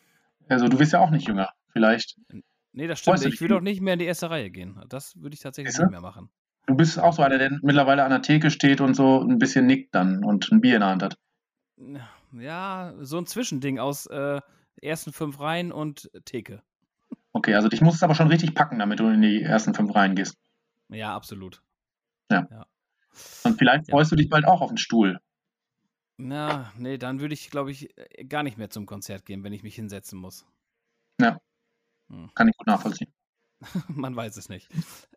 Also 0.49 0.69
du 0.69 0.77
bist 0.77 0.93
ja 0.93 1.01
auch 1.01 1.11
nicht 1.11 1.29
jünger, 1.29 1.51
vielleicht. 1.73 2.17
Nee, 2.73 2.87
das 2.87 3.01
stimmt. 3.01 3.25
Ich 3.25 3.41
würde 3.41 3.57
auch 3.57 3.61
nicht 3.61 3.81
mehr 3.81 3.95
in 3.95 3.99
die 3.99 4.07
erste 4.07 4.31
Reihe 4.31 4.51
gehen. 4.51 4.81
Das 4.89 5.21
würde 5.21 5.35
ich 5.35 5.41
tatsächlich 5.41 5.77
nicht 5.77 5.91
mehr 5.91 6.01
machen. 6.01 6.31
Du 6.67 6.75
bist 6.75 6.99
auch 6.99 7.13
so 7.13 7.23
einer, 7.23 7.39
der 7.39 7.59
mittlerweile 7.63 8.05
an 8.05 8.11
der 8.11 8.23
Theke 8.23 8.51
steht 8.51 8.81
und 8.81 8.95
so 8.95 9.21
ein 9.21 9.39
bisschen 9.39 9.67
nickt 9.67 9.95
dann 9.95 10.25
und 10.25 10.51
ein 10.53 10.61
Bier 10.61 10.75
in 10.75 10.81
der 10.81 10.89
Hand 10.91 11.03
hat. 11.03 11.19
Ja, 12.33 12.95
so 13.01 13.19
ein 13.19 13.27
Zwischending 13.27 13.79
aus 13.79 14.07
äh, 14.07 14.41
ersten 14.81 15.13
fünf 15.13 15.41
Reihen 15.41 15.73
und 15.73 16.11
Theke. 16.25 16.63
Okay, 17.33 17.55
also 17.55 17.69
dich 17.69 17.81
muss 17.81 17.97
es 17.97 18.03
aber 18.03 18.15
schon 18.15 18.29
richtig 18.29 18.55
packen, 18.55 18.79
damit 18.79 19.01
du 19.01 19.09
in 19.09 19.23
die 19.23 19.43
ersten 19.43 19.75
fünf 19.75 19.95
reingehst. 19.95 20.37
Ja, 20.89 21.15
absolut. 21.15 21.63
Ja. 22.31 22.47
ja. 22.51 22.67
Und 23.45 23.59
vielleicht 23.59 23.91
freust 23.91 24.11
ja. 24.11 24.17
du 24.17 24.23
dich 24.23 24.31
bald 24.31 24.47
auch 24.47 24.61
auf 24.61 24.71
den 24.71 24.79
Stuhl. 24.79 25.19
Na, 26.16 26.73
nee, 26.77 26.99
dann 26.99 27.20
würde 27.20 27.35
ich, 27.35 27.51
glaube 27.51 27.70
ich, 27.70 27.89
gar 28.29 28.43
nicht 28.43 28.59
mehr 28.59 28.70
zum 28.70 28.87
Konzert 28.87 29.25
gehen, 29.25 29.43
wenn 29.43 29.53
ich 29.53 29.62
mich 29.62 29.75
hinsetzen 29.75 30.18
muss. 30.18 30.47
Ja. 31.20 31.41
Kann 32.35 32.49
ich 32.49 32.57
gut 32.57 32.67
nachvollziehen. 32.67 33.13
Man 33.89 34.17
weiß 34.17 34.37
es 34.37 34.49
nicht. 34.49 34.69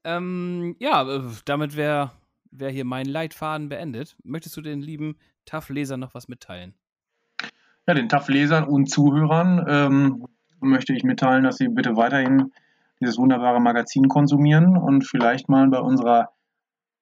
Ähm, 0.03 0.75
ja, 0.79 1.07
äh, 1.09 1.21
damit 1.45 1.75
wäre 1.75 2.11
wär 2.51 2.69
hier 2.69 2.85
mein 2.85 3.05
Leitfaden 3.05 3.69
beendet. 3.69 4.15
Möchtest 4.23 4.55
du 4.57 4.61
den 4.61 4.81
lieben 4.81 5.17
TAF-Lesern 5.45 5.99
noch 5.99 6.13
was 6.13 6.27
mitteilen? 6.27 6.73
Ja, 7.87 7.93
den 7.93 8.09
TAF-Lesern 8.09 8.63
und 8.63 8.89
Zuhörern 8.89 9.65
ähm, 9.67 10.27
möchte 10.59 10.93
ich 10.93 11.03
mitteilen, 11.03 11.43
dass 11.43 11.57
Sie 11.57 11.67
bitte 11.67 11.95
weiterhin 11.97 12.51
dieses 13.01 13.17
wunderbare 13.17 13.59
Magazin 13.59 14.07
konsumieren 14.07 14.77
und 14.77 15.05
vielleicht 15.05 15.49
mal 15.49 15.67
bei 15.69 15.79
unserer 15.79 16.29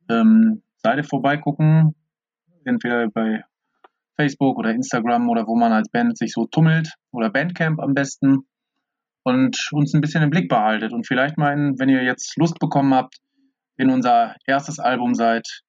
ähm, 0.09 0.63
Seite 0.77 1.03
vorbeigucken, 1.03 1.95
entweder 2.65 3.09
bei 3.09 3.43
Facebook 4.15 4.57
oder 4.57 4.71
Instagram 4.71 5.29
oder 5.29 5.47
wo 5.47 5.55
man 5.55 5.71
als 5.71 5.89
Band 5.89 6.17
sich 6.17 6.33
so 6.33 6.45
tummelt 6.45 6.93
oder 7.11 7.29
Bandcamp 7.29 7.79
am 7.79 7.93
besten 7.93 8.45
und 9.23 9.69
uns 9.71 9.93
ein 9.93 10.01
bisschen 10.01 10.23
im 10.23 10.29
Blick 10.29 10.49
behaltet 10.49 10.93
und 10.93 11.07
vielleicht 11.07 11.37
mal, 11.37 11.53
in, 11.53 11.79
wenn 11.79 11.89
ihr 11.89 12.03
jetzt 12.03 12.37
Lust 12.37 12.59
bekommen 12.59 12.93
habt, 12.93 13.17
in 13.77 13.89
unser 13.89 14.35
erstes 14.45 14.79
Album 14.79 15.15
seit 15.15 15.63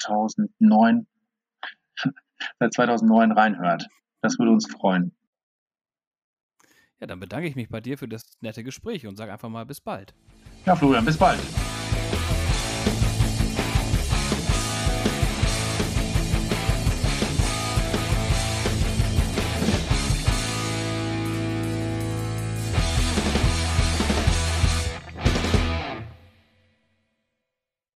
2009 0.00 1.06
seit 2.58 2.72
2009 2.72 3.32
reinhört. 3.32 3.86
Das 4.20 4.38
würde 4.38 4.52
uns 4.52 4.66
freuen. 4.70 5.12
Ja, 7.00 7.08
dann 7.08 7.18
bedanke 7.18 7.48
ich 7.48 7.56
mich 7.56 7.68
bei 7.68 7.80
dir 7.80 7.98
für 7.98 8.06
das 8.06 8.22
nette 8.40 8.62
Gespräch 8.62 9.06
und 9.06 9.16
sage 9.16 9.32
einfach 9.32 9.48
mal 9.48 9.66
bis 9.66 9.80
bald. 9.80 10.14
Ja, 10.64 10.76
Florian, 10.76 11.04
bis 11.04 11.18
bald. 11.18 11.40